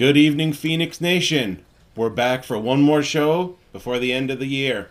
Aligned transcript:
Good 0.00 0.16
evening, 0.16 0.52
Feinics 0.52 0.98
Nation. 1.02 1.62
We're 1.94 2.08
back 2.08 2.42
for 2.42 2.58
one 2.58 2.80
more 2.80 3.02
show 3.02 3.56
before 3.70 3.98
the 3.98 4.14
end 4.14 4.30
of 4.30 4.38
the 4.38 4.46
year. 4.46 4.88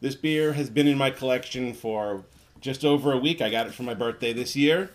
this 0.01 0.15
beer 0.15 0.51
has 0.53 0.69
been 0.69 0.87
in 0.87 0.97
my 0.97 1.09
collection 1.09 1.73
for 1.73 2.25
just 2.59 2.83
over 2.83 3.13
a 3.13 3.17
week. 3.17 3.41
I 3.41 3.49
got 3.49 3.67
it 3.67 3.73
for 3.73 3.83
my 3.83 3.93
birthday 3.93 4.33
this 4.33 4.57
year 4.57 4.89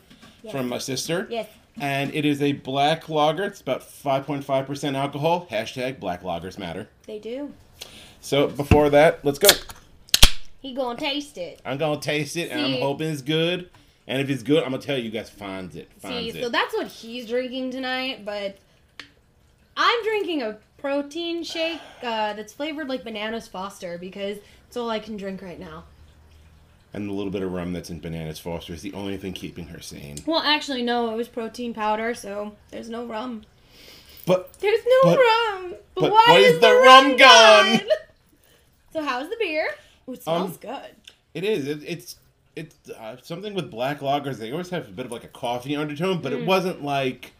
from 0.51 0.69
my 0.69 0.79
sister. 0.79 1.27
Yes. 1.31 1.49
And 1.81 2.15
it 2.15 2.25
is 2.25 2.43
a 2.43 2.53
black 2.53 3.09
lager. 3.09 3.45
It's 3.45 3.61
about 3.61 3.83
5.5% 3.83 4.97
alcohol. 4.97 5.47
Hashtag 5.51 6.01
black 6.01 6.23
lagers 6.23 6.59
matter. 6.59 6.89
They 7.07 7.19
do. 7.19 7.53
So 8.21 8.49
before 8.49 8.91
that, 8.91 9.25
let's 9.25 9.39
go. 9.39 9.49
He 10.61 10.75
gonna 10.75 10.99
taste 10.99 11.39
it. 11.39 11.61
I'm 11.65 11.79
going 11.79 11.99
to 11.99 12.05
taste 12.05 12.37
it, 12.37 12.51
and 12.51 12.61
I'm 12.61 12.73
See- 12.75 12.81
hoping 12.81 13.11
it's 13.11 13.23
good. 13.23 13.71
And 14.07 14.21
if 14.21 14.29
it's 14.29 14.43
good, 14.43 14.65
I'm 14.65 14.71
going 14.71 14.81
to 14.81 14.87
tell 14.87 14.99
you 14.99 15.11
guys 15.11 15.31
finds 15.31 15.77
it. 15.77 15.89
See, 16.03 16.31
it. 16.31 16.43
so 16.43 16.49
that's 16.49 16.75
what 16.75 16.89
he's 16.89 17.29
drinking 17.29 17.71
tonight, 17.71 18.25
but 18.25 18.57
I'm 19.77 20.03
drinking 20.03 20.43
a 20.43 20.59
protein 20.79 21.45
shake 21.45 21.81
uh, 22.03 22.33
that's 22.33 22.53
flavored 22.53 22.89
like 22.89 23.05
bananas 23.05 23.47
Foster 23.47 23.99
because 23.99 24.39
it's 24.67 24.77
all 24.77 24.91
I 24.91 24.99
can 24.99 25.17
drink 25.17 25.43
right 25.43 25.61
now. 25.61 25.85
And 26.93 27.09
the 27.09 27.13
little 27.13 27.31
bit 27.33 27.43
of 27.43 27.53
rum 27.53 27.73
that's 27.73 27.91
in 27.91 28.01
Bananas 28.01 28.39
Foster 28.39 28.73
is 28.73 28.83
the 28.83 28.93
only 28.95 29.17
thing 29.17 29.33
keeping 29.33 29.67
her 29.69 29.81
sane. 29.81 30.19
Well, 30.27 30.41
actually, 30.41 30.83
no, 30.83 31.11
it 31.13 31.17
was 31.17 31.29
protein 31.29 31.73
powder, 31.75 32.15
so 32.15 32.57
there's 32.71 32.89
no 32.91 33.05
rum. 33.07 33.43
But 34.27 34.53
There's 34.61 34.81
no 34.85 35.11
But- 35.15 35.19
rum. 35.19 35.75
But, 35.95 36.01
but 36.03 36.13
why 36.13 36.25
why 36.29 36.39
is 36.39 36.55
is 36.55 36.61
the, 36.61 36.69
the 36.69 36.75
rum 36.75 37.05
rum 37.09 37.17
gone? 37.17 37.67
gone? 37.79 37.81
so 38.93 39.03
how's 39.03 39.29
the 39.29 39.37
beer? 39.39 39.69
Ooh, 40.09 40.13
it 40.13 40.23
smells 40.23 40.53
Um, 40.53 40.57
good. 40.61 40.95
It 41.35 41.45
is. 41.45 41.67
It, 41.67 41.83
it's 41.87 42.17
it's 42.57 42.77
uh, 42.91 43.17
something 43.23 43.55
with 43.55 43.71
black 43.71 44.01
lagers. 44.01 44.37
They 44.39 44.51
always 44.53 44.71
have 44.71 44.89
a 44.89 44.91
bit 44.91 45.07
of 45.07 45.13
like 45.13 45.25
a 45.25 45.29
coffee 45.29 45.77
undertone, 45.77 46.21
but 46.21 46.33
Mm. 46.33 46.41
it 46.43 46.47
wasn't 46.47 46.83
like 46.85 47.33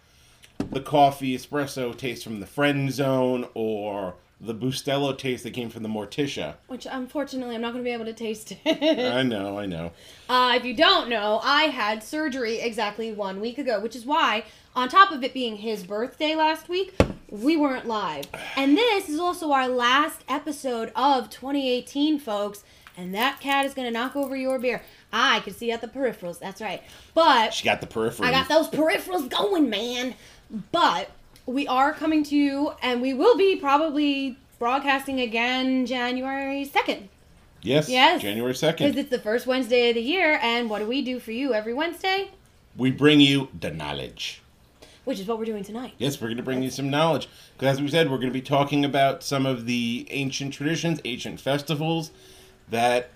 the 0.71 0.81
coffee 0.81 1.37
espresso 1.37 1.97
taste 1.97 2.23
from 2.23 2.41
the 2.41 2.47
Friend 2.47 2.91
Zone 2.93 3.49
or 3.55 4.15
the 4.41 4.55
Bustelo 4.55 5.17
taste 5.17 5.45
that 5.45 5.53
came 5.53 5.69
from 5.69 5.83
the 5.83 5.89
Morticia. 5.89 6.55
Which 6.67 6.87
unfortunately 6.91 7.55
I'm 7.55 7.61
not 7.61 7.73
going 7.73 7.85
to 7.85 7.89
be 7.89 7.93
able 7.93 8.07
to 8.07 8.13
taste 8.15 8.53
it. 8.65 9.13
I 9.13 9.23
know, 9.23 9.59
I 9.59 9.67
know. 9.67 9.93
Uh, 10.29 10.55
if 10.57 10.65
you 10.65 10.75
don't 10.75 11.11
know, 11.11 11.41
I 11.43 11.65
had 11.65 12.03
surgery 12.03 12.59
exactly 12.61 13.13
one 13.13 13.41
week 13.41 13.59
ago, 13.59 13.81
which 13.81 13.95
is 13.95 14.07
why, 14.07 14.45
on 14.75 14.89
top 14.89 15.13
of 15.13 15.23
it 15.23 15.35
being 15.35 15.57
his 15.57 15.83
birthday 15.83 16.35
last 16.35 16.69
week, 16.71 16.95
we 17.29 17.57
weren't 17.57 17.87
live. 17.87 18.27
And 18.57 18.77
this 18.77 19.09
is 19.11 19.21
also 19.21 19.53
our 19.53 19.69
last 19.69 20.25
episode 20.29 20.91
of 20.97 21.29
2018, 21.29 22.19
folks. 22.19 22.65
And 22.97 23.15
that 23.15 23.41
cat 23.41 23.65
is 23.67 23.75
going 23.75 23.87
to 23.87 23.93
knock 23.93 24.17
over 24.17 24.37
your 24.37 24.59
beer. 24.59 24.83
I 25.13 25.41
can 25.41 25.55
see 25.55 25.71
at 25.71 25.81
the 25.81 25.89
peripherals. 25.89 26.39
That's 26.39 26.61
right. 26.61 26.83
But 27.15 27.55
She 27.55 27.65
got 27.65 27.81
the 27.81 27.87
peripherals. 27.87 28.25
I 28.25 28.31
got 28.31 28.49
those 28.49 28.69
peripherals 28.69 29.29
going, 29.29 29.71
man. 29.71 30.15
But 30.73 31.11
we 31.51 31.67
are 31.67 31.93
coming 31.93 32.23
to 32.25 32.37
you, 32.37 32.73
and 32.81 33.03
we 33.03 33.13
will 33.13 33.37
be 33.37 33.57
probably 33.57 34.39
broadcasting 34.59 35.21
again 35.21 35.85
January 35.85 36.65
2nd. 36.65 37.09
yes, 37.63 37.89
Yes. 37.89 38.23
January 38.23 38.53
2nd. 38.55 38.79
Because 38.79 38.97
it's 38.97 39.11
the 39.11 39.19
first 39.19 39.47
Wednesday 39.47 39.89
of 39.89 39.97
the 39.97 40.01
year, 40.01 40.39
and 40.43 40.71
what 40.71 40.79
do 40.79 40.87
we 40.87 41.03
do 41.03 41.19
for 41.19 41.33
you 41.33 41.53
every 41.53 41.75
Wednesday? 41.75 42.31
We 42.77 42.91
bring 42.93 43.21
you 43.21 43.49
the 43.59 43.71
knowledge. 43.71 44.43
Which 45.05 45.19
is 45.19 45.27
what 45.27 45.39
we're 45.39 45.45
doing 45.47 45.65
tonight. 45.65 45.95
Yes, 45.99 46.21
we're 46.21 46.29
going 46.29 46.37
to 46.37 46.43
bring 46.43 46.63
you 46.63 46.71
some 46.71 46.89
knowledge. 46.89 47.29
Because 47.57 47.77
as 47.79 47.83
we 47.83 47.89
said, 47.89 48.11
we're 48.11 48.19
going 48.19 48.29
to 48.29 48.33
be 48.35 48.43
talking 48.43 48.85
about 48.85 49.25
some 49.25 49.45
of 49.45 49.67
the 49.67 50.07
ancient 50.11 50.55
traditions, 50.55 51.01
ancient 51.05 51.41
festivals 51.41 52.13
that 52.69 53.11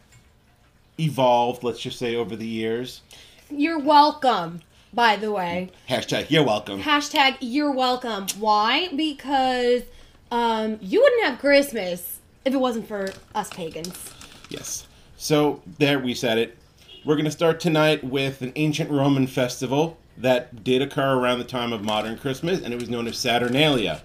evolved, 0.99 1.63
let's 1.63 1.79
just 1.79 1.99
say, 1.99 2.17
over 2.17 2.35
the 2.35 2.47
years. 2.47 3.03
You're 3.51 3.79
welcome, 3.79 4.63
by 4.95 5.17
the 5.17 5.33
way. 5.33 5.71
Hashtag, 5.89 6.31
you're 6.31 6.45
welcome. 6.45 6.81
Hashtag 6.83 7.37
you're 7.41 7.73
welcome. 7.73 8.27
Why? 8.39 8.89
Because 8.95 9.83
um, 10.31 10.79
you 10.81 11.01
wouldn't 11.01 11.25
have 11.25 11.39
Christmas 11.39 12.21
if 12.45 12.55
it 12.55 12.59
wasn't 12.59 12.87
for 12.87 13.13
us 13.35 13.51
pagans. 13.51 14.13
Yes. 14.49 14.87
So 15.17 15.63
there 15.79 15.99
we 15.99 16.15
said 16.15 16.39
it. 16.39 16.59
We're 17.05 17.17
going 17.17 17.25
to 17.27 17.31
start 17.31 17.61
tonight 17.61 18.03
with 18.05 18.41
an 18.41 18.53
ancient 18.57 18.91
Roman 18.91 19.27
festival 19.27 19.99
that 20.17 20.63
did 20.63 20.81
occur 20.81 21.19
around 21.19 21.39
the 21.39 21.45
time 21.45 21.73
of 21.73 21.83
modern 21.83 22.17
Christmas, 22.17 22.63
and 22.63 22.73
it 22.73 22.81
was 22.81 22.89
known 22.89 23.07
as 23.07 23.19
Saturnalia. 23.19 24.03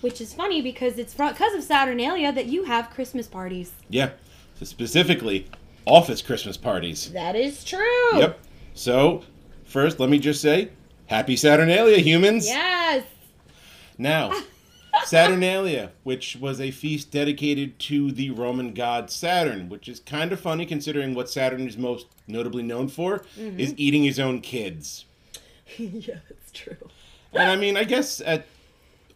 Which 0.00 0.20
is 0.20 0.32
funny 0.32 0.62
because 0.62 0.98
it's 0.98 1.14
because 1.14 1.54
of 1.54 1.62
Saturnalia 1.62 2.32
that 2.32 2.46
you 2.46 2.64
have 2.64 2.90
Christmas 2.90 3.26
parties. 3.26 3.72
Yeah. 3.88 4.10
So 4.58 4.64
specifically, 4.64 5.48
office 5.84 6.22
Christmas 6.22 6.56
parties. 6.56 7.12
That 7.12 7.34
is 7.34 7.64
true. 7.64 8.18
Yep. 8.18 8.38
So 8.74 9.24
first, 9.68 10.00
let 10.00 10.08
me 10.10 10.18
just 10.18 10.40
say, 10.40 10.70
Happy 11.06 11.36
Saturnalia, 11.36 11.98
humans. 11.98 12.46
Yes. 12.46 13.04
Now, 13.96 14.32
Saturnalia, 15.04 15.92
which 16.02 16.36
was 16.36 16.60
a 16.60 16.70
feast 16.70 17.10
dedicated 17.10 17.78
to 17.80 18.12
the 18.12 18.30
Roman 18.30 18.74
god 18.74 19.10
Saturn, 19.10 19.68
which 19.68 19.88
is 19.88 20.00
kind 20.00 20.32
of 20.32 20.40
funny 20.40 20.66
considering 20.66 21.14
what 21.14 21.30
Saturn 21.30 21.66
is 21.66 21.78
most 21.78 22.06
notably 22.26 22.62
known 22.62 22.88
for, 22.88 23.20
mm-hmm. 23.38 23.58
is 23.58 23.74
eating 23.76 24.04
his 24.04 24.18
own 24.18 24.40
kids. 24.40 25.06
yeah, 25.78 26.18
it's 26.28 26.52
true. 26.52 26.76
And 27.32 27.50
I 27.50 27.56
mean, 27.56 27.76
I 27.76 27.84
guess 27.84 28.20
at 28.20 28.46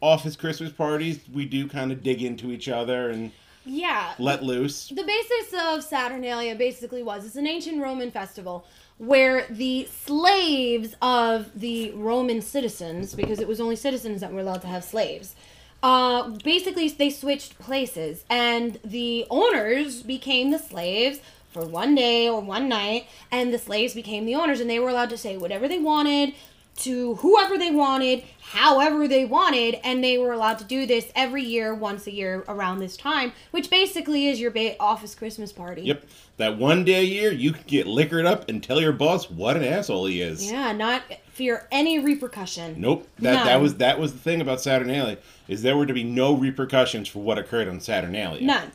office 0.01 0.37
Christmas 0.37 0.73
parties, 0.73 1.21
we 1.33 1.45
do 1.45 1.69
kind 1.69 1.93
of 1.93 2.03
dig 2.03 2.23
into 2.23 2.51
each 2.53 2.69
other 2.69 3.11
and 3.11 3.33
Yeah. 3.65 4.15
let 4.19 4.43
loose. 4.43 4.89
The 4.89 5.05
basis 5.05 5.55
of 5.61 5.83
Saturnalia 5.83 6.55
basically 6.55 7.03
was 7.03 7.25
it's 7.25 7.37
an 7.37 7.47
ancient 7.47 7.81
Roman 7.81 8.11
festival 8.11 8.67
where 8.99 9.47
the 9.49 9.87
slaves 9.87 10.95
of 11.03 11.59
the 11.59 11.91
Roman 11.93 12.41
citizens, 12.43 13.15
because 13.15 13.41
it 13.41 13.49
was 13.49 13.61
only 13.61 13.77
citizens 13.77 14.21
that 14.21 14.33
were 14.33 14.41
allowed 14.41 14.63
to 14.63 14.69
have 14.69 14.85
slaves, 14.85 15.35
uh, 15.83 16.29
basically 16.45 16.89
they 16.89 17.11
switched 17.11 17.59
places 17.59 18.25
and 18.31 18.79
the 18.85 19.27
owners 19.31 20.03
became 20.03 20.51
the 20.51 20.59
slaves 20.59 21.21
for 21.51 21.67
one 21.67 21.95
day 21.95 22.29
or 22.29 22.41
one 22.41 22.69
night, 22.69 23.07
and 23.31 23.53
the 23.53 23.59
slaves 23.59 23.93
became 23.93 24.25
the 24.25 24.35
owners, 24.35 24.59
and 24.59 24.71
they 24.71 24.79
were 24.79 24.89
allowed 24.89 25.11
to 25.11 25.19
say 25.19 25.37
whatever 25.37 25.69
they 25.69 25.79
wanted 25.79 26.35
to 26.75 27.17
whoever 27.17 27.59
they 27.59 27.71
wanted, 27.71 28.25
however 28.41 29.07
they 29.07 29.25
wanted, 29.25 29.79
and 29.85 30.03
they 30.03 30.19
were 30.19 30.33
allowed 30.33 30.59
to 30.59 30.65
do 30.65 30.87
this 30.87 31.11
every 31.15 31.43
year, 31.43 31.75
once 31.75 32.07
a 32.07 32.13
year 32.13 32.45
around 32.49 32.79
this 32.79 32.97
time, 32.97 33.33
which 33.51 33.71
basically 33.71 34.27
is 34.27 34.41
your 34.41 34.51
ba- 34.51 34.81
office 34.81 35.15
Christmas 35.15 35.53
party. 35.53 35.83
Yep. 35.83 36.05
That 36.39 36.59
one 36.59 36.85
day 36.85 37.01
a 37.01 37.05
year, 37.05 37.33
you 37.33 37.53
can 37.53 37.65
get 37.67 37.87
liquored 37.87 38.25
up 38.25 38.49
and 38.49 38.63
tell 38.63 38.81
your 38.81 38.93
boss 38.93 39.31
what 39.31 39.57
an 39.57 39.65
asshole 39.65 40.07
he 40.07 40.23
is. 40.23 40.51
Yeah, 40.51 40.73
not 40.73 41.03
fear 41.33 41.67
any 41.71 41.99
repercussion. 41.99 42.81
Nope. 42.81 43.07
That 43.19 43.45
that 43.45 43.61
was 43.61 43.77
that 43.77 43.99
was 43.99 44.13
the 44.13 44.19
thing 44.19 44.41
about 44.41 44.61
Saturnalia 44.61 45.19
is 45.49 45.63
there 45.63 45.77
were 45.77 45.87
to 45.87 45.95
be 45.95 46.05
no 46.05 46.35
repercussions 46.35 47.09
for 47.09 47.21
what 47.21 47.39
occurred 47.39 47.69
on 47.69 47.81
Saturnalia. 47.81 48.43
None. 48.43 48.73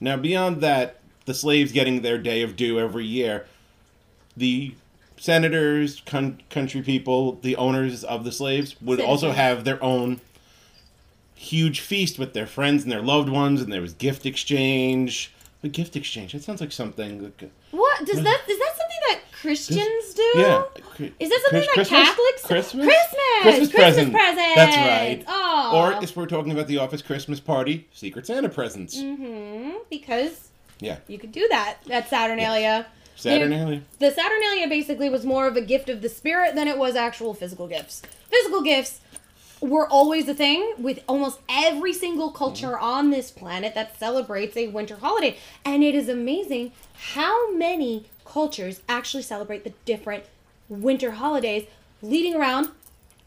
Now 0.00 0.16
beyond 0.16 0.60
that, 0.62 1.00
the 1.24 1.34
slaves 1.34 1.72
getting 1.72 2.02
their 2.02 2.18
day 2.18 2.42
of 2.42 2.56
due 2.56 2.78
every 2.78 3.06
year, 3.06 3.46
the 4.36 4.74
senators, 5.28 6.02
con- 6.04 6.38
country 6.50 6.82
people, 6.82 7.32
the 7.42 7.56
owners 7.56 8.04
of 8.04 8.24
the 8.24 8.32
slaves 8.32 8.76
would 8.82 9.00
also 9.00 9.32
have 9.32 9.64
their 9.64 9.82
own 9.82 10.20
huge 11.34 11.80
feast 11.80 12.18
with 12.18 12.34
their 12.34 12.46
friends 12.46 12.82
and 12.82 12.92
their 12.92 13.02
loved 13.02 13.28
ones, 13.30 13.60
and 13.62 13.72
there 13.72 13.80
was 13.80 13.94
gift 13.94 14.26
exchange. 14.26 15.32
A 15.62 15.68
gift 15.68 15.96
exchange. 15.96 16.32
That 16.34 16.42
sounds 16.42 16.60
like 16.60 16.72
something. 16.72 17.22
Like, 17.24 17.50
What 17.70 18.04
does 18.04 18.22
that? 18.22 18.40
Is 18.46 18.58
that 18.58 18.72
something 18.76 18.98
that 19.08 19.20
Christians 19.32 20.12
do? 20.14 20.32
yeah. 20.36 20.62
Is 21.18 21.30
that 21.30 21.40
something 21.50 21.68
Chris- 21.72 21.88
that 21.88 22.04
Catholics? 22.04 22.42
Christmas? 22.44 22.84
Christmas. 22.84 23.40
Christmas 23.42 23.72
present. 23.72 24.12
presents. 24.12 24.54
That's 24.56 24.76
right. 24.76 25.24
Oh. 25.26 25.72
Or 25.96 26.02
if 26.04 26.14
we're 26.14 26.26
talking 26.26 26.52
about 26.52 26.66
the 26.66 26.76
office 26.76 27.00
Christmas 27.00 27.40
party, 27.40 27.88
Secret 27.94 28.26
Santa 28.26 28.50
presents. 28.50 29.00
hmm 29.00 29.70
because 29.90 30.50
Yeah. 30.80 30.98
You 31.08 31.18
could 31.18 31.32
do 31.32 31.46
that 31.48 31.78
at 31.90 32.10
Saturnalia. 32.10 32.86
Saturnalia. 33.30 33.82
The 33.98 34.10
Saturnalia 34.10 34.68
basically 34.68 35.08
was 35.08 35.24
more 35.24 35.46
of 35.46 35.56
a 35.56 35.60
gift 35.60 35.88
of 35.88 36.02
the 36.02 36.08
spirit 36.08 36.54
than 36.54 36.68
it 36.68 36.78
was 36.78 36.94
actual 36.96 37.34
physical 37.34 37.66
gifts. 37.66 38.02
Physical 38.30 38.62
gifts 38.62 39.00
were 39.60 39.88
always 39.88 40.28
a 40.28 40.34
thing 40.34 40.74
with 40.78 41.02
almost 41.08 41.40
every 41.48 41.92
single 41.92 42.30
culture 42.30 42.78
on 42.78 43.10
this 43.10 43.30
planet 43.30 43.74
that 43.74 43.98
celebrates 43.98 44.56
a 44.56 44.68
winter 44.68 44.96
holiday. 44.96 45.38
And 45.64 45.82
it 45.82 45.94
is 45.94 46.08
amazing 46.08 46.72
how 47.14 47.54
many 47.54 48.06
cultures 48.24 48.80
actually 48.88 49.22
celebrate 49.22 49.64
the 49.64 49.72
different 49.84 50.24
winter 50.68 51.12
holidays 51.12 51.66
leading 52.02 52.34
around 52.34 52.68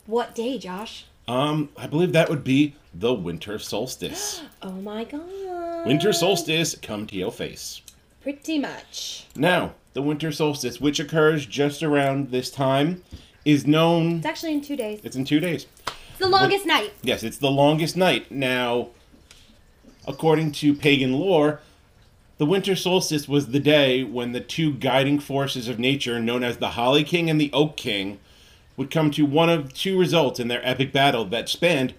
what 0.05 0.35
day, 0.35 0.57
Josh? 0.57 1.05
Um, 1.27 1.69
I 1.75 1.87
believe 1.87 2.13
that 2.13 2.29
would 2.29 2.43
be 2.43 2.75
the 2.93 3.13
winter 3.13 3.59
solstice. 3.59 4.41
Oh 4.61 4.71
my 4.71 5.03
god. 5.03 5.85
winter 5.85 6.11
solstice, 6.11 6.75
come 6.81 7.05
to 7.07 7.15
your 7.15 7.31
face. 7.31 7.81
Pretty 8.21 8.57
much. 8.57 9.25
Now, 9.35 9.73
the 9.97 10.03
winter 10.03 10.31
solstice, 10.31 10.79
which 10.79 10.99
occurs 10.99 11.47
just 11.47 11.81
around 11.81 12.29
this 12.29 12.51
time, 12.51 13.01
is 13.43 13.65
known. 13.65 14.17
It's 14.17 14.27
actually 14.27 14.53
in 14.53 14.61
two 14.61 14.75
days. 14.75 14.99
It's 15.03 15.15
in 15.15 15.25
two 15.25 15.39
days. 15.39 15.65
It's 15.87 16.19
the 16.19 16.27
longest 16.27 16.67
night. 16.67 16.93
Yes, 17.01 17.23
it's 17.23 17.39
the 17.39 17.49
longest 17.49 17.97
night. 17.97 18.31
Now, 18.31 18.89
according 20.07 20.51
to 20.51 20.75
pagan 20.75 21.13
lore, 21.13 21.61
the 22.37 22.45
winter 22.45 22.75
solstice 22.75 23.27
was 23.27 23.47
the 23.47 23.59
day 23.59 24.03
when 24.03 24.33
the 24.33 24.39
two 24.39 24.73
guiding 24.73 25.17
forces 25.17 25.67
of 25.67 25.79
nature, 25.79 26.19
known 26.19 26.43
as 26.43 26.57
the 26.57 26.69
Holly 26.69 27.03
King 27.03 27.27
and 27.27 27.41
the 27.41 27.49
Oak 27.51 27.75
King, 27.75 28.19
would 28.75 28.91
come 28.91 29.09
to 29.09 29.25
one 29.25 29.49
of 29.49 29.73
two 29.73 29.99
results 29.99 30.39
in 30.39 30.47
their 30.47 30.63
epic 30.63 30.93
battle 30.93 31.25
that 31.25 31.49
spanned 31.49 31.95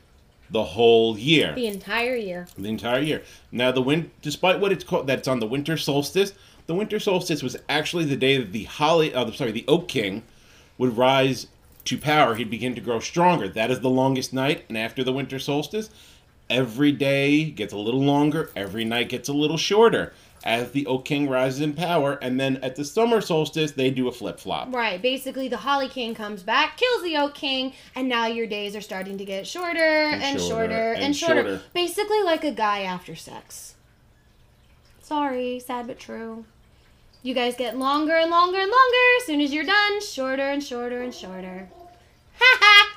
the 0.48 0.62
whole 0.62 1.18
year. 1.18 1.52
The 1.56 1.66
entire 1.66 2.14
year. 2.14 2.46
the 2.56 2.68
entire 2.68 3.00
year. 3.00 3.22
Now, 3.50 3.72
the 3.72 3.82
wind 3.82 4.12
despite 4.22 4.60
what 4.60 4.70
it's 4.70 4.84
called, 4.84 5.08
that's 5.08 5.26
on 5.26 5.40
the 5.40 5.48
winter 5.48 5.76
solstice. 5.76 6.32
The 6.68 6.74
winter 6.74 7.00
solstice 7.00 7.42
was 7.42 7.56
actually 7.66 8.04
the 8.04 8.14
day 8.14 8.36
that 8.36 8.52
the 8.52 8.64
holly, 8.64 9.14
uh, 9.14 9.30
sorry, 9.32 9.52
the 9.52 9.64
Oak 9.66 9.88
King, 9.88 10.22
would 10.76 10.98
rise 10.98 11.46
to 11.86 11.96
power. 11.96 12.34
He'd 12.34 12.50
begin 12.50 12.74
to 12.74 12.82
grow 12.82 13.00
stronger. 13.00 13.48
That 13.48 13.70
is 13.70 13.80
the 13.80 13.88
longest 13.88 14.34
night, 14.34 14.66
and 14.68 14.76
after 14.76 15.02
the 15.02 15.14
winter 15.14 15.38
solstice, 15.38 15.88
every 16.50 16.92
day 16.92 17.46
gets 17.46 17.72
a 17.72 17.78
little 17.78 18.02
longer. 18.02 18.50
Every 18.54 18.84
night 18.84 19.08
gets 19.08 19.30
a 19.30 19.32
little 19.32 19.56
shorter 19.56 20.12
as 20.44 20.72
the 20.72 20.86
Oak 20.86 21.06
King 21.06 21.26
rises 21.26 21.62
in 21.62 21.72
power. 21.72 22.18
And 22.20 22.38
then 22.38 22.58
at 22.58 22.76
the 22.76 22.84
summer 22.84 23.22
solstice, 23.22 23.72
they 23.72 23.90
do 23.90 24.06
a 24.06 24.12
flip 24.12 24.38
flop. 24.38 24.70
Right. 24.70 25.00
Basically, 25.00 25.48
the 25.48 25.56
Holly 25.56 25.88
King 25.88 26.14
comes 26.14 26.42
back, 26.42 26.76
kills 26.76 27.02
the 27.02 27.16
Oak 27.16 27.34
King, 27.34 27.72
and 27.94 28.10
now 28.10 28.26
your 28.26 28.46
days 28.46 28.76
are 28.76 28.82
starting 28.82 29.16
to 29.16 29.24
get 29.24 29.46
shorter 29.46 29.78
and, 29.78 30.38
shorter, 30.38 30.48
shorter 30.48 30.92
and, 30.92 31.02
and 31.02 31.16
shorter. 31.16 31.42
shorter. 31.42 31.62
Basically, 31.72 32.22
like 32.22 32.44
a 32.44 32.52
guy 32.52 32.82
after 32.82 33.16
sex. 33.16 33.74
Sorry, 35.00 35.58
sad 35.58 35.86
but 35.86 35.98
true. 35.98 36.44
You 37.22 37.34
guys 37.34 37.56
get 37.56 37.76
longer 37.76 38.14
and 38.16 38.30
longer 38.30 38.58
and 38.58 38.70
longer. 38.70 38.96
As 39.18 39.26
soon 39.26 39.40
as 39.40 39.52
you're 39.52 39.64
done, 39.64 40.00
shorter 40.00 40.48
and 40.48 40.62
shorter 40.62 41.02
and 41.02 41.12
shorter. 41.14 41.68
Ha 42.40 42.58
ha! 42.60 42.90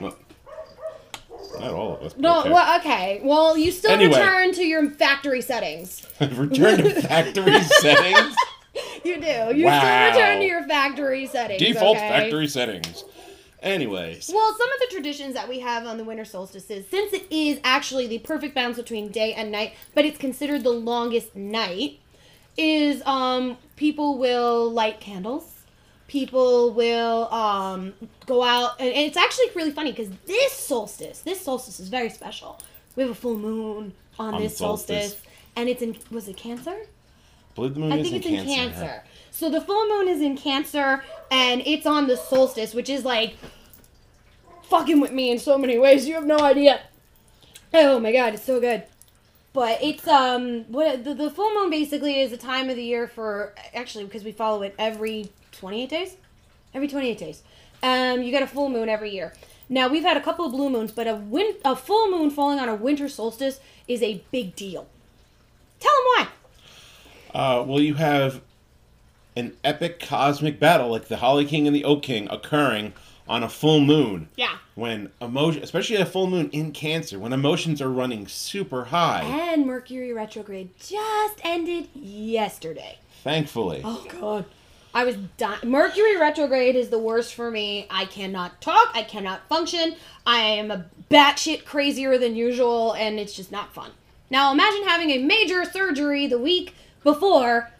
Not 1.60 1.74
all 1.74 1.96
of 1.96 2.02
us. 2.02 2.14
No, 2.16 2.40
okay. 2.40 2.50
well, 2.50 2.80
okay. 2.80 3.20
Well, 3.22 3.56
you 3.56 3.70
still 3.72 3.92
Anyway. 3.92 4.18
return 4.18 4.52
to 4.54 4.64
your 4.64 4.90
factory 4.90 5.40
settings. 5.40 6.06
Return 6.20 6.78
to 6.78 7.00
factory 7.02 7.60
settings. 7.80 8.34
You 9.04 9.20
do. 9.20 9.56
You 9.56 9.66
Wow. 9.66 9.78
still 10.10 10.20
return 10.22 10.38
to 10.40 10.46
your 10.46 10.62
factory 10.66 11.26
settings. 11.26 11.60
Default 11.60 11.96
okay? 11.98 12.08
factory 12.08 12.46
settings. 12.48 13.04
Anyways. 13.62 14.30
Well, 14.32 14.56
some 14.58 14.68
of 14.72 14.80
the 14.80 14.86
traditions 14.90 15.34
that 15.34 15.48
we 15.48 15.60
have 15.60 15.86
on 15.86 15.98
the 15.98 16.04
winter 16.04 16.24
solstices, 16.24 16.86
since 16.90 17.12
it 17.12 17.26
is 17.30 17.60
actually 17.64 18.06
the 18.06 18.18
perfect 18.18 18.54
balance 18.54 18.76
between 18.76 19.08
day 19.10 19.32
and 19.34 19.52
night, 19.52 19.74
but 19.94 20.04
it's 20.04 20.18
considered 20.18 20.64
the 20.64 20.70
longest 20.70 21.36
night, 21.36 22.00
is 22.56 23.02
um 23.06 23.56
people 23.76 24.18
will 24.18 24.70
light 24.70 25.00
candles. 25.00 25.48
People 26.08 26.72
will 26.72 27.32
um 27.32 27.94
go 28.26 28.42
out 28.42 28.80
and, 28.80 28.88
it's 28.88 29.16
actually 29.16 29.46
really 29.54 29.70
funny 29.70 29.92
because 29.92 30.10
this 30.26 30.52
solstice, 30.52 31.20
this 31.20 31.40
solstice 31.40 31.80
is 31.80 31.88
very 31.88 32.10
special. 32.10 32.60
We 32.96 33.02
have 33.02 33.12
a 33.12 33.14
full 33.14 33.38
moon 33.38 33.94
on, 34.18 34.34
On 34.34 34.40
this 34.42 34.56
solstice. 34.56 35.12
solstice. 35.12 35.26
And 35.56 35.68
it's 35.68 35.82
in 35.82 35.96
was 36.10 36.28
it 36.28 36.36
cancer? 36.36 36.70
I 36.74 37.54
believe 37.54 37.74
the 37.74 37.80
moon 37.80 37.92
I 37.92 37.98
is 37.98 38.10
think 38.10 38.26
in 38.26 38.34
it's 38.34 38.42
in 38.42 38.46
cancer. 38.56 38.80
Cancer. 38.80 39.02
So 39.30 39.48
the 39.50 39.60
full 39.62 39.88
moon 39.88 40.08
is 40.08 40.20
in 40.20 40.36
Cancer, 40.36 41.02
and 41.30 41.62
it's 41.66 41.86
on 41.86 42.06
the 42.06 42.18
solstice, 42.18 42.74
which 42.74 42.90
is 42.90 43.02
like 43.04 43.34
fucking 44.64 45.00
with 45.00 45.10
me 45.12 45.30
in 45.30 45.38
so 45.38 45.56
many 45.56 45.78
ways. 45.78 46.06
You 46.06 46.14
have 46.14 46.26
no 46.26 46.38
idea. 46.38 46.80
Oh 47.72 47.98
my 47.98 48.12
god, 48.12 48.34
it's 48.34 48.44
so 48.44 48.60
good. 48.60 48.84
But 49.52 49.82
it's 49.82 50.06
um 50.08 50.64
what 50.72 51.04
the, 51.04 51.14
the 51.14 51.30
full 51.30 51.52
moon 51.54 51.70
basically 51.70 52.20
is 52.20 52.32
a 52.32 52.36
time 52.36 52.70
of 52.70 52.76
the 52.76 52.84
year 52.84 53.06
for 53.06 53.54
actually 53.74 54.04
because 54.04 54.24
we 54.24 54.32
follow 54.32 54.62
it 54.62 54.74
every 54.78 55.30
28 55.52 55.88
days. 55.88 56.16
Every 56.74 56.88
28 56.88 57.18
days. 57.18 57.42
Um 57.82 58.22
you 58.22 58.30
get 58.30 58.42
a 58.42 58.46
full 58.46 58.68
moon 58.70 58.88
every 58.88 59.10
year. 59.10 59.34
Now 59.68 59.88
we've 59.88 60.02
had 60.02 60.16
a 60.16 60.20
couple 60.20 60.46
of 60.46 60.52
blue 60.52 60.70
moons, 60.70 60.92
but 60.92 61.06
a 61.06 61.14
win- 61.14 61.56
a 61.64 61.76
full 61.76 62.10
moon 62.10 62.30
falling 62.30 62.58
on 62.58 62.68
a 62.68 62.74
winter 62.74 63.08
solstice 63.08 63.60
is 63.86 64.02
a 64.02 64.22
big 64.30 64.56
deal. 64.56 64.86
Tell 65.80 65.92
them 65.92 66.26
why. 67.32 67.38
Uh, 67.38 67.64
well, 67.64 67.80
you 67.80 67.94
have 67.94 68.42
an 69.34 69.56
epic 69.64 69.98
cosmic 69.98 70.60
battle 70.60 70.90
like 70.90 71.08
the 71.08 71.16
Holly 71.16 71.44
King 71.44 71.66
and 71.66 71.74
the 71.74 71.84
Oak 71.84 72.02
King 72.02 72.28
occurring 72.30 72.92
on 73.28 73.42
a 73.42 73.48
full 73.48 73.80
moon. 73.80 74.28
Yeah. 74.36 74.56
When 74.74 75.10
emotion, 75.20 75.62
especially 75.62 75.96
a 75.96 76.06
full 76.06 76.26
moon 76.26 76.50
in 76.50 76.72
Cancer, 76.72 77.18
when 77.18 77.32
emotions 77.32 77.80
are 77.80 77.90
running 77.90 78.26
super 78.26 78.84
high. 78.84 79.22
And 79.22 79.66
Mercury 79.66 80.12
retrograde 80.12 80.70
just 80.78 81.40
ended 81.44 81.88
yesterday. 81.94 82.98
Thankfully. 83.22 83.82
Oh 83.84 84.06
god. 84.08 84.44
I 84.94 85.04
was 85.04 85.16
dying. 85.38 85.70
Mercury 85.70 86.18
retrograde 86.18 86.76
is 86.76 86.90
the 86.90 86.98
worst 86.98 87.34
for 87.34 87.50
me. 87.50 87.86
I 87.90 88.04
cannot 88.04 88.60
talk. 88.60 88.90
I 88.94 89.02
cannot 89.02 89.48
function. 89.48 89.96
I 90.26 90.40
am 90.40 90.70
a 90.70 90.86
batshit 91.10 91.64
crazier 91.64 92.18
than 92.18 92.36
usual, 92.36 92.92
and 92.92 93.18
it's 93.18 93.32
just 93.32 93.50
not 93.50 93.72
fun. 93.72 93.92
Now 94.30 94.52
imagine 94.52 94.86
having 94.86 95.10
a 95.10 95.22
major 95.22 95.64
surgery 95.64 96.26
the 96.26 96.38
week 96.38 96.74
before 97.02 97.70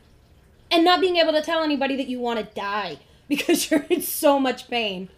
and 0.70 0.84
not 0.84 1.00
being 1.00 1.16
able 1.16 1.32
to 1.32 1.42
tell 1.42 1.62
anybody 1.62 1.96
that 1.96 2.08
you 2.08 2.18
want 2.18 2.38
to 2.38 2.54
die 2.54 2.98
because 3.28 3.70
you're 3.70 3.84
in 3.90 4.02
so 4.02 4.38
much 4.38 4.68
pain. 4.68 5.08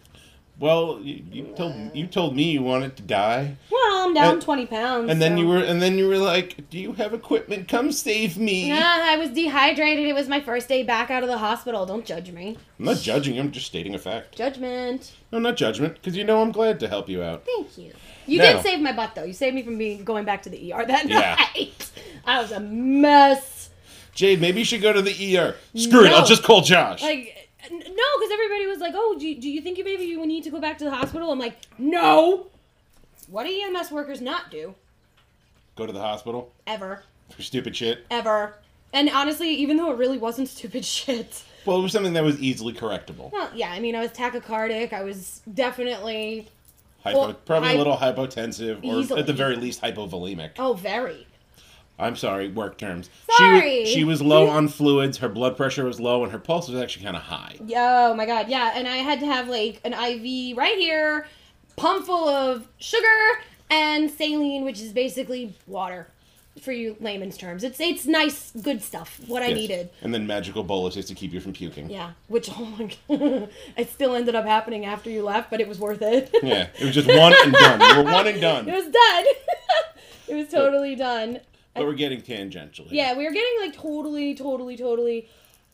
Well, 0.57 0.99
you, 1.01 1.21
you 1.31 1.43
told 1.55 1.73
you 1.93 2.07
told 2.07 2.33
me 2.35 2.43
you 2.51 2.61
wanted 2.63 2.95
to 2.95 3.03
die, 3.03 3.57
Well, 3.69 4.07
I'm 4.07 4.13
down 4.13 4.33
And- 4.35 4.41
20 4.41 4.65
pounds. 4.67 5.09
and 5.11 5.21
then 5.21 5.37
you 5.37 5.47
were 5.47 5.57
and 5.57 5.81
then 5.81 5.97
you 5.97 6.07
were 6.07 6.17
like, 6.17 6.69
"Do 6.69 6.77
you 6.79 6.93
have 6.93 7.13
equipment? 7.13 7.67
Come 7.67 7.91
save 7.91 8.37
me." 8.37 8.69
Nah, 8.69 8.77
I 8.79 9.17
was 9.17 9.31
dehydrated. 9.31 10.05
It 10.05 10.13
was 10.13 10.29
my 10.29 10.39
first 10.39 10.69
day 10.69 10.83
back 10.83 11.11
out 11.11 11.23
of 11.23 11.29
the 11.29 11.37
hospital. 11.37 11.85
Don't 11.85 12.05
judge 12.05 12.31
me. 12.31 12.57
I'm 12.79 12.85
not 12.85 12.97
judging. 12.97 13.37
I'm 13.37 13.51
just 13.51 13.65
stating 13.65 13.95
a 13.95 13.99
fact. 13.99 14.35
Judgment. 14.37 15.11
No, 15.31 15.39
not 15.39 15.57
judgment, 15.57 15.95
because 15.95 16.15
you 16.15 16.23
know 16.23 16.41
I'm 16.41 16.53
glad 16.53 16.79
to 16.79 16.87
help 16.87 17.09
you 17.09 17.21
out. 17.21 17.43
Thank 17.45 17.77
you. 17.77 17.91
You 18.25 18.37
Now- 18.39 18.53
did 18.53 18.63
save 18.63 18.79
my 18.79 18.93
butt 18.93 19.13
though. 19.13 19.25
You 19.25 19.33
saved 19.33 19.55
me 19.55 19.61
from 19.63 19.77
being 19.77 20.05
going 20.05 20.23
back 20.23 20.43
to 20.43 20.49
the 20.49 20.71
ER 20.71 20.85
that 20.85 21.09
Yeah. 21.09 21.35
night. 21.35 21.91
I 22.25 22.41
was 22.41 22.51
a 22.53 22.61
mess. 22.61 23.69
Jade, 24.13 24.39
maybe 24.39 24.59
you 24.59 24.65
should 24.65 24.81
go 24.81 24.93
to 24.93 25.01
the 25.01 25.37
ER. 25.37 25.55
Screw 25.75 26.05
it. 26.05 26.13
I'll 26.13 26.25
just 26.25 26.43
call 26.43 26.61
Josh. 26.61 27.01
Like 27.03 27.44
no, 27.71 27.79
because 27.79 28.31
everybody 28.31 28.67
was 28.67 28.79
like, 28.79 28.93
"Oh, 28.95 29.15
do 29.19 29.27
you, 29.27 29.39
do 29.39 29.49
you 29.49 29.61
think 29.61 29.77
you 29.77 29.83
maybe 29.83 30.03
you 30.05 30.25
need 30.25 30.43
to 30.45 30.49
go 30.49 30.59
back 30.59 30.77
to 30.79 30.83
the 30.85 30.91
hospital?" 30.91 31.31
I'm 31.31 31.39
like, 31.39 31.57
"No." 31.77 32.47
What 33.27 33.45
do 33.47 33.49
EMS 33.75 33.91
workers 33.91 34.21
not 34.21 34.51
do 34.51 34.75
go 35.75 35.85
to 35.87 35.91
the 35.91 35.99
hospital 36.01 36.51
ever, 36.67 37.03
for 37.35 37.41
stupid 37.41 37.75
shit. 37.75 38.05
ever? 38.11 38.55
And 38.93 39.09
honestly, 39.09 39.49
even 39.49 39.77
though 39.77 39.91
it 39.91 39.97
really 39.97 40.17
wasn't 40.17 40.47
stupid 40.57 40.85
shit. 40.85 41.43
Well, 41.65 41.79
it 41.79 41.81
was 41.81 41.91
something 41.91 42.13
that 42.13 42.23
was 42.23 42.39
easily 42.39 42.73
correctable. 42.73 43.31
Well, 43.31 43.49
yeah, 43.55 43.71
I 43.71 43.79
mean, 43.79 43.95
I 43.95 44.01
was 44.01 44.11
tachycardic. 44.11 44.93
I 44.93 45.03
was 45.03 45.41
definitely 45.51 46.47
Hypo, 47.03 47.19
Well, 47.19 47.33
probably 47.33 47.73
a 47.73 47.77
little 47.77 47.97
hypotensive, 47.97 48.83
or 48.83 48.99
Easily. 48.99 49.19
at 49.19 49.27
the 49.27 49.33
very 49.33 49.55
least 49.55 49.81
hypovolemic. 49.81 50.51
oh, 50.59 50.73
very. 50.73 51.25
I'm 51.97 52.15
sorry, 52.17 52.49
work 52.49 52.77
terms. 52.77 53.09
Sorry. 53.37 53.85
She, 53.85 53.93
she 53.93 54.03
was 54.03 54.21
low 54.21 54.47
on 54.49 54.67
fluids. 54.67 55.17
Her 55.19 55.29
blood 55.29 55.55
pressure 55.55 55.85
was 55.85 55.99
low, 55.99 56.23
and 56.23 56.31
her 56.31 56.39
pulse 56.39 56.67
was 56.67 56.81
actually 56.81 57.05
kind 57.05 57.15
of 57.15 57.23
high. 57.23 57.55
Oh 57.75 58.13
my 58.13 58.25
god, 58.25 58.49
yeah, 58.49 58.73
and 58.75 58.87
I 58.87 58.97
had 58.97 59.19
to 59.21 59.25
have 59.25 59.47
like 59.47 59.79
an 59.85 59.93
IV 59.93 60.57
right 60.57 60.77
here, 60.77 61.27
pump 61.77 62.05
full 62.05 62.27
of 62.27 62.67
sugar 62.79 63.07
and 63.69 64.11
saline, 64.11 64.65
which 64.65 64.81
is 64.81 64.91
basically 64.91 65.55
water, 65.67 66.07
for 66.61 66.73
you 66.73 66.97
layman's 66.99 67.37
terms. 67.37 67.63
It's 67.63 67.79
it's 67.79 68.05
nice, 68.05 68.51
good 68.61 68.81
stuff. 68.81 69.21
What 69.27 69.41
I 69.41 69.47
Yes. 69.47 69.55
needed. 69.57 69.89
And 70.01 70.13
then 70.13 70.27
magical 70.27 70.63
boluses 70.65 71.05
to 71.05 71.15
keep 71.15 71.31
you 71.31 71.39
from 71.39 71.53
puking. 71.53 71.89
Yeah, 71.89 72.11
which 72.27 72.49
oh 72.57 72.65
my 72.77 72.91
god, 73.17 73.49
it 73.77 73.89
still 73.89 74.15
ended 74.15 74.35
up 74.35 74.45
happening 74.45 74.85
after 74.85 75.09
you 75.09 75.23
left, 75.23 75.49
but 75.49 75.61
it 75.61 75.67
was 75.69 75.79
worth 75.79 76.01
it. 76.01 76.29
Yeah, 76.43 76.67
it 76.77 76.83
was 76.85 76.93
just 76.93 77.07
one 77.07 77.33
and 77.41 77.53
done. 77.53 77.79
You 77.79 78.03
were 78.03 78.11
one 78.11 78.27
and 78.27 78.41
done. 78.49 78.67
it 78.67 78.73
was 78.73 78.83
done. 78.83 79.25
it 80.27 80.35
was 80.35 80.49
totally 80.49 80.95
done. 80.97 81.39
But 81.75 81.85
we're 81.85 81.93
getting 81.93 82.21
tangential. 82.21 82.85
here. 82.85 83.03
Yeah, 83.03 83.17
we 83.17 83.27
are 83.27 83.31
getting 83.31 83.59
like 83.59 83.73
totally, 83.75 84.33
totally, 84.33 84.77
totally 84.77 85.27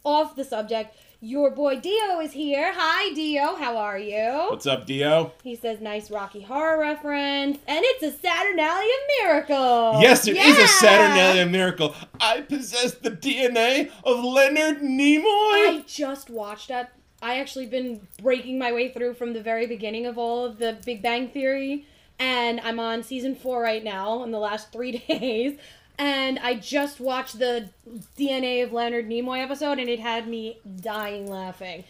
off 0.03 0.35
the 0.35 0.43
subject. 0.43 0.95
Your 1.23 1.51
boy 1.51 1.79
Dio 1.79 2.19
is 2.19 2.31
here. 2.31 2.73
Hi, 2.75 3.13
Dio. 3.13 3.55
How 3.55 3.77
are 3.77 3.99
you? 3.99 4.47
What's 4.49 4.65
up, 4.65 4.87
Dio? 4.87 5.31
He 5.43 5.55
says, 5.55 5.79
nice 5.79 6.09
Rocky 6.09 6.41
Horror 6.41 6.79
reference. 6.79 7.59
And 7.67 7.79
it's 7.85 8.01
a 8.01 8.11
Saturnalia 8.19 8.91
miracle. 9.21 10.01
Yes, 10.01 10.27
it 10.27 10.35
is 10.35 10.57
Yeah. 10.57 10.63
a 10.63 10.67
Saturnalia 10.67 11.45
miracle. 11.45 11.93
I 12.19 12.41
possess 12.41 12.95
the 12.95 13.11
DNA 13.11 13.91
of 14.03 14.23
Leonard 14.23 14.79
Nimoy. 14.81 15.21
I 15.23 15.83
just 15.85 16.31
watched 16.31 16.69
that. 16.69 16.93
I 17.21 17.37
actually 17.37 17.67
been 17.67 18.07
breaking 18.19 18.57
my 18.57 18.71
way 18.71 18.89
through 18.91 19.13
from 19.13 19.33
the 19.33 19.41
very 19.43 19.67
beginning 19.67 20.07
of 20.07 20.17
all 20.17 20.43
of 20.43 20.57
the 20.57 20.79
Big 20.83 21.03
Bang 21.03 21.27
Theory, 21.27 21.85
and 22.17 22.59
I'm 22.61 22.79
on 22.79 23.03
season 23.03 23.35
four 23.35 23.61
right 23.61 23.83
now 23.83 24.23
in 24.23 24.31
the 24.31 24.39
last 24.39 24.71
three 24.71 24.93
days. 25.07 25.59
And 25.97 26.39
I 26.39 26.55
just 26.55 26.99
watched 26.99 27.37
the 27.37 27.69
DNA 28.17 28.63
of 28.63 28.73
Leonard 28.73 29.07
Nimoy 29.07 29.43
episode, 29.43 29.79
and 29.79 29.89
it 29.89 29.99
had 29.99 30.27
me 30.27 30.57
dying 30.81 31.29
laughing. 31.29 31.83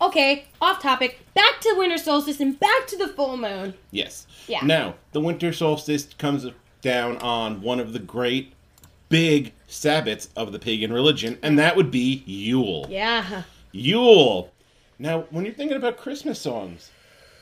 Okay, 0.00 0.46
off 0.60 0.80
topic. 0.80 1.18
Back 1.34 1.60
to 1.62 1.74
winter 1.76 1.98
solstice 1.98 2.38
and 2.38 2.58
back 2.58 2.86
to 2.86 2.96
the 2.96 3.08
full 3.08 3.36
moon. 3.36 3.74
Yes. 3.90 4.26
Yeah. 4.46 4.64
Now, 4.64 4.94
the 5.12 5.20
winter 5.20 5.52
solstice 5.52 6.06
comes 6.18 6.46
down 6.82 7.16
on 7.18 7.62
one 7.62 7.80
of 7.80 7.92
the 7.92 7.98
great 7.98 8.52
big 9.08 9.52
Sabbats 9.68 10.28
of 10.36 10.52
the 10.52 10.58
pagan 10.58 10.92
religion, 10.92 11.38
and 11.42 11.58
that 11.58 11.74
would 11.74 11.90
be 11.90 12.22
Yule. 12.26 12.86
Yeah. 12.88 13.42
Yule. 13.72 14.52
Now, 15.00 15.22
when 15.30 15.44
you're 15.44 15.54
thinking 15.54 15.76
about 15.76 15.96
Christmas 15.96 16.40
songs, 16.40 16.90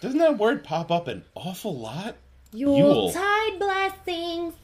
doesn't 0.00 0.18
that 0.18 0.38
word 0.38 0.64
pop 0.64 0.90
up 0.90 1.08
an 1.08 1.24
awful 1.34 1.76
lot? 1.76 2.16
Yule. 2.52 2.78
Yuletide 2.78 3.58
blessings. 3.58 4.54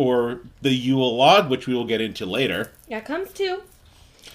Or 0.00 0.40
the 0.62 0.70
Yule 0.70 1.14
log, 1.14 1.50
which 1.50 1.66
we 1.66 1.74
will 1.74 1.84
get 1.84 2.00
into 2.00 2.24
later. 2.24 2.70
Yeah, 2.88 3.00
comes 3.00 3.32
too. 3.32 3.62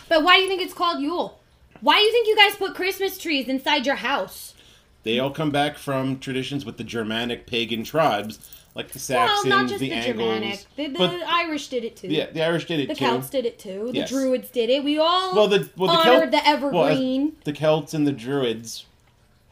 But 0.07 0.21
why 0.23 0.35
do 0.35 0.43
you 0.43 0.47
think 0.47 0.61
it's 0.61 0.75
called 0.75 1.01
Yule? 1.01 1.39
Why 1.81 1.97
do 1.97 2.03
you 2.03 2.11
think 2.11 2.27
you 2.27 2.35
guys 2.35 2.55
put 2.55 2.75
Christmas 2.75 3.17
trees 3.17 3.47
inside 3.47 3.87
your 3.87 3.95
house? 3.95 4.53
They 5.01 5.17
all 5.17 5.31
come 5.31 5.49
back 5.49 5.77
from 5.79 6.19
traditions 6.19 6.65
with 6.65 6.77
the 6.77 6.83
Germanic 6.83 7.47
pagan 7.47 7.83
tribes, 7.83 8.37
like 8.75 8.89
the 8.91 8.99
Saxons, 8.99 9.49
Well, 9.49 9.61
not 9.61 9.67
just 9.69 9.79
the, 9.79 9.89
the, 9.89 9.95
Angles. 9.95 10.17
Germanic. 10.29 10.65
The, 10.75 10.87
the 10.89 10.97
but 10.99 11.09
Irish 11.27 11.67
did 11.69 11.83
it 11.83 11.95
too. 11.95 12.09
yeah, 12.09 12.29
the 12.29 12.43
Irish 12.43 12.65
did 12.65 12.79
it 12.81 12.87
the 12.87 12.93
too. 12.93 13.03
The 13.05 13.09
Celts 13.11 13.29
did 13.31 13.45
it 13.47 13.57
too. 13.57 13.87
The 13.91 13.97
Yes. 13.97 14.09
Druids 14.11 14.49
did 14.51 14.69
it. 14.69 14.83
We 14.83 14.99
all 14.99 15.33
Well, 15.35 15.47
the 15.47 15.67
well, 15.77 15.91
the 15.91 15.97
honored 16.11 16.31
Celt- 16.31 16.31
the 16.31 16.69
well, 16.71 16.85
evergreen. 16.85 17.35
the 17.43 17.53
Celts 17.53 17.95
and 17.95 18.05
the 18.05 18.11
Druids 18.11 18.85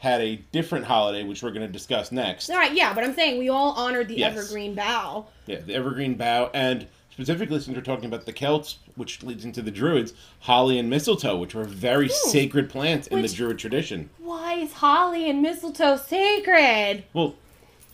had 0.04 0.20
a 0.20 0.36
different 0.52 0.84
holiday, 0.84 1.24
which 1.24 1.42
we're 1.42 1.50
going 1.52 1.66
to 1.66 1.72
discuss 1.72 2.12
next. 2.12 2.50
all 2.50 2.58
right, 2.58 2.74
yeah, 2.76 2.94
but 2.94 3.06
I'm 3.06 3.14
saying 3.16 3.40
we 3.40 3.48
all 3.48 3.72
honored 3.72 4.10
the 4.10 4.18
Yes. 4.18 4.38
evergreen 4.38 4.76
bough. 4.76 5.28
Yeah, 5.48 5.62
the 5.62 5.74
evergreen 5.74 6.16
bough, 6.16 6.52
and 6.54 6.88
specifically 7.10 7.58
since 7.62 7.74
we're 7.78 7.82
talking 7.84 8.04
about 8.08 8.26
the 8.26 8.34
Celts, 8.34 8.80
which 8.96 9.24
leads 9.24 9.46
into 9.46 9.62
the 9.62 9.72
Druids, 9.72 10.12
holly 10.42 10.78
and 10.78 10.90
mistletoe, 10.90 11.38
which 11.38 11.56
were 11.56 11.64
very 11.64 12.10
sacred 12.10 12.70
plants 12.70 13.08
in 13.08 13.22
Which- 13.22 13.32
the 13.32 13.38
Druid 13.38 13.60
tradition. 13.60 14.10
Why 14.18 14.56
is 14.56 14.74
holly 14.74 15.30
and 15.30 15.42
mistletoe 15.42 15.96
sacred? 15.96 17.06
Well, 17.14 17.36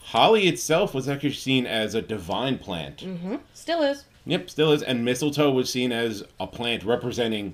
holly 0.05 0.47
itself 0.47 0.95
was 0.95 1.07
actually 1.07 1.33
seen 1.33 1.67
as 1.67 1.93
a 1.93 2.01
divine 2.01 2.57
plant. 2.57 2.97
Mm-hmm. 3.05 3.35
Still 3.53 3.83
is. 3.83 4.05
Yep, 4.25 4.49
still 4.49 4.71
is, 4.71 4.81
and 4.81 5.05
mistletoe 5.05 5.51
was 5.51 5.69
seen 5.69 5.91
as 5.91 6.23
a 6.39 6.47
plant 6.47 6.83
representing 6.83 7.53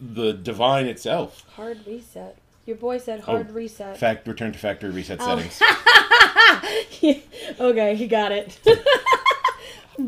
the 0.00 0.32
divine 0.32 0.86
itself. 0.86 1.44
Hard 1.54 1.86
reset. 1.86 2.36
Your 2.68 2.76
boy 2.76 2.98
said 2.98 3.20
hard 3.20 3.46
Oh, 3.48 3.54
reset. 3.54 3.96
Fact, 3.96 4.28
return 4.28 4.52
to 4.52 4.58
factory 4.58 4.90
reset 4.90 5.16
Oh. 5.22 5.38
settings. 5.38 5.62
okay, 7.60 7.94
he 7.96 8.06
got 8.06 8.30
it. 8.30 8.58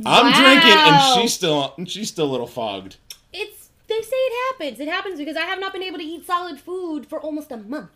I'm 0.04 0.30
drinking, 0.30 0.76
and 0.78 1.14
she's 1.22 1.32
still 1.32 1.74
she's 1.86 2.10
still 2.10 2.26
a 2.26 2.30
little 2.30 2.46
fogged. 2.46 2.98
It's 3.32 3.70
they 3.88 4.02
say 4.02 4.14
it 4.14 4.52
happens. 4.52 4.78
It 4.78 4.88
happens 4.88 5.18
because 5.18 5.38
I 5.38 5.44
have 5.46 5.58
not 5.58 5.72
been 5.72 5.82
able 5.82 5.96
to 6.00 6.04
eat 6.04 6.26
solid 6.26 6.60
food 6.60 7.06
for 7.06 7.18
almost 7.18 7.50
a 7.50 7.56
month. 7.56 7.88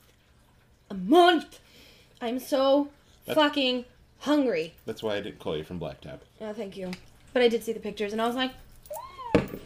A 0.91 0.95
month. 0.95 1.59
I'm 2.23 2.39
so 2.39 2.89
That- 3.27 3.35
fucking 3.35 3.85
hungry. 4.21 4.73
That's 4.87 5.03
why 5.03 5.17
I 5.17 5.21
didn't 5.21 5.41
call 5.41 5.59
you 5.59 5.65
from 5.65 5.79
Black 5.79 6.01
Blacktop. 6.01 6.21
Oh, 6.41 6.55
thank 6.55 6.79
you. 6.79 6.91
But 7.35 7.43
I 7.43 7.49
did 7.49 7.63
see 7.65 7.75
the 7.75 7.81
pictures 7.81 8.13
and 8.15 8.23
I 8.23 8.27
was 8.27 8.35
like, 8.35 8.53
"Mm, 9.35 9.59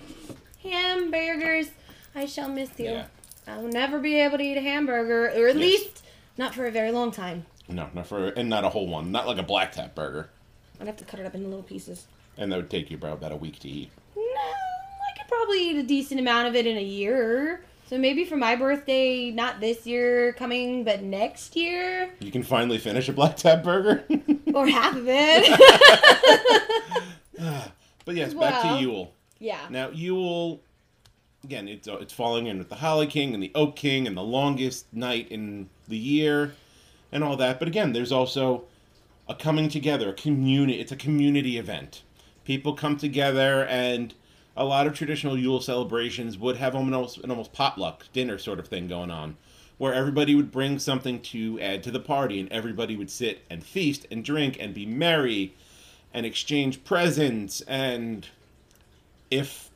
hamburgers. 0.64 1.70
I 2.16 2.26
shall 2.26 2.48
miss 2.48 2.70
you. 2.78 2.86
Yeah. 2.86 3.04
I 3.48 3.56
will 3.58 3.68
never 3.68 3.98
be 3.98 4.20
able 4.20 4.38
to 4.38 4.44
eat 4.44 4.56
a 4.56 4.60
hamburger, 4.60 5.26
or 5.26 5.48
at 5.48 5.56
Yes. 5.56 5.56
least 5.56 6.04
not 6.36 6.54
for 6.54 6.66
a 6.66 6.70
very 6.70 6.90
long 6.92 7.10
time. 7.10 7.46
No, 7.68 7.88
not 7.94 8.06
for 8.06 8.28
and 8.28 8.48
not 8.48 8.64
a 8.64 8.68
whole 8.68 8.86
one, 8.86 9.10
not 9.12 9.26
like 9.26 9.38
a 9.38 9.42
Blacktop 9.42 9.94
burger, 9.94 10.30
I'd 10.80 10.86
have 10.86 10.96
to 10.98 11.04
cut 11.04 11.18
it 11.20 11.26
up 11.26 11.34
into 11.34 11.48
little 11.48 11.62
pieces. 11.62 12.06
and 12.36 12.52
that 12.52 12.56
would 12.56 12.70
take 12.70 12.90
you 12.90 12.96
about 12.96 13.14
about 13.14 13.32
a 13.32 13.36
week 13.36 13.58
to 13.60 13.68
eat. 13.68 13.90
No, 14.16 14.22
I 14.22 15.18
could 15.18 15.26
probably 15.28 15.70
eat 15.70 15.76
a 15.76 15.82
decent 15.82 16.20
amount 16.20 16.46
of 16.48 16.54
it 16.54 16.66
in 16.66 16.76
a 16.76 16.82
year. 16.82 17.64
So 17.88 17.96
maybe 17.98 18.24
for 18.26 18.36
my 18.36 18.54
birthday, 18.54 19.30
not 19.30 19.60
this 19.60 19.86
year 19.86 20.34
coming, 20.34 20.84
but 20.84 21.02
next 21.02 21.56
year, 21.56 22.10
You 22.20 22.30
can 22.30 22.42
finally 22.42 22.76
finish 22.78 23.08
a 23.08 23.12
Blacktop 23.14 23.64
burger. 23.64 24.04
or 24.54 24.66
half 24.68 24.94
of 24.94 25.06
it. 25.08 25.44
Ah, 27.40 27.70
but 28.04 28.16
yes, 28.16 28.34
back 28.34 28.62
to 28.62 28.80
Yule. 28.80 29.12
yeah. 29.38 29.60
Now 29.70 29.90
Yule, 29.90 30.60
again, 31.48 31.66
it's 31.66 31.88
uh, 31.88 31.96
it's 31.96 32.12
falling 32.12 32.46
in 32.46 32.58
with 32.58 32.68
the 32.68 32.74
Holly 32.74 33.06
King 33.06 33.32
and 33.32 33.42
the 33.42 33.50
Oak 33.54 33.74
King 33.74 34.06
and 34.06 34.14
the 34.14 34.22
longest 34.22 34.84
night 34.92 35.28
in 35.30 35.70
the 35.88 35.96
year, 35.96 36.52
and 37.10 37.24
all 37.24 37.38
that. 37.38 37.58
But 37.58 37.68
again, 37.68 37.94
there's 37.94 38.12
also 38.12 38.64
a 39.26 39.34
coming 39.34 39.70
together, 39.70 40.10
a 40.10 40.12
community. 40.12 40.78
It's 40.78 40.92
a 40.92 40.96
community 40.96 41.56
event. 41.56 42.02
People 42.44 42.74
come 42.74 42.98
together, 42.98 43.64
and 43.64 44.12
a 44.58 44.64
lot 44.66 44.86
of 44.86 44.92
traditional 44.92 45.38
Yule 45.38 45.62
celebrations 45.62 46.36
would 46.36 46.58
have 46.58 46.74
almost 46.74 47.16
an 47.16 47.30
almost 47.30 47.54
potluck 47.54 48.04
dinner 48.12 48.36
sort 48.36 48.58
of 48.58 48.68
thing 48.68 48.86
going 48.86 49.10
on, 49.10 49.38
where 49.78 49.94
everybody 49.94 50.34
would 50.34 50.52
bring 50.52 50.78
something 50.78 51.18
to 51.22 51.58
add 51.62 51.82
to 51.82 51.90
the 51.90 51.98
party, 51.98 52.40
and 52.40 52.52
everybody 52.52 52.94
would 52.94 53.10
sit 53.10 53.40
and 53.48 53.64
feast 53.64 54.06
and 54.10 54.22
drink 54.22 54.58
and 54.60 54.74
be 54.74 54.84
merry, 54.84 55.54
and 56.12 56.26
exchange 56.26 56.84
presents 56.84 57.62
and 57.62 58.28
if 59.30 59.67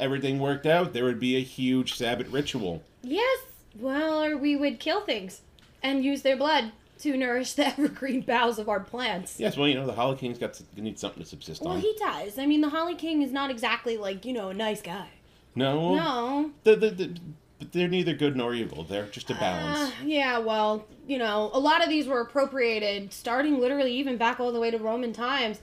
everything 0.00 0.38
worked 0.38 0.66
out, 0.66 0.92
there 0.92 1.04
would 1.04 1.20
be 1.20 1.36
a 1.36 1.40
huge 1.42 1.94
Sabbath 1.94 2.28
ritual. 2.30 2.82
Yes. 3.02 3.40
Well, 3.78 4.22
or 4.24 4.36
we 4.36 4.56
would 4.56 4.80
kill 4.80 5.02
things 5.02 5.42
and 5.82 6.04
use 6.04 6.22
their 6.22 6.36
blood 6.36 6.72
to 7.00 7.16
nourish 7.16 7.52
the 7.52 7.66
evergreen 7.68 8.22
boughs 8.22 8.58
of 8.58 8.68
our 8.68 8.80
plants. 8.80 9.38
Yes, 9.38 9.56
well, 9.56 9.68
you 9.68 9.74
know, 9.74 9.86
the 9.86 9.92
Holly 9.92 10.16
King's 10.16 10.38
got 10.38 10.54
to, 10.54 10.64
need 10.76 10.98
something 10.98 11.22
to 11.22 11.28
subsist 11.28 11.62
Well, 11.62 11.74
on. 11.74 11.76
Well, 11.76 11.82
he 11.82 11.96
does. 11.98 12.38
I 12.38 12.46
mean, 12.46 12.60
the 12.60 12.70
Holly 12.70 12.94
King 12.96 13.22
is 13.22 13.30
not 13.32 13.50
exactly 13.50 13.96
like, 13.96 14.24
you 14.24 14.32
know, 14.32 14.48
a 14.48 14.54
nice 14.54 14.82
guy. 14.82 15.08
no, 15.54 15.94
No. 15.94 16.50
The, 16.64 16.76
the, 16.76 16.90
the, 16.90 17.20
but 17.60 17.72
they're 17.72 17.88
neither 17.88 18.14
good 18.14 18.36
nor 18.36 18.54
evil. 18.54 18.84
They're 18.84 19.06
just 19.06 19.30
a 19.30 19.34
balance. 19.34 19.90
Uh, 19.90 19.92
yeah, 20.04 20.38
well, 20.38 20.86
you 21.08 21.18
know, 21.18 21.50
a 21.52 21.58
lot 21.58 21.82
of 21.82 21.88
these 21.88 22.06
were 22.06 22.20
appropriated 22.20 23.12
starting 23.12 23.58
literally 23.58 23.92
even 23.94 24.16
back 24.16 24.38
all 24.38 24.52
the 24.52 24.60
way 24.60 24.70
to 24.70 24.78
Roman 24.78 25.12
times 25.12 25.60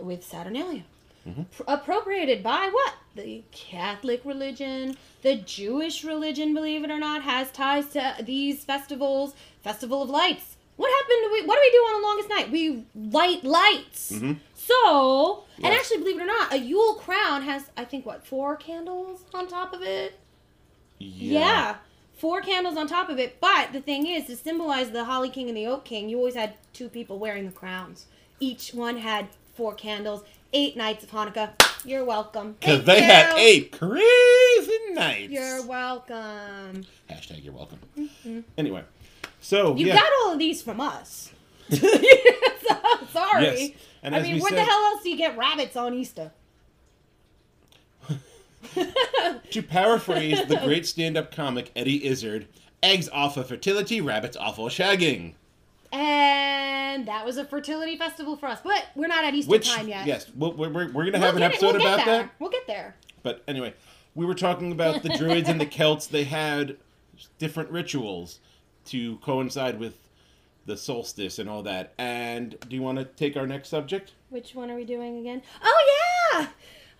with 0.00 0.24
Saturnalia. 0.24 0.82
Mm-hmm. 1.28 1.42
Pr- 1.54 1.62
appropriated 1.68 2.42
by 2.42 2.68
what? 2.72 2.94
The 3.14 3.42
Catholic 3.50 4.24
religion, 4.24 4.96
the 5.22 5.36
Jewish 5.36 6.04
religion, 6.04 6.54
believe 6.54 6.84
it 6.84 6.90
or 6.90 6.98
not, 6.98 7.22
has 7.22 7.50
ties 7.50 7.88
to 7.88 8.16
these 8.22 8.64
festivals. 8.64 9.34
Festival 9.62 10.02
of 10.02 10.10
Lights. 10.10 10.56
What 10.76 10.90
happened? 10.90 11.18
To 11.24 11.30
we, 11.32 11.46
what 11.46 11.56
do 11.56 11.60
we 11.60 11.70
do 11.70 11.78
on 11.78 12.00
the 12.00 12.06
longest 12.06 12.28
night? 12.30 12.50
We 12.50 12.84
light 12.94 13.44
lights. 13.44 14.12
Mhm. 14.12 14.38
So, 14.54 15.44
and 15.56 15.66
actually, 15.66 15.98
believe 15.98 16.18
it 16.18 16.22
or 16.22 16.26
not, 16.26 16.52
a 16.54 16.58
Yule 16.58 16.94
crown 16.94 17.42
has, 17.42 17.64
I 17.76 17.84
think, 17.84 18.06
what, 18.06 18.26
four 18.26 18.56
candles 18.56 19.20
on 19.34 19.48
top 19.48 19.74
of 19.74 19.82
it? 19.82 20.18
Yeah. 20.98 21.76
Four 22.16 22.40
candles 22.42 22.76
on 22.76 22.86
top 22.86 23.08
of 23.08 23.18
it. 23.18 23.40
But 23.40 23.72
the 23.72 23.80
thing 23.80 24.06
is, 24.06 24.26
to 24.26 24.36
symbolize 24.36 24.90
the 24.90 25.04
Holly 25.04 25.30
King 25.30 25.48
and 25.48 25.56
the 25.56 25.66
Oak 25.66 25.84
King, 25.84 26.08
you 26.08 26.18
always 26.18 26.34
had 26.34 26.54
two 26.72 26.88
people 26.88 27.18
wearing 27.18 27.46
the 27.46 27.52
crowns. 27.52 28.06
Each 28.38 28.72
one 28.72 28.98
had 28.98 29.28
four 29.54 29.74
candles. 29.74 30.22
Eight 30.52 30.76
nights 30.76 31.04
of 31.04 31.10
Hanukkah. 31.10 31.50
You're 31.84 32.04
welcome. 32.04 32.56
Because 32.60 32.84
they 32.84 33.00
had 33.02 33.32
you. 33.36 33.42
eight 33.42 33.72
crazy 33.72 34.78
nights. 34.92 35.32
You're 35.32 35.64
welcome. 35.66 36.84
Hashtag 37.10 37.42
you're 37.42 37.52
welcome. 37.54 37.78
Mm-hmm. 37.98 38.40
Anyway, 38.58 38.84
so 39.40 39.74
You 39.76 39.86
yeah. 39.86 39.94
got 39.96 40.10
all 40.22 40.32
of 40.34 40.38
these 40.38 40.60
from 40.62 40.80
us. 40.80 41.32
Sorry. 41.70 41.82
Yes. 43.42 43.70
And 44.02 44.14
I 44.14 44.22
mean, 44.22 44.40
where 44.40 44.50
said- 44.50 44.58
the 44.58 44.64
hell 44.64 44.78
else 44.92 45.02
do 45.02 45.10
you 45.10 45.16
get 45.16 45.36
rabbits 45.36 45.76
on 45.76 45.94
Easter? 45.94 46.32
To 49.50 49.62
paraphrase 49.62 50.46
the 50.46 50.56
great 50.64 50.86
stand-up 50.86 51.34
comic 51.34 51.72
Eddie 51.74 52.04
Izzard, 52.06 52.46
eggs 52.82 53.08
off 53.08 53.36
of 53.36 53.48
fertility, 53.48 54.00
rabbits 54.00 54.36
off 54.36 54.58
of 54.60 54.70
shagging. 54.70 55.32
And 55.92 57.06
that 57.08 57.24
was 57.24 57.36
a 57.36 57.44
fertility 57.44 57.96
festival 57.96 58.36
for 58.36 58.46
us. 58.46 58.60
But 58.62 58.86
we're 58.94 59.08
not 59.08 59.24
at 59.24 59.34
Easter 59.34 59.50
Which, 59.50 59.68
time 59.74 59.88
yet. 59.88 60.06
yes, 60.06 60.26
we're, 60.36 60.50
we're, 60.50 60.68
we're 60.70 60.88
going 60.88 61.12
to 61.12 61.18
We'll 61.18 61.20
have 61.20 61.34
an 61.36 61.40
get 61.40 61.50
it- 61.52 61.54
episode 61.54 61.76
we'll 61.76 61.86
about 61.94 62.06
that. 62.06 62.30
We'll 62.38 62.50
get 62.50 62.66
there. 62.66 62.94
But 63.22 63.42
anyway, 63.48 63.74
we 64.14 64.24
were 64.26 64.34
talking 64.34 64.72
about 64.72 65.02
the 65.02 65.10
Druids 65.10 65.48
and 65.48 65.60
the 65.60 65.66
Celts. 65.70 66.06
They 66.06 66.24
had 66.24 66.76
different 67.38 67.70
rituals 67.70 68.38
to 68.86 69.16
coincide 69.18 69.78
with 69.78 69.98
the 70.66 70.76
solstice 70.76 71.38
and 71.38 71.48
all 71.50 71.62
that. 71.64 71.92
And 71.98 72.56
do 72.68 72.76
you 72.76 72.82
want 72.82 72.98
to 72.98 73.04
take 73.04 73.36
our 73.36 73.46
next 73.46 73.68
subject? 73.68 74.12
Which 74.30 74.54
one 74.54 74.70
are 74.70 74.76
we 74.76 74.84
doing 74.84 75.18
again? 75.18 75.42
Oh 75.62 76.32
yeah! 76.32 76.46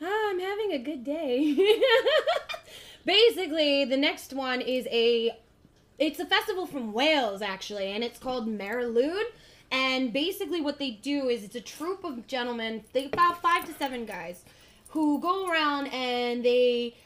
Ah, 0.03 0.31
I'm 0.31 0.41
having 0.41 0.73
a 0.73 0.79
good 0.79 1.05
day. 1.05 1.57
basically, 3.05 3.85
the 3.85 3.97
next 3.97 4.33
one 4.33 4.61
is 4.61 4.87
a. 4.91 5.31
It's 6.01 6.19
a 6.19 6.25
festival 6.25 6.65
from 6.67 6.95
Wales, 6.95 7.43
actually, 7.43 7.93
and 7.93 8.03
it's 8.03 8.19
called 8.19 8.49
Mari 8.49 8.87
Lwyd. 8.87 9.25
And 9.71 10.13
basically, 10.13 10.63
what 10.63 10.79
they 10.79 10.93
do 10.93 11.29
is 11.29 11.45
it's 11.45 11.55
a 11.55 11.61
troupe 11.61 12.05
of 12.05 12.27
gentlemen, 12.27 12.83
they 12.95 13.05
about 13.05 13.43
five 13.43 13.67
to 13.67 13.75
seven 13.75 14.07
guys, 14.07 14.43
who 14.89 15.21
go 15.21 15.47
around 15.47 15.89
and 15.89 16.43
they 16.43 16.97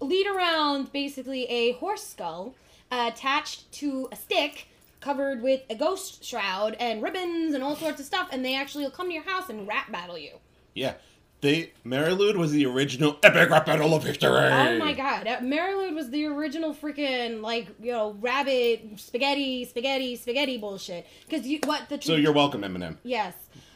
lead 0.00 0.26
around 0.26 0.92
basically 0.92 1.44
a 1.46 1.72
horse 1.72 2.06
skull 2.06 2.54
attached 2.90 3.72
to 3.72 4.08
a 4.12 4.16
stick 4.16 4.68
covered 5.00 5.42
with 5.42 5.62
a 5.70 5.74
ghost 5.74 6.22
shroud 6.22 6.76
and 6.78 7.02
ribbons 7.02 7.54
and 7.54 7.64
all 7.64 7.74
sorts 7.74 7.98
of 8.00 8.06
stuff 8.06 8.28
and 8.30 8.44
they 8.44 8.54
actually 8.54 8.84
will 8.84 8.90
come 8.90 9.08
to 9.08 9.14
your 9.14 9.24
house 9.24 9.48
and 9.48 9.66
rap 9.66 9.90
battle 9.90 10.18
you 10.18 10.32
Yeah. 10.74 10.94
They 11.42 11.72
Mari 11.82 12.12
Lwyd 12.12 12.36
was 12.36 12.52
the 12.52 12.64
original 12.66 13.18
epic 13.22 13.50
rap 13.50 13.66
battle 13.66 13.94
of 13.94 14.04
victory. 14.04 14.30
oh 14.30 14.78
my 14.78 14.92
god 14.94 15.26
uh, 15.26 15.40
Mari 15.42 15.74
Lwyd 15.74 15.94
was 15.94 16.08
the 16.10 16.24
original 16.26 16.72
freaking 16.72 17.42
like 17.42 17.66
you 17.80 17.90
know 17.90 18.16
rabbit 18.20 18.80
spaghetti 18.96 19.64
spaghetti 19.64 20.14
spaghetti 20.14 20.56
bullshit 20.56 21.04
because 21.28 21.44
you 21.44 21.58
what 21.64 21.88
the 21.88 22.00
So 22.00 22.14
you're 22.14 22.32
welcome, 22.32 22.62
Eminem. 22.62 22.96
Yes. 23.02 23.34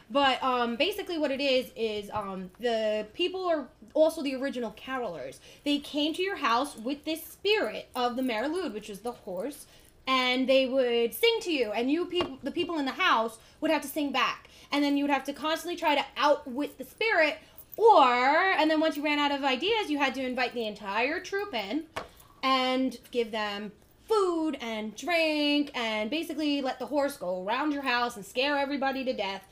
But 0.09 0.41
um, 0.41 0.77
basically, 0.77 1.17
what 1.17 1.31
it 1.31 1.41
is 1.41 1.69
is 1.75 2.09
um, 2.13 2.49
the 2.61 3.05
people 3.13 3.45
are 3.45 3.67
also 3.93 4.23
the 4.23 4.35
original 4.35 4.71
carolers. 4.71 5.39
They 5.65 5.79
came 5.79 6.13
to 6.13 6.21
your 6.23 6.37
house 6.37 6.77
with 6.77 7.03
this 7.03 7.21
spirit 7.21 7.89
of 7.93 8.15
the 8.15 8.23
Mari 8.23 8.47
Lwyd, 8.47 8.73
which 8.73 8.89
is 8.89 9.01
the 9.01 9.11
horse, 9.11 9.65
and 10.07 10.47
they 10.47 10.65
would 10.65 11.13
sing 11.13 11.39
to 11.41 11.51
you, 11.51 11.73
and 11.73 11.91
you 11.91 12.05
people, 12.05 12.39
the 12.41 12.51
people 12.51 12.79
in 12.79 12.85
the 12.85 12.93
house, 12.93 13.37
would 13.59 13.69
have 13.69 13.81
to 13.81 13.89
sing 13.89 14.13
back, 14.13 14.47
and 14.71 14.81
then 14.81 14.95
you 14.95 15.03
would 15.03 15.11
have 15.11 15.25
to 15.25 15.33
constantly 15.33 15.75
try 15.75 15.95
to 15.95 16.05
outwit 16.15 16.77
the 16.77 16.85
spirit, 16.85 17.37
or 17.77 18.05
and 18.05 18.69
then 18.69 18.79
once 18.79 18.97
you 18.97 19.03
ran 19.03 19.19
out 19.19 19.31
of 19.31 19.43
ideas, 19.43 19.89
you 19.89 19.97
had 19.97 20.13
to 20.15 20.25
invite 20.25 20.53
the 20.53 20.67
entire 20.67 21.21
troop 21.21 21.53
in, 21.53 21.85
and 22.43 22.97
give 23.11 23.31
them 23.31 23.71
food 24.07 24.57
and 24.61 24.95
drink 24.95 25.71
and 25.75 26.09
basically 26.09 26.61
let 26.61 26.79
the 26.79 26.85
horse 26.85 27.17
go 27.17 27.43
around 27.43 27.73
your 27.73 27.81
house 27.81 28.15
and 28.15 28.25
scare 28.25 28.57
everybody 28.57 29.03
to 29.03 29.13
death. 29.13 29.45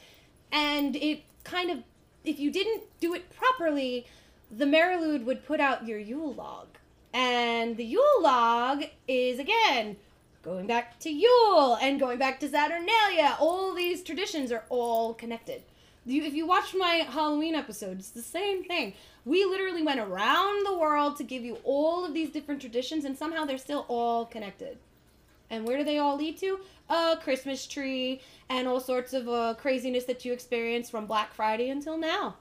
And 0.52 0.96
it 0.96 1.24
kind 1.44 1.70
of, 1.70 1.80
if 2.24 2.40
you 2.40 2.52
didn't 2.52 2.84
do 3.00 3.14
it 3.14 3.30
properly, 3.36 4.08
the 4.50 4.66
Mari 4.66 4.96
Lwyd 4.96 5.26
would 5.26 5.46
put 5.46 5.60
out 5.60 5.86
your 5.86 6.00
Yule 6.00 6.34
log. 6.34 6.68
And 7.14 7.78
the 7.78 7.86
Yule 7.86 8.22
log 8.22 8.86
is, 9.08 9.40
again, 9.40 9.98
going 10.42 10.68
back 10.68 11.00
to 11.00 11.10
Yule 11.10 11.78
and 11.82 12.00
going 12.00 12.18
back 12.18 12.40
to 12.40 12.50
Saturnalia. 12.50 13.36
All 13.40 13.74
these 13.74 14.04
traditions 14.04 14.52
are 14.52 14.64
all 14.70 15.14
connected. 15.14 15.64
You, 16.06 16.24
if 16.24 16.34
you 16.34 16.46
watch 16.46 16.76
my 16.76 17.06
Halloween 17.10 17.56
episode, 17.56 17.98
it's 17.98 18.12
the 18.12 18.22
same 18.22 18.64
thing. 18.64 18.94
We 19.26 19.44
literally 19.44 19.82
went 19.82 20.00
around 20.00 20.66
the 20.66 20.78
world 20.78 21.18
to 21.18 21.24
give 21.24 21.44
you 21.44 21.58
all 21.64 22.06
of 22.06 22.14
these 22.14 22.30
different 22.30 22.62
traditions, 22.62 23.06
and 23.06 23.18
somehow 23.18 23.46
they're 23.46 23.58
still 23.58 23.86
all 23.88 24.26
connected. 24.26 24.78
And 25.50 25.68
where 25.68 25.78
do 25.78 25.84
they 25.84 25.98
all 25.98 26.16
lead 26.16 26.38
to? 26.40 26.60
A 26.90 27.18
Christmas 27.22 27.66
tree 27.66 28.22
and 28.50 28.68
all 28.68 28.80
sorts 28.80 29.14
of 29.14 29.28
uh, 29.28 29.56
craziness 29.58 30.06
that 30.06 30.26
you 30.26 30.34
experience 30.34 30.90
from 30.90 31.08
Black 31.08 31.34
Friday 31.34 31.70
until 31.70 31.98
now. 31.98 32.36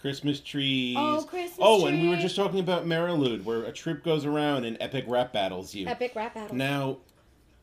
Christmas 0.00 0.40
trees. 0.40 0.96
Oh, 0.98 1.26
Christmas 1.28 1.58
Oh, 1.60 1.86
and 1.86 2.00
we 2.00 2.08
were 2.08 2.16
just 2.16 2.36
talking 2.36 2.60
about 2.60 2.86
Mari 2.86 3.12
Lwyd, 3.12 3.44
where 3.44 3.64
a 3.64 3.72
troop 3.72 4.02
goes 4.02 4.24
around 4.24 4.64
and 4.64 4.76
epic 4.80 5.04
rap 5.06 5.32
battles 5.32 5.74
you. 5.74 5.86
Epic 5.86 6.12
rap 6.14 6.34
battle. 6.34 6.56
Now, 6.56 6.98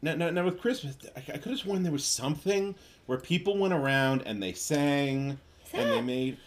now, 0.01 0.15
now, 0.15 0.29
now 0.29 0.45
with 0.45 0.59
Christmas, 0.59 0.97
I, 1.15 1.19
I 1.19 1.37
could 1.37 1.51
have 1.51 1.59
sworn 1.59 1.83
there 1.83 1.91
was 1.91 2.05
something 2.05 2.75
where 3.07 3.17
people 3.17 3.57
went 3.57 3.73
around 3.73 4.21
and 4.25 4.41
they 4.41 4.53
sang 4.53 5.37
and 5.73 5.91
they 5.91 6.01
made 6.01 6.37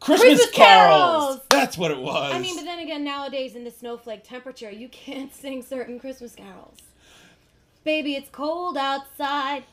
Christmas, 0.00 0.28
Christmas 0.40 0.50
carols. 0.50 1.26
carols! 1.26 1.40
That's 1.50 1.78
what 1.78 1.90
it 1.90 1.98
was. 2.00 2.32
I 2.34 2.38
mean, 2.40 2.56
but 2.56 2.64
then 2.64 2.78
again, 2.80 3.04
nowadays 3.04 3.54
in 3.54 3.64
the 3.64 3.70
snowflake 3.70 4.24
temperature, 4.24 4.70
you 4.70 4.88
can't 4.88 5.32
sing 5.42 5.62
certain 5.62 6.00
Christmas 6.00 6.34
carols. 6.34 6.78
Baby, 7.84 8.14
it's 8.14 8.28
cold 8.30 8.76
outside. 8.76 9.64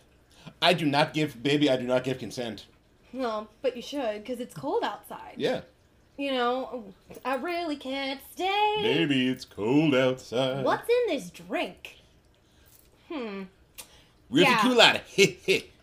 I 0.62 0.74
do 0.74 0.86
not 0.86 1.14
give, 1.14 1.42
baby. 1.44 1.70
I 1.70 1.76
do 1.78 1.84
not 1.84 2.04
give 2.04 2.20
consent. 2.20 2.66
Well, 3.14 3.50
but 3.62 3.76
you 3.76 3.82
should, 3.82 4.24
because 4.24 4.40
it's 4.40 4.54
cold 4.54 4.84
outside. 4.84 5.34
Yeah, 5.38 5.62
You 6.18 6.32
know, 6.32 6.84
I 7.26 7.36
really 7.36 7.76
can't 7.78 8.20
stay. 8.34 8.76
baby, 8.82 9.28
it's 9.30 9.46
cold 9.46 9.96
outside. 9.96 10.64
What's 10.66 10.88
in 10.90 11.16
this 11.16 11.30
drink? 11.32 11.98
Hmm. 13.10 13.44
Really 14.30 14.48
Yeah. 14.50 14.60
cool 14.62 14.82
out. 14.82 15.00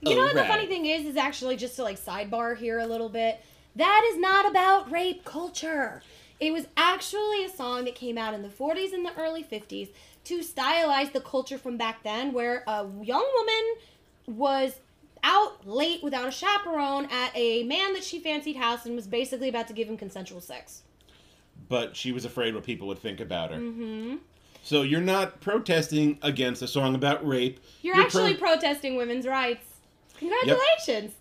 You 0.07 0.17
know 0.17 0.25
what 0.25 0.35
the 0.35 0.45
funny 0.45 0.67
thing 0.67 0.87
is, 0.87 1.07
is 1.07 1.17
actually 1.17 1.57
just 1.57 1.77
to 1.77 1.83
like 1.83 1.99
sidebar 1.99 2.57
here 2.57 2.79
a 2.79 2.87
little 2.87 3.09
bit. 3.09 3.40
That 3.77 4.09
is 4.12 4.19
not 4.19 4.49
about 4.49 4.90
rape 4.90 5.25
culture. 5.25 6.03
It 6.40 6.53
was 6.53 6.67
actually 6.77 7.45
a 7.45 7.49
song 7.49 7.85
that 7.85 7.95
came 7.95 8.19
out 8.19 8.35
in 8.35 8.43
the 8.43 8.49
40s 8.49 8.93
and 8.93 9.05
the 9.05 9.14
early 9.17 9.43
50s 9.43 9.90
to 10.25 10.40
stylize 10.40 11.12
the 11.12 11.21
culture 11.21 11.59
from 11.59 11.77
back 11.77 12.03
then, 12.03 12.33
where 12.33 12.64
a 12.67 12.87
young 13.03 13.27
woman 13.35 14.38
was 14.38 14.81
out 15.23 15.67
late 15.67 16.03
without 16.03 16.29
a 16.29 16.31
chaperone 16.31 17.07
at 17.11 17.31
a 17.35 17.64
man 17.64 17.95
that 17.95 18.05
she 18.05 18.21
fancied 18.21 18.57
house 18.57 18.85
and 18.85 18.95
was 18.95 19.07
basically 19.07 19.49
about 19.49 19.67
to 19.69 19.73
give 19.73 19.88
him 19.88 19.97
consensual 19.97 20.40
sex. 20.40 20.83
But 21.69 21.97
she 21.97 22.12
was 22.12 22.25
afraid 22.25 22.55
what 22.55 22.64
people 22.64 22.88
would 22.88 22.99
think 22.99 23.21
about 23.21 23.51
her. 23.51 23.57
Mm-hmm. 23.57 24.17
So 24.62 24.83
you're 24.83 25.01
not 25.01 25.40
protesting 25.40 26.19
against 26.23 26.62
a 26.62 26.69
song 26.69 26.95
about 26.95 27.27
rape. 27.27 27.61
You're, 27.83 27.95
pro- 27.95 28.05
actually 28.05 28.35
protesting 28.35 28.97
women's 28.97 29.27
rights. 29.27 29.67
Congratulations. 30.18 31.12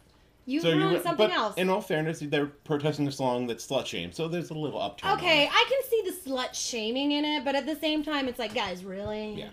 You 0.46 0.60
So 0.60 0.72
ruined 0.76 1.04
something 1.04 1.28
but 1.30 1.32
else. 1.36 1.56
in 1.56 1.70
all 1.70 1.80
fairness, 1.80 2.20
they're 2.20 2.48
protesting 2.48 3.08
a 3.08 3.12
song 3.12 3.48
that's 3.48 3.66
slut 3.66 3.86
shame. 3.86 4.12
So 4.12 4.28
there's 4.28 4.50
a 4.50 4.54
little 4.54 4.82
upturn. 4.82 5.12
Okay. 5.12 5.48
I 5.50 5.66
can 5.70 5.90
see 5.90 6.02
the 6.10 6.30
slut 6.30 6.54
shaming 6.54 7.14
in 7.14 7.24
it, 7.24 7.46
but 7.46 7.56
at 7.56 7.66
the 7.66 7.78
same 7.78 8.04
time, 8.04 8.28
it's 8.28 8.40
like, 8.40 8.54
guys, 8.54 8.84
really? 8.84 9.36
Yeah. 9.36 9.50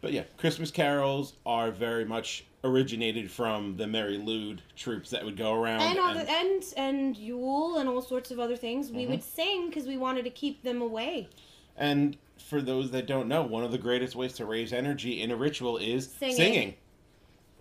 But 0.00 0.12
yeah, 0.12 0.22
Christmas 0.38 0.70
carols 0.70 1.34
are 1.44 1.70
very 1.70 2.04
much 2.06 2.44
originated 2.62 3.30
from 3.30 3.76
the 3.76 3.86
Mari 3.86 4.18
Lwyd 4.18 4.60
troops 4.76 5.10
that 5.10 5.22
would 5.24 5.36
go 5.36 5.52
around. 5.54 5.82
And, 5.82 5.98
all 5.98 6.10
and- 6.16 6.20
the, 6.26 6.30
and 6.30 6.64
and 6.78 7.16
Yule 7.18 7.76
and 7.78 7.88
all 7.88 8.00
sorts 8.00 8.30
of 8.30 8.38
other 8.40 8.56
things. 8.56 8.88
Mm-hmm. 8.88 8.96
We 8.96 9.06
would 9.06 9.22
sing 9.22 9.68
because 9.68 9.86
we 9.86 9.98
wanted 9.98 10.24
to 10.24 10.30
keep 10.30 10.62
them 10.62 10.80
away. 10.80 11.28
And 11.76 12.16
for 12.38 12.62
those 12.62 12.90
that 12.92 13.06
don't 13.06 13.28
know, 13.28 13.42
one 13.42 13.64
of 13.64 13.72
the 13.72 13.78
greatest 13.78 14.14
ways 14.16 14.32
to 14.34 14.46
raise 14.46 14.72
energy 14.72 15.20
in 15.22 15.30
a 15.30 15.36
ritual 15.36 15.76
is 15.76 16.08
Singing. 16.10 16.36
singing. 16.36 16.74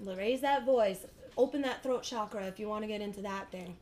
Raise 0.05 0.41
that 0.41 0.65
voice, 0.65 1.05
open 1.37 1.61
that 1.61 1.83
throat 1.83 2.03
chakra 2.03 2.45
if 2.45 2.59
you 2.59 2.67
want 2.67 2.83
to 2.83 2.87
get 2.87 3.01
into 3.01 3.21
that 3.21 3.51
thing. 3.51 3.77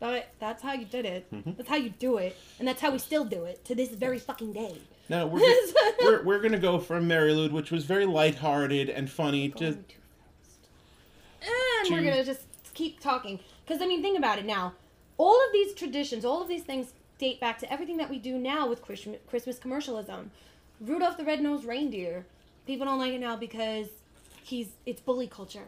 But 0.00 0.28
that's 0.38 0.62
how 0.62 0.74
you 0.74 0.84
did 0.84 1.04
it. 1.04 1.32
Mm-hmm. 1.32 1.52
That's 1.56 1.68
how 1.68 1.76
you 1.76 1.90
do 1.90 2.18
it, 2.18 2.36
and 2.58 2.68
that's 2.68 2.80
how 2.80 2.90
we 2.90 2.98
still 2.98 3.24
do 3.24 3.44
it 3.44 3.64
to 3.64 3.74
this 3.74 3.90
very 3.90 4.18
fucking 4.18 4.52
day. 4.52 4.76
Now 5.08 5.26
we're 5.26 5.40
go- 5.40 5.92
we're, 6.02 6.22
we're 6.22 6.40
gonna 6.40 6.58
go 6.58 6.78
from 6.78 7.08
Mari 7.08 7.32
Lwyd, 7.32 7.50
which 7.52 7.70
was 7.70 7.84
very 7.84 8.06
lighthearted 8.06 8.88
and 8.88 9.10
funny, 9.10 9.48
to 9.50 9.72
Going 9.72 9.84
too 9.88 9.96
fast. 11.40 11.90
And 11.90 11.94
we're 11.96 12.10
gonna 12.10 12.24
just 12.24 12.42
keep 12.74 13.00
talking 13.00 13.40
because 13.66 13.82
I 13.82 13.86
mean, 13.86 14.02
think 14.02 14.18
about 14.18 14.38
it 14.38 14.44
now. 14.44 14.74
All 15.16 15.34
of 15.34 15.52
these 15.52 15.74
traditions, 15.74 16.24
all 16.24 16.40
of 16.40 16.48
these 16.48 16.62
things 16.62 16.92
date 17.18 17.40
back 17.40 17.58
to 17.58 17.72
everything 17.72 17.96
that 17.96 18.08
we 18.08 18.18
do 18.18 18.38
now 18.38 18.68
with 18.68 18.82
Christmas 18.82 19.58
commercialism. 19.58 20.30
Rudolph 20.80 21.16
the 21.16 21.24
Red-Nosed 21.24 21.64
Reindeer. 21.64 22.24
People 22.66 22.86
don't 22.86 22.98
like 22.98 23.12
it 23.12 23.18
now 23.18 23.34
because 23.34 23.88
he's 24.48 24.68
it's 24.86 25.00
bully 25.00 25.26
culture. 25.26 25.64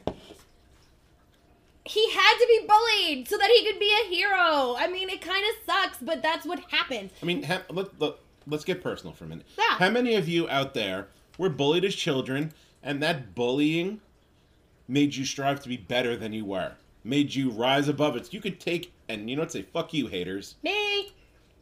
He 1.85 2.11
had 2.11 2.38
to 2.38 2.47
be 2.47 2.66
bullied 2.66 3.29
so 3.29 3.38
that 3.38 3.51
he 3.51 3.64
could 3.64 3.81
be 3.81 3.93
a 4.05 4.09
hero. 4.09 4.77
I 4.79 4.88
mean, 4.90 5.09
it 5.09 5.21
kind 5.21 5.45
of 5.45 5.64
sucks, 5.66 5.99
but 6.01 6.23
that's 6.23 6.45
what 6.47 6.61
happened. 6.71 7.11
I 7.23 7.27
mean, 7.27 7.43
ha- 7.43 7.62
let, 7.71 7.99
let, 7.99 8.14
let's 8.47 8.64
get 8.64 8.83
personal 8.83 9.14
for 9.14 9.25
a 9.25 9.29
minute. 9.29 9.47
Yeah. 9.59 9.77
How 9.79 9.90
many 9.90 10.14
of 10.14 10.29
you 10.29 10.49
out 10.49 10.75
there 10.75 11.09
were 11.38 11.49
bullied 11.49 11.85
as 11.85 11.95
children, 11.95 12.53
and 12.83 13.03
that 13.03 13.35
bullying 13.35 14.01
made 14.88 15.14
you 15.14 15.25
strive 15.25 15.61
to 15.62 15.69
be 15.69 15.79
better 15.79 16.16
than 16.16 16.33
you 16.33 16.45
were? 16.45 16.73
Made 17.03 17.35
you 17.35 17.51
rise 17.51 17.88
above 17.88 18.14
it. 18.14 18.33
You 18.33 18.43
could 18.43 18.61
take, 18.61 18.93
and 19.09 19.31
you 19.31 19.37
know 19.37 19.43
what? 19.43 19.53
Say, 19.53 19.62
fuck 19.62 19.95
you, 19.95 20.07
haters. 20.07 20.57
Me. 20.62 21.12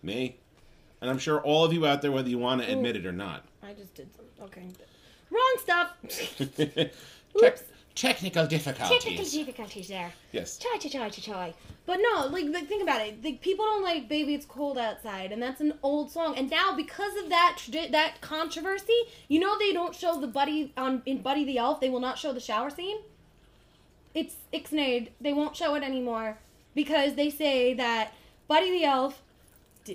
Me. 0.02 0.36
And 1.00 1.08
I'm 1.08 1.18
sure 1.18 1.40
all 1.40 1.64
of 1.64 1.72
you 1.72 1.86
out 1.86 2.02
there, 2.02 2.10
whether 2.10 2.28
you 2.28 2.38
want 2.38 2.60
to 2.60 2.70
admit 2.70 2.96
it 2.96 3.06
or 3.06 3.12
not. 3.12 3.44
I 3.62 3.72
just 3.72 3.94
did 3.94 4.08
some 4.16 4.24
okay. 4.46 4.64
Wrong 5.30 5.56
stuff. 5.58 5.92
Tec- 7.40 7.60
technical 7.94 8.46
difficulties. 8.46 9.02
Technical 9.02 9.24
difficulties 9.24 9.88
there. 9.88 10.12
Yes. 10.32 10.56
Chai 10.56 10.78
chai 10.78 10.88
chai 10.88 11.08
chai 11.08 11.32
chai. 11.32 11.54
But 11.84 12.00
no, 12.00 12.26
like, 12.26 12.46
like 12.46 12.68
think 12.68 12.82
about 12.82 13.00
it. 13.00 13.24
Like 13.24 13.40
people 13.40 13.64
don't 13.64 13.82
like 13.82 14.08
"Baby 14.08 14.34
It's 14.34 14.46
Cold 14.46 14.78
Outside," 14.78 15.32
and 15.32 15.42
that's 15.42 15.60
an 15.60 15.74
old 15.82 16.10
song. 16.10 16.36
And 16.36 16.48
now 16.50 16.74
because 16.76 17.16
of 17.16 17.28
that 17.30 17.58
that 17.90 18.20
controversy, 18.20 18.98
you 19.28 19.40
know 19.40 19.58
they 19.58 19.72
don't 19.72 19.94
show 19.94 20.20
the 20.20 20.26
Buddy 20.26 20.72
on 20.76 21.02
in 21.06 21.22
Buddy 21.22 21.44
the 21.44 21.58
Elf. 21.58 21.80
They 21.80 21.88
will 21.90 22.00
not 22.00 22.18
show 22.18 22.32
the 22.32 22.40
shower 22.40 22.70
scene. 22.70 22.98
It's 24.14 24.36
ixnayed. 24.52 25.08
They 25.20 25.32
won't 25.32 25.56
show 25.56 25.74
it 25.74 25.82
anymore 25.82 26.38
because 26.74 27.14
they 27.14 27.30
say 27.30 27.74
that 27.74 28.14
Buddy 28.46 28.70
the 28.70 28.84
Elf 28.84 29.22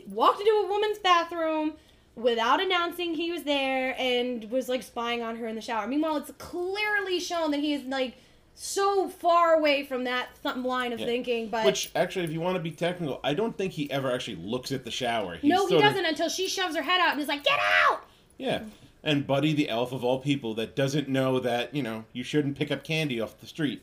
walked 0.08 0.40
into 0.40 0.52
a 0.52 0.68
woman's 0.68 1.00
bathroom 1.00 1.74
without 2.16 2.62
announcing 2.62 3.14
he 3.16 3.32
was 3.32 3.44
there 3.44 3.96
and 3.98 4.50
was 4.52 4.70
like 4.70 4.84
spying 4.84 5.22
on 5.22 5.36
her 5.38 5.48
in 5.48 5.56
the 5.56 5.62
shower. 5.62 5.88
Meanwhile, 5.88 6.18
it's 6.18 6.32
clearly 6.38 7.20
shown 7.20 7.52
that 7.52 7.60
he 7.60 7.74
is 7.74 7.84
like 7.86 8.16
so 8.56 9.10
far 9.10 9.54
away 9.56 9.84
from 9.84 10.04
that 10.04 10.30
th- 10.44 10.58
line 10.58 10.94
of 10.94 11.00
Yeah. 11.00 11.08
thinking. 11.08 11.50
But 11.50 11.66
Which 11.66 11.90
actually, 11.96 12.26
if 12.26 12.32
you 12.32 12.40
want 12.40 12.56
to 12.56 12.62
be 12.62 12.72
technical, 12.72 13.20
I 13.24 13.34
don't 13.34 13.58
think 13.58 13.74
he 13.74 13.90
ever 13.90 14.12
actually 14.12 14.36
looks 14.38 14.72
at 14.72 14.86
the 14.86 14.92
shower. 14.92 15.38
He's 15.38 15.50
no, 15.50 15.66
he 15.68 15.80
doesn't 15.80 16.06
until 16.06 16.30
she 16.30 16.48
shoves 16.48 16.76
her 16.76 16.84
head 16.84 17.02
out 17.02 17.14
and 17.14 17.22
is 17.22 17.28
like, 17.28 17.44
"Get 17.44 17.60
out!" 17.90 18.04
Yeah. 18.38 18.64
And 19.04 19.26
Buddy, 19.28 19.54
the 19.54 19.68
elf 19.70 19.92
of 19.92 20.04
all 20.04 20.20
people, 20.20 20.54
that 20.54 20.76
doesn't 20.76 21.10
know 21.10 21.40
that 21.40 21.74
you 21.76 21.82
know 21.84 22.06
you 22.14 22.24
shouldn't 22.24 22.58
pick 22.58 22.72
up 22.72 22.84
candy 22.84 23.20
off 23.20 23.40
the 23.40 23.48
street. 23.48 23.82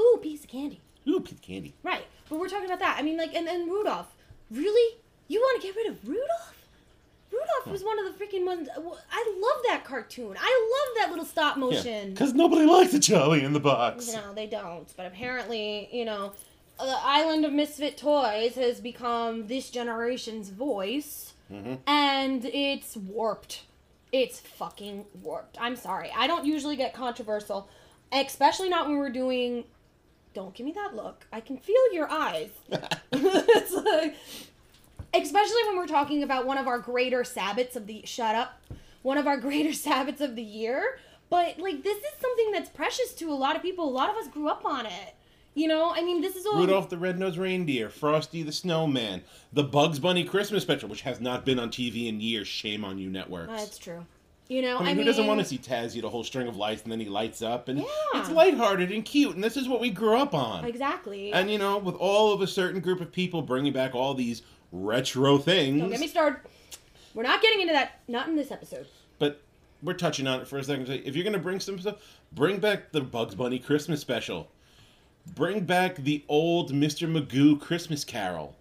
Ooh, 0.00 0.18
piece 0.22 0.42
of 0.44 0.48
candy. 0.48 0.80
Ooh, 1.06 1.20
piece 1.20 1.32
of 1.34 1.42
candy. 1.42 1.74
Right, 1.82 2.06
but 2.30 2.38
we're 2.38 2.48
talking 2.48 2.64
about 2.66 2.78
that. 2.78 2.96
I 2.98 3.02
mean, 3.02 3.18
like, 3.18 3.34
and 3.34 3.46
then 3.46 3.68
Rudolph. 3.68 4.16
Really, 4.50 4.96
you 5.28 5.38
want 5.38 5.60
to 5.60 5.66
get 5.66 5.76
rid 5.76 5.86
of 5.88 6.08
Rudolph? 6.08 6.54
Rudolph 7.32 7.72
was 7.72 7.82
one 7.82 7.98
of 7.98 8.04
the 8.06 8.24
freaking 8.24 8.44
ones. 8.44 8.68
Uh, 8.68 8.80
I 9.10 9.34
love 9.40 9.62
that 9.68 9.84
cartoon. 9.84 10.36
I 10.38 10.70
love 10.72 10.96
that 10.98 11.10
little 11.10 11.24
stop 11.24 11.56
motion. 11.56 12.10
Because 12.10 12.34
nobody 12.34 12.66
likes 12.66 12.92
a 12.92 13.00
Charlie 13.00 13.42
in 13.42 13.52
the 13.52 13.60
box. 13.60 14.12
No, 14.12 14.34
they 14.34 14.46
don't. 14.46 14.92
But 14.96 15.06
apparently, 15.06 15.88
you 15.92 16.04
know, 16.04 16.32
uh, 16.78 16.86
the 16.86 16.98
Island 17.02 17.44
of 17.44 17.52
Misfit 17.52 17.96
Toys 17.96 18.54
has 18.56 18.80
become 18.80 19.46
this 19.46 19.70
generation's 19.70 20.50
voice, 20.50 21.32
mm-hmm. 21.50 21.76
and 21.86 22.44
it's 22.44 22.96
warped. 22.96 23.62
It's 24.12 24.40
fucking 24.40 25.06
warped. 25.22 25.56
I'm 25.60 25.76
sorry. 25.76 26.12
I 26.14 26.26
don't 26.26 26.44
usually 26.44 26.76
get 26.76 26.92
controversial, 26.92 27.68
especially 28.12 28.68
not 28.68 28.88
when 28.88 28.98
we're 28.98 29.10
doing. 29.10 29.64
Don't 30.34 30.54
give 30.54 30.66
me 30.66 30.72
that 30.72 30.94
look. 30.94 31.26
I 31.32 31.40
can 31.40 31.56
feel 31.58 31.92
your 31.92 32.10
eyes. 32.10 32.50
it's 33.12 33.72
like, 33.72 34.16
especially 35.14 35.62
when 35.66 35.76
we're 35.76 35.86
talking 35.86 36.22
about 36.22 36.46
one 36.46 36.58
of 36.58 36.66
our 36.66 36.78
greater 36.78 37.22
sabbats 37.22 37.76
of 37.76 37.86
the 37.86 38.02
shut 38.04 38.34
up, 38.34 38.60
one 39.02 39.18
of 39.18 39.26
our 39.26 39.36
greater 39.40 39.70
sabbats 39.70 40.20
of 40.20 40.36
the 40.36 40.42
year. 40.42 40.98
But 41.30 41.58
like 41.58 41.82
this 41.82 41.96
is 41.98 42.10
something 42.20 42.52
that's 42.52 42.68
precious 42.68 43.14
to 43.14 43.30
a 43.30 43.34
lot 43.34 43.56
of 43.56 43.62
people. 43.62 43.88
A 43.88 43.90
lot 43.90 44.10
of 44.10 44.16
us 44.16 44.28
grew 44.28 44.48
up 44.48 44.64
on 44.64 44.86
it. 44.86 45.14
You 45.54 45.68
know, 45.68 45.92
I 45.94 46.02
mean, 46.02 46.22
this 46.22 46.34
is 46.36 46.46
all. 46.46 46.58
Rudolph 46.58 46.88
the 46.88 46.96
Red-Nosed 46.96 47.36
Reindeer, 47.36 47.90
Frosty 47.90 48.42
the 48.42 48.52
Snowman, 48.52 49.22
the 49.52 49.62
Bugs 49.62 49.98
Bunny 49.98 50.24
Christmas 50.24 50.62
special, 50.62 50.88
which 50.88 51.02
has 51.02 51.20
not 51.20 51.44
been 51.44 51.58
on 51.58 51.68
TV 51.68 52.08
in 52.08 52.20
years. 52.20 52.48
Shame 52.48 52.84
on 52.84 52.98
you, 52.98 53.10
networks. 53.10 53.52
That's 53.52 53.78
true. 53.78 54.06
You 54.48 54.60
know, 54.60 54.78
I 54.78 54.84
mean, 54.84 54.96
who 54.96 55.04
doesn't 55.04 55.26
want 55.26 55.40
to 55.40 55.46
see 55.46 55.56
Taz 55.56 55.94
eat 55.96 56.04
a 56.04 56.08
whole 56.08 56.24
string 56.24 56.46
of 56.46 56.56
lights 56.56 56.82
and 56.82 56.92
then 56.92 57.00
he 57.00 57.08
lights 57.08 57.40
up? 57.40 57.68
And 57.68 57.78
Yeah. 57.78 57.84
it's 58.14 58.30
lighthearted 58.30 58.90
and 58.92 59.04
cute, 59.04 59.34
and 59.34 59.42
this 59.42 59.56
is 59.56 59.68
what 59.68 59.80
we 59.80 59.88
grew 59.90 60.16
up 60.16 60.34
on. 60.34 60.64
Exactly. 60.64 61.32
And 61.32 61.50
you 61.50 61.58
know, 61.58 61.78
with 61.78 61.94
all 61.94 62.32
of 62.32 62.42
a 62.42 62.46
certain 62.46 62.80
group 62.80 63.00
of 63.00 63.12
people 63.12 63.40
bringing 63.40 63.72
back 63.72 63.94
all 63.94 64.12
these 64.14 64.42
retro 64.72 65.38
things, 65.38 65.80
Don't 65.80 65.90
get 65.90 66.00
me 66.00 66.08
started. 66.08 66.40
We're 67.14 67.22
not 67.22 67.40
getting 67.42 67.60
into 67.60 67.74
that. 67.74 68.00
Not 68.08 68.28
in 68.28 68.36
this 68.36 68.50
episode. 68.50 68.86
but 69.18 69.40
we're 69.82 69.92
touching 69.94 70.26
on 70.26 70.40
it 70.40 70.48
for 70.48 70.58
a 70.58 70.64
second. 70.64 70.88
If 70.88 71.14
you're 71.14 71.24
gonna 71.24 71.38
bring 71.38 71.60
some 71.60 71.78
stuff, 71.78 71.96
bring 72.32 72.58
back 72.58 72.90
the 72.92 73.00
Bugs 73.00 73.34
Bunny 73.34 73.58
Christmas 73.58 74.00
special. 74.00 74.48
Bring 75.34 75.64
back 75.64 75.96
the 75.96 76.24
old 76.28 76.72
Mr. 76.72 77.08
Magoo 77.10 77.60
Christmas 77.60 78.04
Carol. 78.04 78.56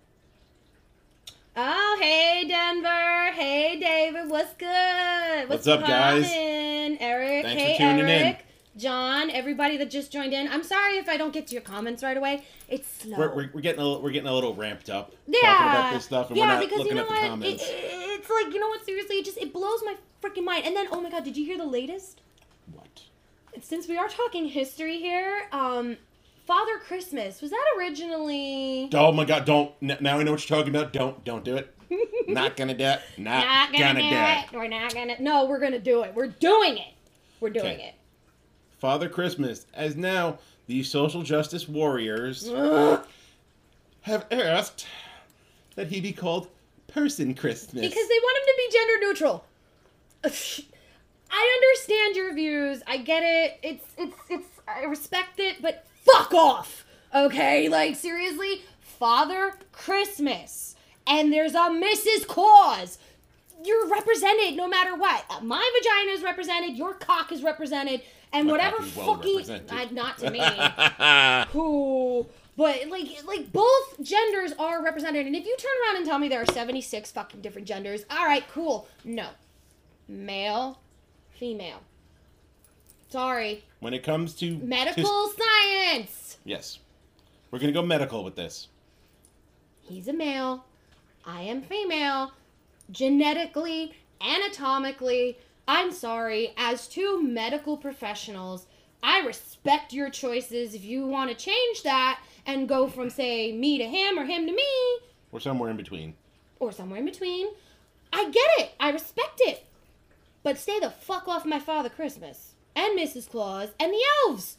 Oh, 1.56 1.97
hey 2.02 2.45
Denver. 2.47 3.32
Hey 3.34 3.80
David. 3.80 4.30
What's 4.30 4.54
good? 4.56 5.50
What's 5.50 5.67
up, 5.67 5.82
guys? 5.82 6.28
Eric. 6.32 7.45
Thanks 7.45 7.62
for 7.62 7.67
hey 7.67 7.78
tuning 7.78 8.10
in. 8.10 8.36
John, 8.78 9.30
everybody 9.30 9.76
that 9.78 9.90
just 9.92 10.12
joined 10.12 10.34
in. 10.34 10.48
I'm 10.48 10.64
sorry 10.64 10.98
if 10.98 11.10
I 11.10 11.18
don't 11.18 11.34
get 11.34 11.48
to 11.48 11.54
your 11.54 11.62
comments 11.62 12.04
right 12.04 12.16
away. 12.16 12.46
It's 12.70 12.88
slow. 12.88 13.18
We're, 13.18 13.36
we're, 13.36 13.50
we're 13.54 13.62
getting 13.62 13.82
a 13.82 13.84
little, 13.84 14.02
we're 14.02 14.12
getting 14.12 14.30
a 14.30 14.34
little 14.34 14.56
ramped 14.56 14.90
up 14.90 15.14
yeah. 15.28 15.42
talking 15.42 15.66
about 15.66 15.94
this 15.94 16.06
stuff, 16.06 16.30
and 16.30 16.38
yeah, 16.38 16.46
we're 16.46 16.54
not 16.54 16.60
because 16.62 16.78
looking 16.80 16.92
you 16.92 16.96
know 16.96 17.02
at 17.04 17.08
the 17.10 17.14
what? 17.14 17.30
comments. 17.30 17.64
It, 17.64 17.70
it- 17.70 18.12
it's 18.22 18.30
like 18.30 18.54
you 18.54 18.60
know 18.60 18.68
what? 18.68 18.86
Seriously, 18.86 19.16
it 19.18 19.26
just 19.26 19.38
it 19.38 19.52
blows 19.52 19.82
my 19.84 19.96
freaking 20.22 20.44
mind. 20.44 20.66
And 20.66 20.76
then 20.76 20.88
oh 20.92 21.02
my 21.02 21.10
god, 21.10 21.24
did 21.24 21.36
you 21.36 21.46
hear 21.46 21.58
the 21.58 21.66
latest? 21.66 22.22
what? 22.72 23.02
Since 23.62 23.88
we 23.88 23.98
are 23.98 24.08
talking 24.08 24.46
history 24.46 25.00
here, 25.00 25.48
um, 25.52 25.98
Father 26.46 26.78
Christmas 26.78 27.42
was 27.42 27.50
that 27.50 27.66
originally? 27.78 28.90
Oh 28.94 29.12
my 29.12 29.26
God! 29.26 29.46
Don't 29.46 29.72
now 29.82 30.20
I 30.20 30.24
know 30.24 30.32
what 30.32 30.48
you're 30.48 30.58
talking 30.58 30.74
about. 30.74 30.94
Don't 30.94 31.24
don't 31.26 31.44
do 31.44 31.58
it. 31.58 31.74
not 32.28 32.56
gonna 32.56 32.74
do 32.76 32.86
it. 32.86 33.02
Not, 33.18 33.46
not 33.46 33.72
gonna, 33.72 33.86
gonna, 33.86 34.02
do 34.02 34.10
do 34.10 34.16
it. 34.16 34.46
We're 34.54 34.68
not 34.68 34.94
gonna. 34.94 35.16
No, 35.20 35.46
we're 35.46 35.60
gonna 35.60 35.80
do 35.80 36.04
it. 36.04 36.14
We're 36.14 36.28
doing 36.28 36.78
it. 36.78 36.94
We're 37.40 37.50
doing 37.50 37.66
Okay. 37.66 37.96
Father 38.82 39.08
Christmas, 39.08 39.67
as 39.76 39.96
now 39.96 40.39
the 40.65 40.82
social 40.82 41.22
justice 41.22 41.70
warriors 41.70 42.48
have 44.02 44.26
asked 44.32 44.88
that 45.76 45.88
he 45.88 46.02
be 46.02 46.12
called 46.12 46.48
Person 46.88 47.36
Christmas. 47.36 47.88
Because 47.88 48.08
they 48.10 48.20
want 48.24 48.38
him 48.38 48.44
to 48.48 48.54
be 48.58 48.74
gender 48.74 49.06
neutral. 49.06 49.46
I 51.32 51.62
understand 51.62 52.15
your 52.15 52.34
views. 52.34 52.82
I 52.88 52.98
get 52.98 53.22
it. 53.22 53.60
It's 53.62 53.86
it's 54.00 54.17
it's 54.30 54.48
I 54.67 54.86
respect 54.86 55.39
it, 55.39 55.62
but 55.62 55.86
fuck 56.04 56.34
off. 56.34 56.84
Okay? 57.13 57.70
Like 57.70 57.96
seriously, 57.96 58.63
Father 58.80 59.54
Christmas. 59.72 60.76
And 61.06 61.32
there's 61.32 61.54
a 61.54 61.70
Mrs. 61.70 62.26
Claus. 62.26 62.98
You're 63.63 63.88
represented 63.89 64.56
no 64.56 64.67
matter 64.67 64.96
what. 64.96 65.24
My 65.44 65.70
vagina 65.80 66.17
is 66.17 66.24
represented, 66.24 66.78
your 66.78 66.96
cock 66.96 67.32
is 67.32 67.44
represented, 67.44 68.02
and 68.34 68.48
whatever 68.48 68.78
well 68.96 69.15
fucking 69.15 69.50
uh, 69.50 69.86
not 69.91 70.17
to 70.20 70.32
me. 70.32 70.39
who 71.52 72.28
but 72.58 72.88
like 72.89 73.08
like 73.26 73.52
both 73.52 74.02
genders 74.02 74.54
are 74.60 74.84
represented. 74.84 75.26
And 75.26 75.36
if 75.36 75.46
you 75.46 75.56
turn 75.58 75.72
around 75.86 75.98
and 75.98 76.06
tell 76.06 76.20
me 76.20 76.28
there 76.28 76.41
are 76.41 76.46
76 76.46 77.12
fucking 77.12 77.41
different 77.41 77.67
genders 77.67 78.06
all 78.10 78.26
right 78.26 78.44
cool. 78.52 78.88
No. 79.04 79.28
Male 80.08 80.80
female. 81.32 81.82
Sorry. 83.10 83.63
When 83.80 83.94
it 83.94 84.04
comes 84.04 84.34
to 84.36 84.58
medical 84.60 85.30
science! 85.30 86.38
Yes, 86.46 86.80
we're 87.50 87.60
gonna 87.60 87.72
go 87.72 87.82
medical 87.82 88.24
with 88.24 88.36
this. 88.36 88.70
he's 89.82 90.08
a 90.08 90.13
male. 90.13 90.65
I 91.26 91.41
am 91.41 91.62
female. 91.62 92.32
Genetically 92.91 93.94
anatomically 94.22 95.38
i'm 95.72 95.92
sorry 95.92 96.54
as 96.58 96.88
two 96.88 97.22
medical 97.24 97.78
professionals 97.78 98.68
i 99.02 99.20
respect 99.26 99.94
your 99.94 100.10
choices 100.10 100.74
if 100.76 100.84
you 100.84 101.08
want 101.08 101.30
to 101.30 101.36
change 101.46 101.82
that 101.84 102.20
and 102.46 102.68
go 102.68 102.88
from 102.88 103.10
say 103.10 103.52
me 103.52 103.78
to 103.78 103.86
him 103.88 104.20
or 104.20 104.26
him 104.26 104.46
to 104.48 104.54
me 104.54 104.64
We're 105.32 105.40
somewhere 105.40 105.70
in 105.70 105.78
between. 105.78 106.14
or 106.60 106.72
somewhere 106.72 107.00
in 107.00 107.06
between. 107.06 107.48
I 108.12 108.26
get 108.26 108.50
it. 108.58 108.72
I 108.80 108.90
respect 108.92 109.40
it. 109.40 109.66
But 110.44 110.58
stay 110.58 110.80
the 110.80 110.90
fuck 110.90 111.28
off 111.28 111.46
my 111.46 111.60
Father 111.60 111.90
Christmas 111.90 112.56
and 112.76 112.98
Mrs. 113.00 113.30
Claus 113.30 113.70
and 113.80 113.94
the 113.94 114.02
elves. 114.26 114.58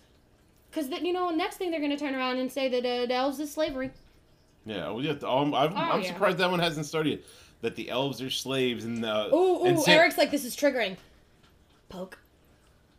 Because, 0.71 0.89
you 1.03 1.13
know, 1.13 1.29
next 1.31 1.57
thing 1.57 1.71
they're 1.71 1.81
going 1.81 1.97
to 1.97 2.05
turn 2.05 2.15
around 2.15 2.39
and 2.39 2.51
say 2.51 2.69
that 2.69 2.85
uh, 2.87 3.07
the 3.07 3.15
elves 3.15 3.39
is 3.41 3.53
slavery. 3.53 3.91
Yeah, 4.65 4.89
well, 4.91 5.03
yeah 5.03 5.15
um, 5.25 5.55
I'm, 5.55 5.77
I'm 5.77 6.01
yeah. 6.03 6.13
surprised 6.13 6.39
that 6.39 6.51
one 6.51 6.61
hasn't 6.61 6.87
started 6.87 7.11
yet. 7.11 7.21
That 7.63 7.77
the 7.77 7.89
elves 7.91 8.21
are 8.21 8.31
slaves 8.31 8.85
and 8.85 9.03
the 9.03 9.35
Ooh, 9.35 9.65
and 9.65 9.79
ooh, 9.79 9.85
Eric's 9.87 10.19
like, 10.19 10.31
this 10.31 10.45
is 10.45 10.55
triggering. 10.55 10.97
Poke. 11.89 12.19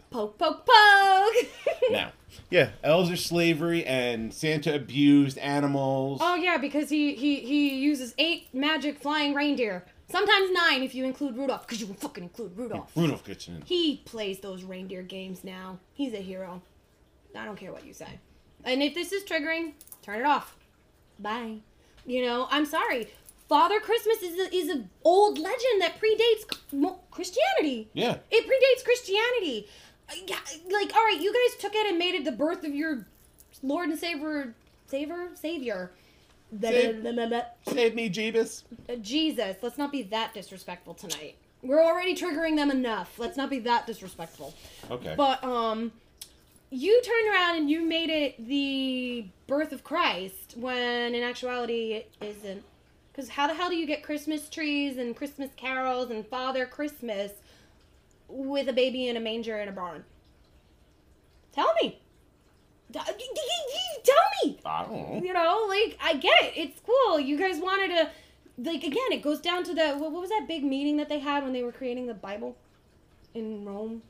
Poke, 0.10 0.38
poke, 0.38 0.66
poke. 0.66 1.34
now. 1.92 2.12
Yeah, 2.50 2.70
elves 2.84 3.12
are 3.12 3.18
slavery 3.18 3.86
and 3.86 4.34
Santa 4.34 4.74
abused 4.74 5.38
animals. 5.38 6.20
oh, 6.24 6.36
yeah, 6.36 6.58
because 6.58 6.90
he, 6.90 7.14
he, 7.16 7.42
he 7.42 7.76
uses 7.76 8.14
eight 8.18 8.54
magic 8.54 9.00
flying 9.00 9.34
reindeer. 9.34 9.86
Sometimes 10.10 10.52
nine 10.52 10.84
if 10.84 10.94
you 10.94 11.06
include 11.06 11.36
Rudolph, 11.36 11.66
because 11.66 11.82
you 11.82 11.88
can 11.88 11.96
fucking 11.96 12.24
include 12.24 12.56
Rudolph. 12.56 12.92
Rudolph 12.96 13.24
gets 13.26 13.48
in. 13.48 13.64
He 13.66 13.98
plays 14.06 14.40
those 14.40 14.64
reindeer 14.64 15.02
games 15.02 15.44
now. 15.44 15.80
He's 15.94 16.14
a 16.14 16.18
hero. 16.18 16.62
I 17.36 17.46
don't 17.46 17.58
care 17.58 17.72
what 17.72 17.86
you 17.86 17.94
say. 17.94 18.20
And 18.64 18.84
if 18.84 18.94
this 18.94 19.12
is 19.12 19.24
triggering, 19.24 19.74
turn 20.04 20.20
it 20.20 20.26
off. 20.26 20.56
Bye. 21.20 21.58
You 22.06 22.26
know, 22.26 22.48
I'm 22.52 22.66
sorry. 22.66 23.08
Father 23.54 23.80
Christmas 23.80 24.24
is 24.24 24.40
a, 24.40 24.56
is 24.56 24.68
an 24.68 24.90
old 25.04 25.38
legend 25.38 25.80
that 25.80 26.02
predates 26.02 26.44
Christianity. 27.12 27.88
Yeah. 27.94 28.18
It 28.32 28.48
predates 28.48 28.84
Christianity. 28.84 29.68
Uh, 30.10 30.14
yeah, 30.26 30.40
like, 30.72 30.92
all 30.96 31.04
right, 31.04 31.20
you 31.22 31.32
guys 31.32 31.62
took 31.62 31.76
it 31.76 31.86
and 31.88 32.00
made 32.00 32.16
it 32.16 32.26
the 32.26 32.32
birth 32.32 32.64
of 32.64 32.74
your 32.74 33.06
Lord 33.62 33.90
and 33.90 34.00
Savior, 34.00 34.56
Savior, 34.88 35.30
Savior. 35.36 35.92
Save- 36.60 37.44
Save 37.68 37.94
me, 37.94 38.10
Jeebus. 38.10 38.64
Uh, 38.90 38.96
Jesus, 38.96 39.58
let's 39.62 39.78
not 39.78 39.92
be 39.92 40.02
that 40.02 40.34
disrespectful 40.34 40.96
tonight. 40.96 41.36
We're 41.62 41.84
already 41.84 42.16
triggering 42.16 42.56
them 42.56 42.72
enough. 42.72 43.20
Let's 43.20 43.38
not 43.38 43.52
be 43.52 43.60
that 43.60 43.86
disrespectful. 43.86 44.56
Okay. 44.90 45.14
But 45.16 45.44
um 45.44 45.92
you 46.72 47.00
turned 47.04 47.32
around 47.36 47.58
and 47.58 47.70
you 47.70 47.84
made 47.88 48.10
it 48.10 48.48
the 48.48 49.28
birth 49.46 49.74
of 49.74 49.84
Christ 49.84 50.56
when 50.58 51.14
in 51.14 51.22
actuality 51.22 51.94
it 51.94 52.12
isn't. 52.20 52.64
Cuz 53.14 53.30
how 53.30 53.48
the 53.48 53.54
hell 53.54 53.70
do 53.70 53.76
you 53.76 53.86
get 53.86 54.04
Christmas 54.04 54.50
trees 54.50 54.98
and 54.98 55.16
Christmas 55.16 55.52
carols 55.56 56.10
and 56.10 56.26
Father 56.26 56.66
Christmas 56.66 57.34
with 58.28 58.68
a 58.68 58.74
baby 58.74 59.08
in 59.08 59.18
a 59.18 59.20
manger 59.20 59.60
in 59.60 59.70
a 59.70 59.72
barn? 59.72 60.06
Tell 61.52 61.74
me. 61.82 62.00
Tell 62.92 63.06
me 64.44 64.60
I 64.66 64.84
don't 64.84 65.12
know. 65.12 65.22
you 65.24 65.34
know, 65.34 65.66
like 65.70 65.98
I 66.02 66.16
get 66.16 66.44
it. 66.44 66.54
It's 66.56 66.82
cool. 66.86 67.20
You 67.20 67.38
guys 67.38 67.60
wanted 67.60 67.88
to, 67.90 68.10
like 68.58 68.84
again, 68.84 69.12
it 69.12 69.22
goes 69.22 69.40
down 69.40 69.64
to 69.64 69.74
the 69.74 69.92
what 69.92 70.12
was 70.12 70.30
that 70.30 70.46
big 70.48 70.64
meeting 70.64 70.98
that 70.98 71.10
they 71.10 71.20
had 71.20 71.44
when 71.44 71.54
they 71.54 71.64
were 71.64 71.72
creating 71.72 72.08
the 72.08 72.14
Bible 72.14 72.56
in 73.34 73.66
Rome? 73.66 74.02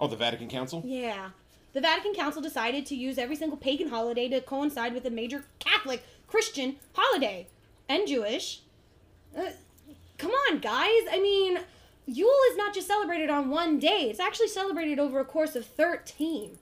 Oh, 0.00 0.06
the 0.06 0.16
Vatican 0.16 0.48
Council? 0.48 0.82
Yeah, 0.84 1.30
the 1.72 1.80
Vatican 1.80 2.14
Council 2.14 2.40
decided 2.40 2.86
to 2.86 2.94
use 2.96 3.18
every 3.18 3.36
single 3.36 3.58
pagan 3.58 3.88
holiday 3.88 4.28
to 4.28 4.40
coincide 4.40 4.94
with 4.94 5.04
a 5.04 5.10
major 5.10 5.44
Catholic 5.58 6.02
Christian 6.26 6.76
holiday 6.94 7.46
and 7.88 8.06
Jewish. 8.06 8.60
Uh, 9.36 9.50
come 10.18 10.30
on, 10.30 10.58
guys. 10.58 11.02
I 11.10 11.20
mean, 11.22 11.58
Yule 12.06 12.50
is 12.50 12.56
not 12.56 12.74
just 12.74 12.86
celebrated 12.86 13.30
on 13.30 13.50
one 13.50 13.78
day, 13.78 14.08
it's 14.10 14.20
actually 14.20 14.48
celebrated 14.48 14.98
over 14.98 15.20
a 15.20 15.24
course 15.24 15.54
of 15.56 15.66
13 15.66 16.58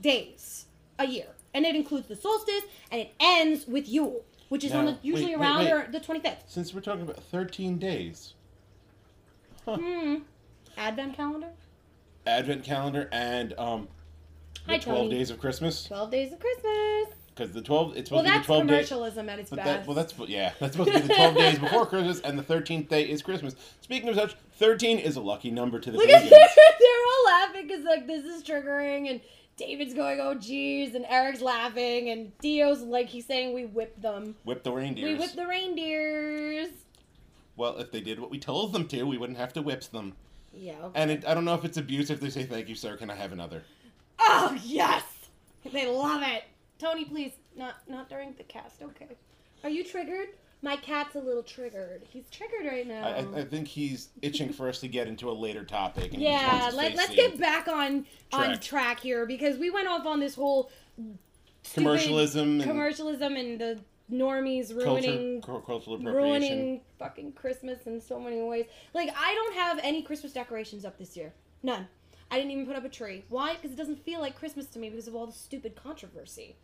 days 0.00 0.66
a 0.98 1.06
year. 1.06 1.26
And 1.54 1.64
it 1.64 1.76
includes 1.76 2.08
the 2.08 2.16
solstice 2.16 2.62
and 2.90 3.00
it 3.00 3.14
ends 3.20 3.66
with 3.66 3.88
Yule, 3.88 4.24
which 4.48 4.64
is 4.64 4.72
on 4.72 4.86
the, 4.86 4.98
usually 5.02 5.36
wait, 5.36 5.38
wait, 5.38 5.46
around 5.46 5.64
wait. 5.64 5.72
or 5.72 5.88
the 5.90 6.00
25th. 6.00 6.38
Since 6.48 6.74
we're 6.74 6.80
talking 6.80 7.02
about 7.02 7.22
13 7.22 7.78
days, 7.78 8.34
Hmm. 9.66 10.16
Advent 10.76 11.14
calendar? 11.16 11.48
Advent 12.26 12.64
calendar 12.64 13.08
and 13.12 13.54
um, 13.58 13.88
the 14.66 14.72
Hi, 14.72 14.78
12 14.78 14.98
Tony. 14.98 15.10
days 15.10 15.30
of 15.30 15.38
Christmas. 15.38 15.84
12 15.84 16.10
days 16.10 16.32
of 16.32 16.38
Christmas. 16.40 17.14
Because 17.34 17.52
the 17.52 17.62
12, 17.62 17.96
it's 17.96 18.10
Well, 18.10 18.24
supposed 18.24 18.32
to 18.32 18.32
be 18.32 18.38
the 18.42 18.46
12 18.46 18.62
days. 18.62 18.68
commercialism 18.88 19.28
at 19.28 19.38
its 19.40 19.50
best. 19.50 19.64
that, 19.64 19.86
well, 19.86 19.96
that's 19.96 20.14
yeah, 20.28 20.52
that's 20.60 20.76
supposed 20.76 20.92
to 20.94 21.00
be 21.00 21.08
the 21.08 21.14
12 21.14 21.34
days 21.36 21.58
before 21.58 21.84
Christmas, 21.86 22.20
and 22.20 22.38
the 22.38 22.42
13th 22.42 22.88
day 22.88 23.02
is 23.08 23.22
Christmas. 23.22 23.56
Speaking 23.80 24.08
of 24.08 24.14
such, 24.14 24.36
13 24.58 24.98
is 25.00 25.16
a 25.16 25.20
lucky 25.20 25.50
number 25.50 25.80
to 25.80 25.90
the 25.90 25.96
Look 25.98 26.08
at 26.08 26.22
they're 26.30 26.38
all 26.38 27.24
laughing 27.26 27.66
because 27.66 27.84
like 27.84 28.06
this 28.06 28.24
is 28.24 28.44
triggering 28.44 29.10
and 29.10 29.20
David's 29.56 29.94
going, 29.94 30.20
oh 30.20 30.34
geez, 30.34 30.94
and 30.94 31.04
Eric's 31.08 31.40
laughing 31.40 32.10
and 32.10 32.36
Dio's 32.38 32.82
like 32.82 33.08
he's 33.08 33.26
saying 33.26 33.52
we 33.52 33.66
whipped 33.66 34.00
them. 34.00 34.36
Whip 34.44 34.62
the 34.62 34.72
reindeers. 34.72 35.12
We 35.12 35.18
whipped 35.18 35.36
the 35.36 35.46
reindeers. 35.46 36.68
Well, 37.56 37.78
if 37.78 37.90
they 37.90 38.00
did 38.00 38.18
what 38.20 38.30
we 38.30 38.38
told 38.38 38.72
them 38.72 38.86
to, 38.88 39.02
we 39.04 39.18
wouldn't 39.18 39.38
have 39.38 39.52
to 39.54 39.62
whip 39.62 39.82
them. 39.84 40.14
Yeah. 40.52 40.74
okay. 40.84 41.00
And 41.00 41.10
it, 41.10 41.26
I 41.26 41.34
don't 41.34 41.44
know 41.44 41.54
if 41.54 41.64
it's 41.64 41.76
abuse 41.76 42.10
if 42.10 42.20
they 42.20 42.30
say, 42.30 42.44
thank 42.44 42.68
you, 42.68 42.74
sir, 42.76 42.96
can 42.96 43.10
I 43.10 43.14
have 43.16 43.32
another? 43.32 43.62
Oh 44.20 44.56
yes, 44.64 45.02
they 45.72 45.86
love 45.88 46.22
it. 46.22 46.44
Tony, 46.78 47.04
please, 47.04 47.32
not 47.56 47.76
not 47.88 48.08
during 48.08 48.34
the 48.34 48.44
cast. 48.44 48.82
Okay. 48.82 49.08
Are 49.62 49.70
you 49.70 49.84
triggered? 49.84 50.28
My 50.62 50.76
cat's 50.76 51.14
a 51.14 51.20
little 51.20 51.42
triggered. 51.42 52.02
He's 52.08 52.28
triggered 52.30 52.64
right 52.66 52.86
now. 52.86 53.04
I, 53.04 53.40
I, 53.40 53.44
think 53.44 53.68
he's 53.68 54.08
itching 54.22 54.50
for 54.50 54.66
us 54.66 54.78
to 54.78 54.88
get 54.88 55.08
into 55.08 55.30
a 55.30 55.32
later 55.32 55.62
topic. 55.62 56.14
And 56.14 56.22
yeah, 56.22 56.62
wants 56.62 56.76
let 56.76 56.94
let's 56.94 57.14
get 57.14 57.38
back 57.38 57.68
on 57.68 58.06
on 58.32 58.46
Track. 58.46 58.60
track 58.62 59.00
here 59.00 59.26
because 59.26 59.58
we 59.58 59.68
went 59.68 59.88
off 59.88 60.06
on 60.06 60.20
this 60.20 60.34
whole 60.34 60.70
Commercialism 61.72 62.60
and 62.60 62.62
commercialism 62.62 63.36
and 63.36 63.60
the 63.60 63.80
normies 64.12 64.68
culture, 64.68 65.10
ruining 65.10 65.42
cul- 65.42 65.60
cultural 65.60 65.96
appropriation. 65.96 66.50
ruining 66.50 66.80
fucking 66.98 67.32
Christmas 67.32 67.86
in 67.86 68.00
so 68.00 68.20
many 68.20 68.40
ways. 68.42 68.66
Like 68.92 69.10
I 69.16 69.34
don't 69.34 69.54
have 69.54 69.80
any 69.82 70.02
Christmas 70.02 70.32
decorations 70.32 70.84
up 70.84 70.98
this 70.98 71.16
year. 71.16 71.32
None. 71.62 71.88
I 72.34 72.38
didn't 72.38 72.50
even 72.50 72.66
put 72.66 72.74
up 72.74 72.84
a 72.84 72.88
tree. 72.88 73.24
Why? 73.28 73.54
Because 73.54 73.70
it 73.70 73.76
doesn't 73.76 74.04
feel 74.04 74.20
like 74.20 74.36
Christmas 74.36 74.66
to 74.70 74.80
me 74.80 74.90
because 74.90 75.06
of 75.06 75.14
all 75.14 75.24
the 75.26 75.32
stupid 75.32 75.76
controversy. 75.76 76.56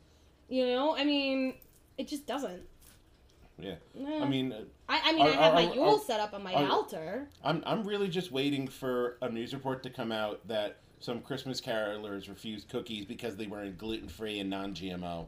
You 0.48 0.66
know? 0.66 0.96
I 0.96 1.04
mean, 1.04 1.54
it 1.96 2.08
just 2.08 2.26
doesn't. 2.26 2.62
Yeah. 3.56 3.76
No. 3.94 4.20
I 4.20 4.28
mean, 4.28 4.52
uh, 4.52 4.62
I, 4.88 5.00
I 5.04 5.12
mean, 5.12 5.22
I 5.22 5.28
Are- 5.28 5.32
have 5.34 5.52
are- 5.52 5.54
my 5.54 5.72
Yule 5.72 5.94
are- 5.94 6.00
set 6.00 6.18
up 6.18 6.34
on 6.34 6.42
my 6.42 6.54
altar. 6.68 7.28
I'm 7.44 7.62
I'm 7.64 7.84
really 7.84 8.08
just 8.08 8.32
waiting 8.32 8.66
for 8.66 9.16
a 9.22 9.28
news 9.28 9.54
report 9.54 9.84
to 9.84 9.90
come 9.90 10.10
out 10.10 10.40
that 10.48 10.78
some 10.98 11.20
Christmas 11.20 11.60
carolers 11.60 12.28
refused 12.28 12.68
cookies 12.68 13.04
because 13.04 13.36
they 13.36 13.46
weren't 13.46 13.78
gluten 13.78 14.08
free 14.08 14.40
and 14.40 14.50
non 14.50 14.74
GMO. 14.74 15.26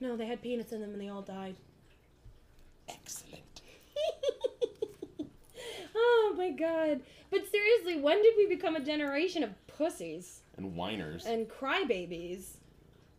No, 0.00 0.16
they 0.16 0.26
had 0.26 0.42
peanuts 0.42 0.72
in 0.72 0.80
them 0.80 0.90
and 0.90 1.00
they 1.00 1.08
all 1.08 1.22
died. 1.22 1.54
Excellent. 2.88 3.42
Oh 6.08 6.34
my 6.36 6.50
god. 6.50 7.00
But 7.30 7.50
seriously, 7.50 8.00
when 8.00 8.22
did 8.22 8.34
we 8.36 8.46
become 8.46 8.76
a 8.76 8.80
generation 8.80 9.42
of 9.42 9.50
pussies 9.66 10.40
And 10.56 10.74
whiners. 10.76 11.26
and 11.26 11.48
crybabies? 11.48 12.56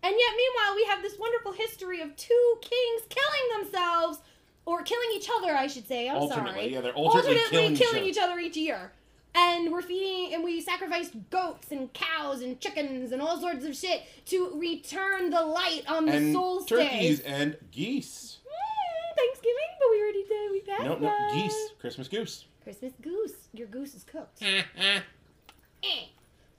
And 0.03 0.15
yet, 0.17 0.31
meanwhile, 0.37 0.75
we 0.75 0.85
have 0.85 1.01
this 1.01 1.17
wonderful 1.19 1.51
history 1.53 2.01
of 2.01 2.15
two 2.15 2.55
kings 2.61 3.01
killing 3.09 3.63
themselves, 3.63 4.19
or 4.65 4.81
killing 4.83 5.07
each 5.15 5.27
other, 5.37 5.53
I 5.55 5.67
should 5.67 5.87
say. 5.87 6.07
I'm 6.09 6.17
Alternately, 6.17 6.53
sorry. 6.61 6.73
yeah, 6.73 6.81
they're 6.81 6.93
alternately 6.93 7.37
killing 7.49 7.73
each 7.73 7.81
other. 7.81 7.99
each 8.03 8.17
other 8.17 8.39
each 8.39 8.57
year. 8.57 8.91
And 9.35 9.71
we're 9.71 9.81
feeding, 9.81 10.33
and 10.33 10.43
we 10.43 10.61
sacrificed 10.61 11.13
goats 11.29 11.71
and 11.71 11.91
cows 11.93 12.41
and 12.41 12.59
chickens 12.59 13.11
and 13.11 13.21
all 13.21 13.39
sorts 13.39 13.65
of 13.65 13.75
shit 13.75 14.03
to 14.27 14.51
return 14.59 15.29
the 15.29 15.41
light 15.41 15.83
on 15.87 16.05
the 16.05 16.13
and 16.13 16.33
solstice. 16.33 16.77
turkeys 16.79 17.19
and 17.21 17.55
geese. 17.71 18.37
Mm, 18.45 19.15
Thanksgiving, 19.17 19.69
but 19.79 19.87
we 19.91 20.01
already 20.01 20.23
did. 20.23 20.51
We 20.51 20.61
passed 20.61 20.83
No, 20.83 20.95
no, 20.95 20.99
that. 21.01 21.31
geese. 21.33 21.69
Christmas 21.79 22.07
goose. 22.07 22.45
Christmas 22.67 22.91
goose. 23.01 23.47
Your 23.53 23.67
goose 23.67 23.95
is 23.95 24.03
cooked. 24.03 24.43
Eh. 24.43 24.99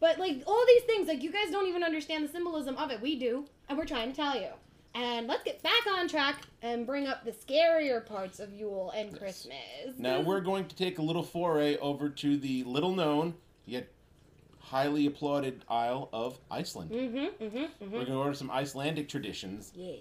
But 0.01 0.18
like 0.18 0.42
all 0.47 0.64
these 0.66 0.85
things, 0.85 1.07
like 1.07 1.23
you 1.23 1.31
guys 1.31 1.51
don't 1.51 1.68
even 1.68 1.83
understand 1.83 2.25
the 2.27 2.33
symbolism 2.33 2.77
of 2.79 2.90
it. 2.90 3.03
We 3.03 3.18
do, 3.18 3.44
and 3.68 3.77
we're 3.77 3.85
trying 3.85 4.11
to 4.11 4.16
tell 4.16 4.40
you. 4.40 4.49
And 4.94 5.27
let's 5.27 5.42
get 5.44 5.62
back 5.62 5.87
on 5.87 6.09
track 6.09 6.42
and 6.62 6.87
bring 6.87 7.07
up 7.07 7.27
the 7.27 7.33
scarier 7.33 8.05
parts 8.05 8.40
of 8.40 8.55
Yule 8.55 8.90
and 8.97 9.16
Christmas. 9.18 9.55
Now 9.99 10.23
we're 10.23 10.40
going 10.40 10.64
to 10.66 10.75
take 10.75 10.99
a 10.99 11.03
little 11.03 11.23
foray 11.23 11.77
over 11.77 12.09
to 12.09 12.38
the 12.38 12.64
little 12.64 12.94
known 12.94 13.35
yet 13.66 13.88
highly 14.61 15.05
applauded 15.07 15.62
Isle 15.68 16.09
of 16.12 16.38
Iceland. 16.51 16.90
Mm-hmm. 16.90 17.16
Mm-hmm. 17.44 17.44
Mm-hmm. 17.59 17.85
We're 17.85 17.90
going 17.90 18.07
to 18.07 18.14
order 18.14 18.35
some 18.35 18.51
Icelandic 18.51 19.11
traditions, 19.11 19.73
Yeah. 19.75 19.97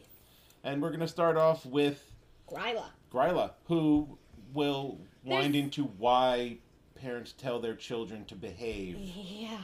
and 0.63 0.81
we're 0.81 0.89
going 0.89 1.01
to 1.01 1.07
start 1.07 1.35
off 1.35 1.65
with 1.65 2.01
Gryla. 2.49 2.85
Gryla, 3.11 3.51
who 3.67 4.17
will 4.53 4.99
wind 5.27 5.53
There's- 5.53 5.63
into 5.65 5.83
why 5.85 6.57
parents 6.95 7.33
tell 7.37 7.59
their 7.59 7.75
children 7.75 8.25
to 8.25 8.35
behave. 8.35 8.97
Yeah. 8.97 9.57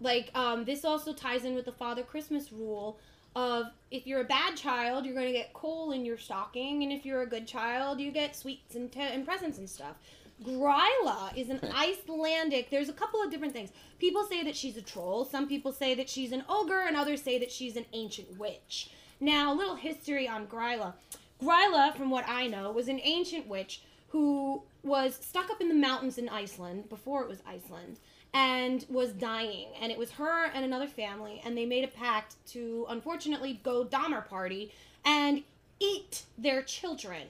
Like, 0.00 0.30
um, 0.34 0.64
this 0.64 0.84
also 0.84 1.12
ties 1.12 1.44
in 1.44 1.54
with 1.54 1.64
the 1.64 1.72
Father 1.72 2.02
Christmas 2.02 2.52
rule 2.52 2.98
of 3.36 3.66
if 3.90 4.06
you're 4.06 4.20
a 4.20 4.24
bad 4.24 4.56
child, 4.56 5.04
you're 5.04 5.14
going 5.14 5.26
to 5.26 5.32
get 5.32 5.52
coal 5.52 5.92
in 5.92 6.04
your 6.04 6.16
stocking, 6.16 6.82
and 6.82 6.92
if 6.92 7.04
you're 7.04 7.22
a 7.22 7.26
good 7.26 7.46
child, 7.46 8.00
you 8.00 8.10
get 8.10 8.34
sweets 8.34 8.74
and, 8.74 8.90
te- 8.90 9.00
and 9.00 9.24
presents 9.26 9.58
and 9.58 9.68
stuff. 9.68 9.96
Gryla 10.44 11.36
is 11.36 11.50
an 11.50 11.60
Icelandic. 11.74 12.70
There's 12.70 12.88
a 12.88 12.92
couple 12.92 13.22
of 13.22 13.30
different 13.30 13.52
things. 13.52 13.70
People 13.98 14.24
say 14.24 14.42
that 14.44 14.56
she's 14.56 14.76
a 14.76 14.82
troll. 14.82 15.24
Some 15.24 15.48
people 15.48 15.72
say 15.72 15.94
that 15.94 16.08
she's 16.08 16.32
an 16.32 16.44
ogre, 16.48 16.80
and 16.86 16.96
others 16.96 17.22
say 17.22 17.38
that 17.38 17.52
she's 17.52 17.76
an 17.76 17.86
ancient 17.92 18.38
witch. 18.38 18.90
Now, 19.20 19.52
a 19.52 19.56
little 19.56 19.74
history 19.76 20.28
on 20.28 20.46
Gryla. 20.46 20.94
Gryla, 21.42 21.94
from 21.96 22.10
what 22.10 22.24
I 22.28 22.46
know, 22.46 22.70
was 22.72 22.88
an 22.88 23.00
ancient 23.02 23.46
witch 23.48 23.82
who 24.08 24.62
was 24.82 25.18
stuck 25.20 25.50
up 25.50 25.60
in 25.60 25.68
the 25.68 25.74
mountains 25.74 26.18
in 26.18 26.28
Iceland 26.28 26.88
before 26.88 27.22
it 27.22 27.28
was 27.28 27.42
Iceland 27.46 27.98
and 28.34 28.84
was 28.88 29.12
dying. 29.12 29.68
And 29.80 29.92
it 29.92 29.98
was 29.98 30.12
her 30.12 30.46
and 30.46 30.64
another 30.64 30.86
family, 30.86 31.40
and 31.44 31.56
they 31.56 31.66
made 31.66 31.84
a 31.84 31.88
pact 31.88 32.36
to 32.48 32.86
unfortunately 32.88 33.60
go 33.62 33.84
Donner 33.84 34.22
party 34.22 34.72
and 35.04 35.42
eat 35.80 36.24
their 36.36 36.62
children. 36.62 37.22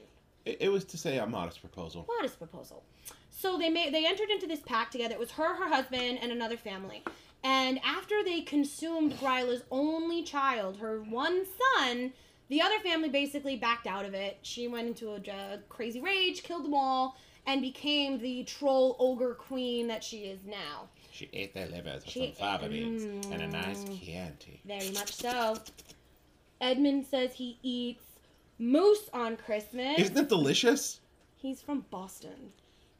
It, 0.45 0.59
it 0.61 0.69
was 0.69 0.85
to 0.87 0.99
say 0.99 1.19
a 1.19 1.27
modest 1.27 1.61
proposal. 1.61 2.07
Modest 2.17 2.39
proposal. 2.39 2.83
So 3.31 3.57
they 3.57 3.69
made 3.69 3.95
they 3.95 4.07
entered 4.07 4.31
into 4.31 4.47
this 4.47 4.61
pact 4.61 4.93
together. 4.93 5.15
It 5.15 5.21
was 5.21 5.33
her, 5.33 5.55
her 5.55 5.69
husband, 5.69 6.19
and 6.21 6.33
another 6.33 6.57
family. 6.57 7.05
And 7.45 7.79
after 7.85 8.25
they 8.25 8.41
consumed 8.41 9.19
Gryla's 9.21 9.63
only 9.71 10.25
child, 10.25 10.79
her 10.79 11.01
one 11.01 11.45
son, 11.77 12.13
the 12.49 12.61
other 12.63 12.79
family 12.81 13.09
basically 13.09 13.57
backed 13.57 13.87
out 13.87 14.05
of 14.05 14.15
it. 14.15 14.39
She 14.43 14.69
went 14.69 14.89
into 14.89 15.11
a 15.11 15.17
uh, 15.17 15.57
crazy 15.69 16.01
rage, 16.01 16.43
killed 16.43 16.65
them 16.65 16.75
all, 16.75 17.17
and 17.47 17.61
became 17.61 18.19
the 18.19 18.45
troll 18.45 18.97
ogre 18.99 19.35
queen 19.35 19.87
that 19.89 20.03
she 20.05 20.19
is 20.25 20.41
now. 20.45 20.89
She 21.11 21.29
ate 21.33 21.55
their 21.55 21.67
livers 21.67 22.05
with 22.05 22.11
She- 22.13 22.27
some 22.27 22.47
fava 22.47 22.69
beans 22.69 23.27
and 23.27 23.43
a 23.43 23.49
nice 23.49 23.85
Mm. 23.85 24.01
Chianti. 24.05 24.61
Very 24.65 24.91
much 24.91 25.13
so. 25.15 25.57
Edmund 26.61 27.07
says 27.07 27.35
he 27.35 27.59
eats 27.63 28.05
moose 28.59 29.09
on 29.13 29.37
Christmas. 29.37 29.99
Isn't 29.99 30.17
it 30.17 30.29
delicious? 30.29 31.01
He's 31.37 31.61
from 31.61 31.85
Boston. 31.91 32.53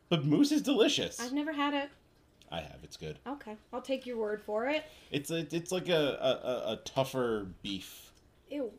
But 0.09 0.25
moose 0.25 0.53
is 0.53 0.63
delicious. 0.63 1.21
I've 1.21 1.33
never 1.33 1.53
had 1.53 1.75
it. 1.75 1.91
I 2.51 2.61
have. 2.61 2.79
It's 2.83 2.97
good. 2.97 3.19
Okay, 3.27 3.57
I'll 3.73 3.83
take 3.83 4.07
your 4.07 4.17
word 4.17 4.41
for 4.41 4.69
it. 4.69 4.85
It's 5.11 5.31
a, 5.31 5.47
it's 5.55 5.71
like 5.71 5.89
a, 5.89 5.93
a, 6.21 6.49
a, 6.49 6.73
a 6.73 6.77
tougher 6.85 7.49
beef. 7.63 8.13
Ew. 8.51 8.73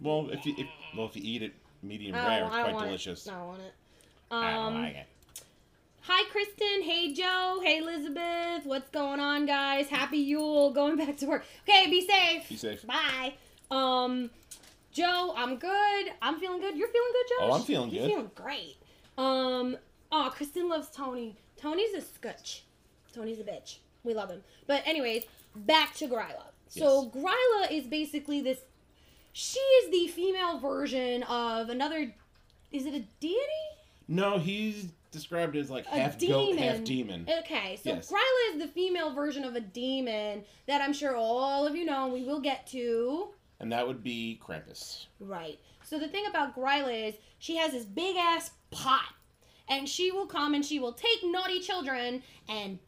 Well, 0.00 0.28
if 0.30 0.44
you 0.46 0.54
if, 0.58 0.66
well 0.96 1.06
if 1.06 1.16
you 1.16 1.22
eat 1.24 1.42
it 1.42 1.52
medium 1.82 2.14
I 2.14 2.26
rare, 2.40 2.44
it's 2.44 2.54
quite 2.54 2.84
delicious. 2.84 3.26
It. 3.26 3.32
I 3.32 3.36
don't 3.36 3.46
want 3.46 3.60
it. 3.62 3.74
I 4.30 4.50
don't 4.52 4.64
Um, 4.66 4.82
like 4.82 4.94
it. 4.96 5.06
Hi, 6.02 6.24
Kristen. 6.30 6.82
Hey, 6.82 7.12
Joe. 7.12 7.60
Hey, 7.64 7.78
Elizabeth. 7.78 8.64
What's 8.64 8.88
going 8.90 9.18
on, 9.18 9.44
guys? 9.46 9.88
Happy 9.88 10.18
Yule. 10.18 10.70
Going 10.70 10.96
back 10.96 11.16
to 11.18 11.26
work. 11.26 11.44
Okay, 11.68 11.90
be 11.90 12.06
safe. 12.06 12.48
Be 12.48 12.56
safe. 12.56 12.86
Bye. 12.86 13.34
Um, 13.72 14.30
Joe, 14.92 15.34
I'm 15.36 15.56
good. 15.56 16.12
I'm 16.22 16.38
feeling 16.38 16.60
good. 16.60 16.76
You're 16.76 16.88
feeling 16.88 17.12
good, 17.12 17.26
Joe? 17.28 17.46
Oh, 17.50 17.52
I'm 17.54 17.62
feeling 17.62 17.90
You're 17.90 18.02
good. 18.02 18.10
feeling 18.10 18.30
great. 18.36 18.76
Um, 19.18 19.76
oh, 20.12 20.30
Kristen 20.32 20.68
loves 20.68 20.90
Tony. 20.90 21.36
Tony's 21.56 21.92
a 21.94 22.00
scutch. 22.00 22.62
Tony's 23.12 23.40
a 23.40 23.44
bitch. 23.44 23.78
We 24.04 24.14
love 24.14 24.30
him. 24.30 24.42
But 24.68 24.82
anyways, 24.86 25.24
back 25.56 25.94
to 25.96 26.06
Gryla. 26.06 26.44
So 26.68 27.10
Gryla 27.10 27.70
is 27.72 27.86
basically 27.86 28.40
this. 28.40 28.58
She 29.38 29.58
is 29.58 29.90
the 29.90 30.06
female 30.14 30.58
version 30.58 31.22
of 31.24 31.68
another. 31.68 32.10
Is 32.72 32.86
it 32.86 32.94
a 32.94 33.00
deity? 33.20 33.36
No, 34.08 34.38
he's 34.38 34.88
described 35.10 35.56
as 35.56 35.68
like 35.70 35.84
a 35.86 35.90
half 35.90 36.16
demon. 36.16 36.56
goat, 36.56 36.58
half 36.58 36.82
demon. 36.84 37.28
Okay, 37.40 37.76
so 37.84 37.90
Yes. 37.90 38.10
Gryla 38.10 38.54
is 38.54 38.62
the 38.62 38.68
female 38.68 39.12
version 39.12 39.44
of 39.44 39.54
a 39.54 39.60
demon 39.60 40.42
that 40.66 40.80
I'm 40.80 40.94
sure 40.94 41.14
all 41.14 41.66
of 41.66 41.76
you 41.76 41.84
know. 41.84 42.04
and 42.04 42.14
We 42.14 42.24
will 42.24 42.40
get 42.40 42.66
to. 42.68 43.28
And 43.60 43.70
that 43.72 43.86
would 43.86 44.02
be 44.02 44.40
Krampus. 44.42 45.04
Right. 45.20 45.58
So 45.82 45.98
the 45.98 46.08
thing 46.08 46.24
about 46.24 46.56
Gryla 46.56 47.08
is 47.10 47.16
she 47.38 47.56
has 47.56 47.72
this 47.72 47.84
big 47.84 48.16
ass 48.16 48.52
pot, 48.70 49.12
and 49.68 49.86
she 49.86 50.10
will 50.12 50.26
come 50.26 50.54
and 50.54 50.64
she 50.64 50.78
will 50.78 50.94
take 50.94 51.18
naughty 51.24 51.60
children 51.60 52.22
and 52.48 52.78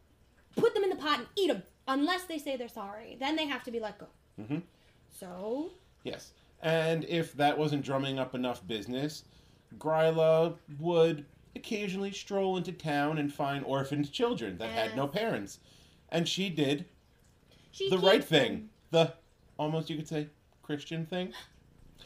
put 0.56 0.72
them 0.72 0.82
in 0.82 0.88
the 0.88 0.96
pot 0.96 1.18
and 1.18 1.28
eat 1.36 1.48
them 1.48 1.62
unless 1.86 2.24
they 2.24 2.38
say 2.38 2.56
they're 2.56 2.68
sorry. 2.68 3.18
Then 3.20 3.36
they 3.36 3.44
have 3.46 3.64
to 3.64 3.70
be 3.70 3.80
let 3.80 3.98
go. 3.98 4.06
Mhm. 4.40 4.62
So 5.10 5.72
Yes. 6.04 6.32
And 6.62 7.04
if 7.04 7.32
that 7.34 7.56
wasn't 7.56 7.84
drumming 7.84 8.18
up 8.18 8.34
enough 8.34 8.66
business, 8.66 9.24
Gryla 9.78 10.56
would 10.78 11.24
occasionally 11.54 12.12
stroll 12.12 12.56
into 12.56 12.72
town 12.72 13.18
and 13.18 13.32
find 13.32 13.64
orphaned 13.64 14.10
children 14.12 14.58
that 14.58 14.70
had 14.70 14.96
no 14.96 15.06
parents. 15.06 15.58
And 16.10 16.26
she 16.28 16.48
did 16.50 16.84
she 17.70 17.90
the 17.90 17.98
right 17.98 18.14
keeps 18.20 18.28
them. 18.30 18.40
thing. 18.40 18.68
The 18.90 19.12
almost 19.58 19.90
you 19.90 19.96
could 19.96 20.08
say 20.08 20.28
Christian 20.62 21.04
thing. 21.06 21.32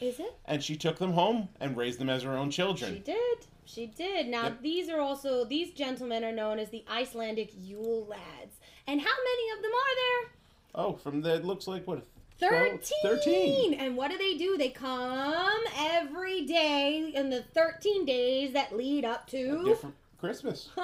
Is 0.01 0.19
it? 0.19 0.35
And 0.47 0.63
she 0.63 0.77
took 0.77 0.99
them 0.99 1.13
home 1.13 1.49
and 1.61 1.77
raised 1.77 1.99
them 2.01 2.09
as 2.11 2.23
her 2.25 2.37
own 2.37 2.51
children. 2.51 2.95
She 2.95 3.01
children. 3.01 3.17
did. 3.39 3.47
She 3.65 3.87
did. 3.87 4.27
Now 4.29 4.45
Yep. 4.45 4.63
these 4.63 4.89
are 4.89 5.01
also 5.01 5.45
these 5.45 5.71
gentlemen 5.73 6.25
are 6.25 6.33
known 6.33 6.59
as 6.59 6.71
the 6.71 6.85
Icelandic 6.91 7.51
Yule 7.57 8.07
lads. 8.07 8.57
And 8.87 9.01
how 9.01 9.07
many 9.07 9.51
of 9.57 9.63
them 9.63 9.71
are 9.73 9.95
there? 9.97 10.33
Oh, 10.75 10.93
from 10.95 11.21
the 11.23 11.35
it 11.37 11.45
looks 11.45 11.67
like 11.69 11.87
what 11.87 11.99
12? 11.99 12.09
13. 12.51 12.81
13. 13.03 13.75
And 13.75 13.97
what 13.97 14.11
do 14.11 14.19
they 14.19 14.37
do? 14.37 14.57
They 14.59 14.69
come 14.71 15.61
every 15.77 16.43
day 16.45 17.13
in 17.15 17.31
the 17.31 17.43
13 17.55 18.05
days 18.05 18.53
that 18.53 18.77
lead 18.77 19.05
up 19.05 19.27
to 19.29 19.65
different 19.65 19.95
Christmas. 20.19 20.69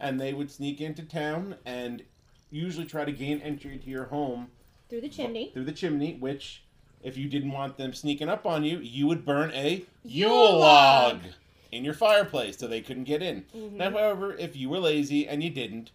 And 0.00 0.20
they 0.20 0.32
would 0.32 0.50
sneak 0.50 0.80
into 0.80 1.02
town 1.02 1.56
and 1.66 2.02
usually 2.50 2.86
try 2.86 3.04
to 3.04 3.12
gain 3.12 3.40
entry 3.40 3.76
to 3.78 3.90
your 3.90 4.04
home 4.04 4.48
Through 4.88 5.02
the 5.02 5.08
chimney. 5.08 5.50
through 5.52 5.64
the 5.64 5.72
chimney, 5.72 6.14
which, 6.14 6.62
if 7.02 7.16
you 7.18 7.28
didn't 7.28 7.50
want 7.52 7.76
them 7.76 7.92
sneaking 7.92 8.28
up 8.28 8.46
on 8.46 8.62
you, 8.64 8.78
you 8.78 9.06
would 9.08 9.24
burn 9.24 9.50
a 9.54 9.84
Yule 10.04 10.58
log. 10.58 11.20
in 11.72 11.84
your 11.84 11.94
fireplace 11.94 12.56
so 12.56 12.66
they 12.66 12.80
couldn't 12.80 13.04
get 13.04 13.22
in. 13.22 13.44
Mhm. 13.54 13.72
Now, 13.72 13.90
however, 13.90 14.34
if 14.36 14.56
you 14.56 14.68
were 14.70 14.78
lazy 14.78 15.26
and 15.28 15.42
you 15.42 15.50
didn't, 15.50 15.90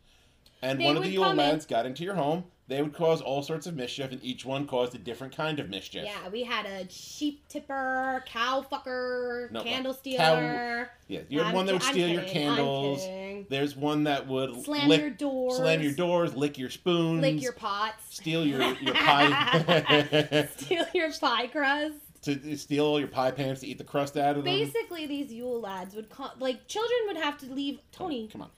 and 0.62 0.80
They 0.80 0.86
one 0.86 0.98
of 0.98 1.04
the 1.04 1.10
Yule 1.10 1.32
in- 1.32 1.38
lads 1.38 1.66
got 1.66 1.86
into 1.86 2.04
your 2.04 2.16
home, 2.16 2.44
they 2.68 2.82
would 2.82 2.94
cause 2.94 3.22
all 3.22 3.42
sorts 3.44 3.68
of 3.68 3.76
mischief, 3.76 4.12
and 4.12 4.24
each 4.24 4.46
one 4.46 4.66
caused 4.66 4.96
a 4.96 4.98
different 4.98 5.36
kind 5.36 5.60
of 5.60 5.70
mischief. 5.70 6.06
Yeah, 6.06 6.30
we 6.30 6.44
had 6.44 6.66
a 6.66 6.90
sheep 6.90 7.46
tipper, 7.50 8.24
cow 8.26 8.66
fucker, 8.72 9.52
No, 9.52 9.62
candle 9.64 9.94
cow- 9.94 10.00
stealer. 10.00 10.90
Yeah, 11.10 11.20
you 11.28 11.40
had 11.40 11.48
I'm 11.48 11.54
one 11.56 11.66
that 11.66 11.74
would 11.74 11.82
ki- 11.82 11.92
steal 11.92 12.08
your 12.08 12.22
kidding, 12.24 12.48
I'm 12.50 12.56
candles. 12.56 13.02
kidding. 13.04 13.46
There's 13.50 13.76
one 13.76 14.06
that 14.06 14.28
would 14.28 14.64
Slam 14.64 14.88
lick, 14.88 15.02
your 15.02 15.10
doors. 15.10 15.58
slam 15.58 15.82
your 15.82 15.92
doors, 15.92 16.36
lick 16.36 16.58
your 16.58 16.70
spoons, 16.70 17.22
Lick 17.22 17.42
your 17.42 17.52
pots. 17.54 18.02
steal 18.16 18.46
your 18.46 18.62
your 18.76 18.94
pie, 18.96 20.48
Steal 20.58 20.86
your 20.94 21.12
pie 21.12 21.48
crust. 21.48 21.96
to 22.24 22.56
steal 22.58 22.86
all 22.86 23.00
your 23.00 23.10
pie 23.10 23.32
pans 23.32 23.60
to 23.60 23.68
eat 23.68 23.78
the 23.78 23.84
crust 23.84 24.16
out 24.16 24.38
of 24.38 24.46
them. 24.46 24.46
Basically, 24.46 25.06
these 25.06 25.34
Yule 25.34 25.60
lads 25.60 25.96
would 25.96 26.10
co- 26.10 26.32
like 26.40 26.66
children 26.68 27.00
would 27.08 27.18
have 27.18 27.38
to 27.40 27.46
leave. 27.54 27.80
Tony, 27.92 28.30
come 28.32 28.42
on. 28.44 28.50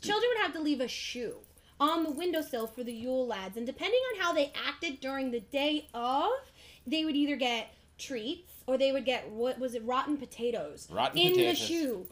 children 0.00 0.30
would 0.36 0.42
have 0.42 0.52
to 0.52 0.60
leave 0.60 0.80
a 0.80 0.86
shoe 0.88 1.34
on 1.80 2.02
the 2.04 2.10
windowsill 2.10 2.66
for 2.66 2.82
the 2.84 2.92
Yule 2.92 3.26
lads, 3.26 3.56
and 3.56 3.66
depending 3.66 4.00
on 4.14 4.20
how 4.20 4.32
they 4.32 4.52
acted 4.66 5.00
during 5.00 5.30
the 5.30 5.40
day 5.40 5.88
of, 5.94 6.30
they 6.86 7.04
would 7.04 7.16
either 7.16 7.36
get 7.36 7.74
treats 7.98 8.52
or 8.66 8.76
they 8.78 8.92
would 8.92 9.04
get 9.04 9.28
what 9.30 9.58
was 9.58 9.74
it, 9.74 9.82
rotten 9.84 10.16
potatoes 10.16 10.88
Rotten 10.90 11.18
in 11.18 11.32
potatoes. 11.32 11.58
the 11.58 11.64
shoe. 11.66 12.06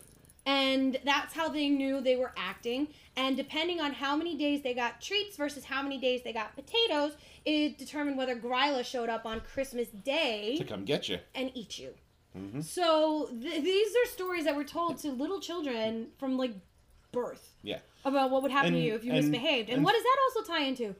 And 0.49 0.99
that's 1.05 1.35
how 1.35 1.49
they 1.49 1.69
knew 1.69 2.01
they 2.01 2.15
were 2.17 2.33
acting. 2.37 2.87
And 3.17 3.37
depending 3.37 3.81
on 3.81 3.93
how 3.93 4.15
many 4.15 4.37
days 4.37 4.63
they 4.63 4.75
got 4.75 5.01
treats 5.01 5.37
versus 5.37 5.65
how 5.65 5.83
many 5.83 5.99
days 5.99 6.23
they 6.23 6.33
got 6.33 6.55
potatoes, 6.55 7.17
it 7.45 7.79
determined 7.79 8.17
whether 8.17 8.37
Gryla 8.37 8.85
showed 8.85 9.09
up 9.09 9.27
on 9.27 9.41
Christmas 9.41 9.89
Day 9.89 10.55
To 10.59 10.65
come 10.65 10.85
get 10.85 11.09
you. 11.09 11.19
and 11.35 11.51
eat 11.55 11.79
you. 11.81 11.95
Mhm. 12.39 12.63
So 12.63 13.27
th- 13.43 13.65
these 13.65 13.89
are 13.97 14.07
stories 14.09 14.45
that 14.45 14.55
were 14.55 14.63
told 14.65 14.99
to 14.99 15.11
little 15.11 15.41
children 15.41 16.13
from 16.19 16.37
like 16.37 16.53
birth 17.11 17.55
Yeah. 17.63 17.81
About 18.07 18.31
what 18.31 18.43
would 18.43 18.53
happen 18.53 18.75
And- 18.75 18.77
to 18.77 18.87
you 18.87 18.95
if 18.95 19.05
you 19.05 19.13
and- 19.13 19.29
misbehaved. 19.31 19.69
And, 19.69 19.79
and- 19.79 19.85
what 19.85 19.93
does 19.95 20.03
that 20.03 20.17
also 20.29 20.53
tie 20.53 20.63
into? 20.65 20.95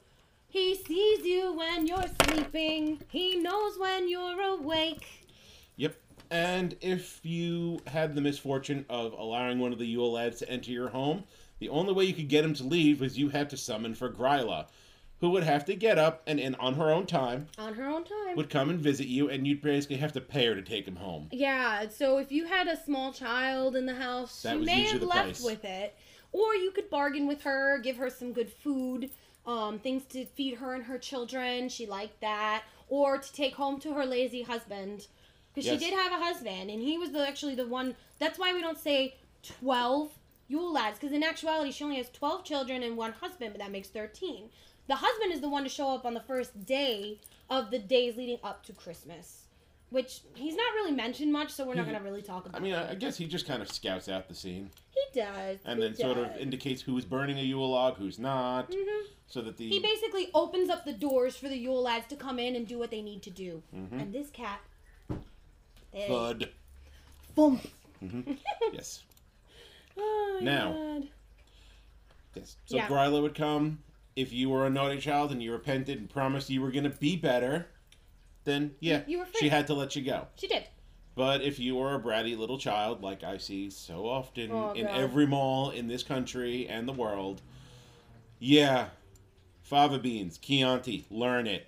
He 0.49 0.75
sees 0.75 1.25
you 1.25 1.53
when 1.53 1.87
you're 1.87 2.05
sleeping. 2.25 3.01
He 3.11 3.37
knows 3.37 3.79
when 3.79 4.09
you're 4.09 4.41
awake. 4.41 5.07
Yep. 5.77 5.97
And 6.31 6.77
if 6.81 7.21
you 7.25 7.81
had 7.87 8.15
the 8.15 8.21
misfortune 8.21 8.85
of 8.89 9.13
allowing 9.13 9.59
one 9.59 9.73
of 9.73 9.79
the 9.79 9.87
Yule 9.87 10.13
lads 10.13 10.39
to 10.39 10.49
enter 10.51 10.71
your 10.71 10.89
home, 10.89 11.25
the 11.59 11.69
only 11.69 11.93
way 11.93 12.05
you 12.05 12.15
could 12.15 12.29
get 12.29 12.45
him 12.45 12.55
to 12.55 12.65
leave 12.65 13.01
was 13.01 13.19
you 13.19 13.29
had 13.29 13.51
to 13.51 13.57
summon 13.57 13.95
for 13.95 14.11
Gryla, 14.11 14.67
who 15.21 15.31
would 15.31 15.43
have 15.45 15.65
to 15.67 15.75
get 15.75 15.99
up 15.99 16.23
and, 16.27 16.39
in 16.41 16.55
on 16.57 16.75
her 16.75 16.91
own 16.91 17.07
time, 17.07 17.49
On 17.59 17.75
her 17.75 17.87
own 17.87 18.05
time. 18.05 18.37
would 18.37 18.49
come 18.51 18.71
and 18.71 18.79
visit 18.81 19.07
you, 19.09 19.29
and 19.31 19.47
you'd 19.47 19.63
basically 19.63 19.97
have 19.97 20.13
to 20.13 20.21
pay 20.21 20.47
her 20.47 20.55
to 20.55 20.63
take 20.63 20.87
him 20.87 20.97
home. 20.97 21.29
Yeah, 21.33 21.89
so 21.89 22.19
if 22.19 22.31
you 22.33 22.47
had 22.47 22.67
a 22.67 22.77
small 22.85 23.13
child 23.13 23.77
in 23.77 23.87
the 23.87 23.95
house, 23.95 24.43
That 24.43 24.59
you 24.59 24.65
may 24.65 24.83
have 24.85 25.03
left 25.03 25.41
price. 25.41 25.43
with 25.43 25.65
it. 25.65 25.97
Or 26.37 26.55
you 26.55 26.71
could 26.71 26.91
bargain 26.91 27.27
with 27.27 27.43
her, 27.45 27.79
give 27.79 27.97
her 27.97 28.11
some 28.11 28.35
good 28.35 28.53
food, 28.53 29.11
um, 29.47 29.79
things 29.79 30.05
to 30.11 30.27
feed 30.27 30.57
her 30.57 30.75
and 30.75 30.85
her 30.85 30.99
children. 30.99 31.71
She 31.71 31.87
liked 31.87 32.21
that. 32.21 32.65
Or 32.91 33.17
to 33.17 33.33
take 33.33 33.55
home 33.55 33.81
to 33.81 33.95
her 33.95 34.05
lazy 34.05 34.43
husband. 34.43 35.07
Because 35.55 35.65
Yes. 35.67 35.81
she 35.81 35.89
did 35.89 35.95
have 35.99 36.13
a 36.13 36.23
husband, 36.23 36.71
and 36.71 36.83
he 36.83 36.99
was 36.99 37.13
the, 37.13 37.27
actually 37.27 37.55
the 37.55 37.67
one. 37.67 37.97
That's 38.19 38.39
why 38.39 38.53
we 38.53 38.61
don't 38.61 38.79
say 38.79 39.15
12 39.45 40.13
Yule 40.49 40.73
lads, 40.73 40.99
because 40.99 41.15
in 41.15 41.25
actuality, 41.25 41.73
she 41.73 41.83
only 41.83 41.97
has 41.97 42.11
12 42.11 42.45
children 42.45 42.83
and 42.83 42.99
one 42.99 43.13
husband, 43.13 43.53
but 43.53 43.61
that 43.61 43.73
makes 43.73 43.89
13. 43.89 44.51
The 44.89 44.97
husband 44.97 45.33
is 45.33 45.41
the 45.41 45.49
one 45.49 45.63
to 45.65 45.69
show 45.71 45.89
up 45.89 46.05
on 46.05 46.13
the 46.15 46.21
first 46.21 46.67
day 46.67 47.19
of 47.49 47.71
the 47.71 47.79
days 47.79 48.17
leading 48.17 48.39
up 48.45 48.63
to 48.67 48.73
Christmas 48.75 49.46
which 49.91 50.21
he's 50.35 50.57
not 50.57 50.73
really 50.75 50.93
mentioned 50.93 51.33
much, 51.33 51.51
so 51.53 51.65
we're 51.67 51.75
not 51.75 51.87
going 51.87 51.97
to 51.99 52.03
really 52.03 52.23
talk 52.23 52.47
about. 52.47 52.61
I 52.61 52.63
mean. 52.65 52.75
I 52.75 52.91
I 52.91 52.95
guess 52.95 53.17
he 53.17 53.27
just 53.27 53.47
kind 53.47 53.63
of 53.63 53.71
scouts 53.71 54.09
out 54.09 54.29
the 54.29 54.35
scene 54.35 54.71
he 54.91 55.21
does, 55.21 55.59
and 55.65 55.79
he 55.81 55.89
then 55.89 55.97
sort 55.97 56.19
of 56.19 56.37
indicates 56.39 56.83
who's 56.83 57.05
burning 57.05 57.39
a 57.39 57.43
Yule 57.43 57.71
log, 57.71 57.97
who's 57.97 58.19
not, 58.19 58.71
Mhm. 58.71 59.03
so 59.27 59.43
that 59.43 59.57
the 59.57 59.69
He 59.69 59.79
basically 59.81 60.29
opens 60.35 60.71
up 60.71 60.85
the 60.85 60.93
doors 60.93 61.37
for 61.37 61.49
the 61.49 61.57
Yule 61.57 61.83
lads 61.83 62.07
to 62.09 62.17
come 62.17 62.39
in 62.39 62.57
and 62.57 62.67
do 62.67 62.79
what 62.79 62.91
they 62.91 63.03
need 63.03 63.23
to 63.23 63.31
do. 63.31 63.63
Mhm. 63.75 63.93
And 64.01 64.13
this 64.13 64.31
cat, 64.31 64.61
hey, 65.93 66.09
Bud. 66.09 66.51
boom. 67.35 67.61
yes. 68.73 69.03
Oh 69.97 70.39
Now. 70.43 70.73
God. 70.73 71.09
Yes. 72.35 72.57
So 72.67 72.77
Yeah. 72.77 72.87
Gryla 72.89 73.23
would 73.23 73.35
come. 73.35 73.83
If 74.15 74.33
you 74.33 74.49
were 74.51 74.67
a 74.67 74.71
naughty 74.71 74.99
child 74.99 75.31
and 75.33 75.43
you 75.43 75.53
repented 75.53 75.99
and 75.99 76.09
promised 76.11 76.49
you 76.51 76.61
were 76.63 76.71
going 76.71 76.85
to 76.85 76.91
be 76.99 77.17
better, 77.17 77.69
then 78.47 78.75
yeah, 78.81 79.03
You 79.07 79.19
were 79.19 79.27
free. 79.27 79.41
she 79.41 79.49
had 79.51 79.67
to 79.67 79.75
let 79.75 79.95
you 79.95 80.03
go. 80.03 80.27
she 80.37 80.47
did. 80.49 80.65
But 81.15 81.41
if 81.43 81.59
you 81.59 81.77
were 81.77 81.95
a 81.95 82.01
bratty 82.01 82.37
little 82.37 82.59
child, 82.59 83.03
like 83.03 83.23
I 83.25 83.37
see 83.39 83.69
so 83.71 84.07
often 84.07 84.51
Oh, 84.53 84.73
in 84.73 84.87
God. 84.87 84.97
every 84.99 85.27
mall 85.27 85.71
in 85.71 85.89
this 85.89 86.03
country 86.03 86.67
and 86.69 86.87
the 86.89 86.93
world, 86.93 87.41
yeah, 88.39 88.89
fava 89.63 89.99
beans, 89.99 90.39
Chianti, 90.39 91.05
learn 91.11 91.47
it. 91.47 91.67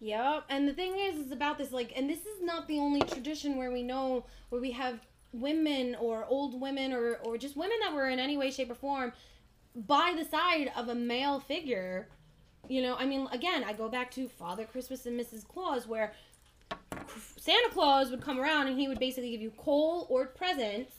Yep. 0.00 0.44
And 0.48 0.66
the 0.68 0.72
thing 0.72 0.98
is, 0.98 1.16
is 1.26 1.32
about 1.32 1.58
this 1.58 1.72
like, 1.72 1.92
and 1.96 2.08
this 2.10 2.20
is 2.20 2.42
not 2.42 2.66
the 2.68 2.78
only 2.78 3.00
tradition 3.00 3.56
where 3.56 3.70
we 3.70 3.82
know 3.82 4.24
where 4.50 4.60
we 4.60 4.72
have 4.72 5.00
women 5.32 5.94
or 5.98 6.26
old 6.26 6.60
women 6.60 6.92
or 6.92 7.16
or 7.24 7.38
just 7.38 7.56
women 7.56 7.76
that 7.82 7.94
were 7.94 8.08
in 8.08 8.18
any 8.18 8.36
way, 8.36 8.50
shape, 8.50 8.70
or 8.70 8.74
form 8.74 9.12
by 9.74 10.12
the 10.16 10.24
side 10.24 10.70
of 10.76 10.88
a 10.88 10.94
male 10.94 11.40
figure. 11.40 12.08
You 12.68 12.82
know, 12.82 12.96
I 12.96 13.06
mean, 13.06 13.28
again, 13.32 13.64
I 13.64 13.72
go 13.72 13.88
back 13.88 14.10
to 14.12 14.28
Father 14.28 14.64
Christmas 14.64 15.06
and 15.06 15.18
Mrs. 15.18 15.46
Claus, 15.46 15.86
where 15.86 16.12
Santa 17.36 17.68
Claus 17.70 18.10
would 18.10 18.20
come 18.20 18.38
around 18.38 18.68
and 18.68 18.78
he 18.78 18.88
would 18.88 18.98
basically 18.98 19.30
give 19.30 19.40
you 19.40 19.52
coal 19.56 20.06
or 20.08 20.26
presents 20.26 20.92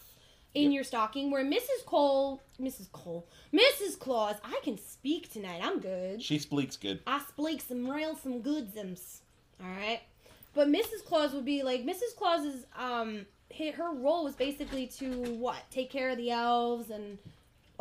in 0.54 0.72
your 0.72 0.84
stocking. 0.84 1.32
Where 1.32 1.46
Mrs. 1.46 1.86
Cole, 1.86 2.42
Mrs. 2.60 2.92
Cole, 2.92 3.28
Mrs. 3.54 3.98
Claus, 3.98 4.36
I 4.44 4.60
can 4.64 4.78
speak 4.78 5.32
tonight. 5.32 5.62
I'm 5.64 5.80
good. 5.80 6.22
She 6.22 6.38
speaks 6.40 6.78
good. 6.78 7.00
I 7.08 7.22
speak 7.28 7.62
some 7.62 7.90
real 7.90 8.16
some 8.16 8.42
goodsums. 8.42 9.20
All 9.64 9.70
right, 9.70 10.02
but 10.54 10.68
Mrs. 10.68 11.06
Claus 11.06 11.34
would 11.34 11.46
be 11.46 11.64
like 11.64 11.86
Mrs. 11.86 12.16
Claus's 12.18 12.66
um 12.78 13.26
her 13.78 13.94
role 13.94 14.24
was 14.24 14.36
basically 14.36 14.88
to 14.88 15.06
what 15.36 15.58
take 15.70 15.92
care 15.92 16.10
of 16.10 16.18
the 16.18 16.32
elves 16.32 16.90
and 16.90 17.20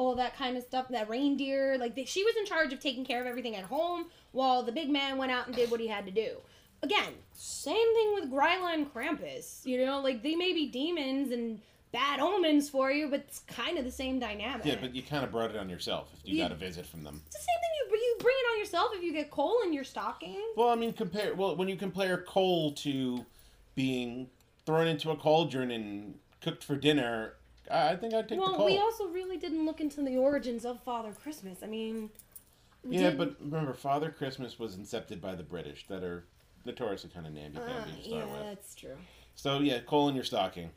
all 0.02 0.14
that 0.16 0.36
kind 0.36 0.56
of 0.56 0.62
stuff. 0.64 0.88
That 0.90 1.08
reindeer, 1.08 1.76
like 1.78 1.94
they, 1.94 2.04
she 2.04 2.24
was 2.24 2.34
in 2.36 2.44
charge 2.46 2.72
of 2.72 2.80
taking 2.80 3.04
care 3.04 3.20
of 3.20 3.26
everything 3.26 3.56
at 3.56 3.64
home, 3.64 4.06
while 4.32 4.62
the 4.62 4.72
big 4.72 4.90
man 4.90 5.18
went 5.18 5.32
out 5.32 5.46
and 5.46 5.54
did 5.56 5.70
what 5.70 5.80
he 5.80 5.88
had 5.88 6.04
to 6.06 6.10
do. 6.12 6.36
Again, 6.82 7.12
same 7.32 7.94
thing 7.94 8.14
with 8.14 8.30
Gryla 8.30 8.74
and 8.74 8.92
Krampus. 8.92 9.64
You 9.64 9.84
know, 9.86 10.00
like 10.00 10.22
they 10.22 10.34
may 10.34 10.52
be 10.52 10.66
demons 10.68 11.30
and 11.30 11.60
bad 11.92 12.20
omens 12.20 12.68
for 12.70 12.90
you, 12.90 13.08
but 13.08 13.20
it's 13.20 13.40
kind 13.40 13.78
of 13.78 13.84
the 13.84 13.90
same 13.90 14.18
dynamic. 14.18 14.64
Yeah, 14.66 14.76
but 14.80 14.94
you 14.94 15.02
kind 15.02 15.22
of 15.24 15.30
brought 15.30 15.50
it 15.50 15.56
on 15.56 15.68
yourself 15.68 16.08
if 16.14 16.28
you 16.28 16.36
Yeah. 16.38 16.44
got 16.44 16.52
a 16.52 16.56
visit 16.56 16.86
from 16.86 17.04
them. 17.04 17.22
it's 17.26 17.36
the 17.36 17.42
same 17.42 17.60
thing. 17.60 17.68
You 17.78 17.98
you 18.02 18.16
bring 18.18 18.34
it 18.36 18.52
on 18.54 18.58
yourself 18.58 18.90
if 18.94 19.02
you 19.02 19.12
get 19.12 19.30
coal 19.30 19.58
in 19.64 19.72
your 19.72 19.84
stocking. 19.84 20.40
Well, 20.56 20.70
I 20.70 20.74
mean, 20.74 20.92
compare. 20.92 21.34
Well, 21.34 21.54
when 21.56 21.68
you 21.68 21.76
compare 21.76 22.18
coal 22.18 22.72
to 22.72 23.24
being 23.74 24.28
thrown 24.66 24.86
into 24.88 25.10
a 25.10 25.16
cauldron 25.16 25.70
and 25.70 26.14
cooked 26.40 26.64
for 26.64 26.74
dinner 26.76 27.34
I 27.70 27.90
I 27.90 27.96
think 27.96 28.14
I'd 28.14 28.28
take 28.28 28.38
the 28.38 28.42
Well, 28.44 28.64
we 28.64 28.78
also 28.78 29.06
really 29.08 29.36
didn't 29.36 29.64
look 29.66 29.80
into 29.80 30.02
the 30.02 30.16
origins 30.16 30.64
of 30.64 30.80
Father 30.82 31.12
Christmas. 31.12 31.58
I 31.62 31.66
mean, 31.66 32.10
yeah, 32.88 33.10
did- 33.10 33.18
but 33.18 33.36
remember, 33.40 33.72
Father 33.74 34.10
Christmas 34.10 34.58
was 34.58 34.76
incepted 34.76 35.20
by 35.20 35.34
the 35.34 35.42
British, 35.42 35.86
that 35.88 36.02
are 36.02 36.24
notoriously 36.64 37.10
kind 37.10 37.26
of 37.26 37.32
namby-pamby 37.32 37.70
Uh, 37.92 37.96
to 37.96 38.02
start 38.02 38.26
yeah, 38.28 38.32
with. 38.32 38.42
that's 38.42 38.74
true. 38.74 38.96
So 39.34 39.58
yeah, 39.60 39.80
coal 39.80 40.08
in 40.08 40.14
your 40.14 40.24
stocking. 40.24 40.70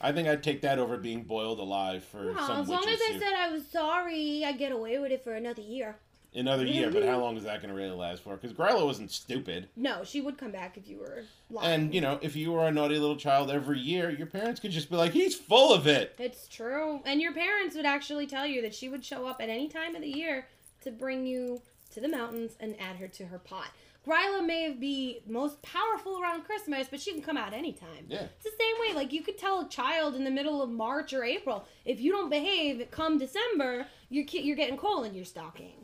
I 0.00 0.10
think 0.10 0.26
I'd 0.26 0.42
take 0.42 0.62
that 0.62 0.78
over 0.80 0.96
being 0.96 1.22
boiled 1.22 1.60
alive 1.60 2.02
for 2.04 2.32
Well, 2.32 2.46
some 2.46 2.60
as 2.60 2.68
long 2.68 2.88
as 2.88 3.00
I 3.08 3.18
said 3.18 3.32
I 3.34 3.50
was 3.52 3.66
sorry, 3.68 4.44
I'd 4.44 4.58
get 4.58 4.72
away 4.72 4.98
with 4.98 5.12
it 5.12 5.22
for 5.22 5.34
another 5.34 5.62
year. 5.62 5.96
Another 6.34 6.64
year, 6.64 6.90
but 6.90 7.02
how 7.02 7.10
mm-hmm. 7.10 7.20
long 7.20 7.36
is 7.36 7.44
that 7.44 7.60
going 7.60 7.68
to 7.68 7.78
really 7.78 7.94
last 7.94 8.22
for? 8.22 8.36
Because 8.36 8.56
Gryla 8.56 8.86
wasn't 8.86 9.10
stupid. 9.10 9.68
No, 9.76 10.02
she 10.02 10.22
would 10.22 10.38
come 10.38 10.50
back 10.50 10.78
if 10.78 10.88
you 10.88 10.98
were 10.98 11.24
lying. 11.50 11.70
And, 11.70 11.94
you 11.94 12.00
know, 12.00 12.18
if 12.22 12.34
you 12.34 12.52
were 12.52 12.66
a 12.66 12.72
naughty 12.72 12.98
little 12.98 13.16
child 13.16 13.50
every 13.50 13.78
year, 13.78 14.08
your 14.08 14.26
parents 14.26 14.58
could 14.58 14.70
just 14.70 14.88
be 14.88 14.96
like, 14.96 15.12
he's 15.12 15.34
full 15.34 15.74
of 15.74 15.86
it. 15.86 16.14
It's 16.18 16.48
true. 16.48 17.00
And 17.04 17.20
your 17.20 17.34
parents 17.34 17.76
would 17.76 17.84
actually 17.84 18.26
tell 18.26 18.46
you 18.46 18.62
that 18.62 18.74
she 18.74 18.88
would 18.88 19.04
show 19.04 19.26
up 19.26 19.42
at 19.42 19.50
any 19.50 19.68
time 19.68 19.94
of 19.94 20.00
the 20.00 20.08
year 20.08 20.46
to 20.82 20.90
bring 20.90 21.26
you 21.26 21.60
to 21.92 22.00
the 22.00 22.08
mountains 22.08 22.56
and 22.58 22.76
add 22.80 22.96
her 22.96 23.08
to 23.08 23.26
her 23.26 23.38
pot. 23.38 23.68
Gryla 24.06 24.44
may 24.44 24.72
be 24.72 25.20
most 25.26 25.62
powerful 25.62 26.20
around 26.20 26.44
Christmas, 26.44 26.88
but 26.90 27.00
she 27.00 27.12
can 27.12 27.22
come 27.22 27.36
out 27.36 27.52
anytime. 27.52 28.06
Yeah. 28.08 28.22
It's 28.22 28.44
the 28.44 28.50
same 28.58 28.80
way. 28.80 28.94
Like 28.94 29.12
you 29.12 29.22
could 29.22 29.38
tell 29.38 29.60
a 29.60 29.68
child 29.68 30.14
in 30.16 30.24
the 30.24 30.30
middle 30.30 30.60
of 30.60 30.70
March 30.70 31.12
or 31.12 31.22
April, 31.22 31.66
if 31.84 32.00
you 32.00 32.10
don't 32.10 32.30
behave 32.30 32.90
come 32.90 33.18
December, 33.18 33.86
you're 34.08 34.24
ki- 34.24 34.42
you're 34.42 34.56
getting 34.56 34.76
coal 34.76 35.04
in 35.04 35.14
your 35.14 35.24
stocking. 35.24 35.81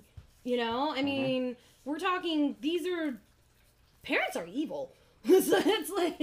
You 0.49 0.57
know, 0.57 0.93
I 0.93 0.97
mm-hmm. 0.97 1.05
mean, 1.05 1.57
we're 1.85 1.99
talking. 1.99 2.57
These 2.63 2.87
are 2.87 3.21
parents 4.03 4.35
are 4.35 4.47
evil. 4.47 4.95
so 5.27 5.33
it's 5.37 5.91
like 5.91 6.17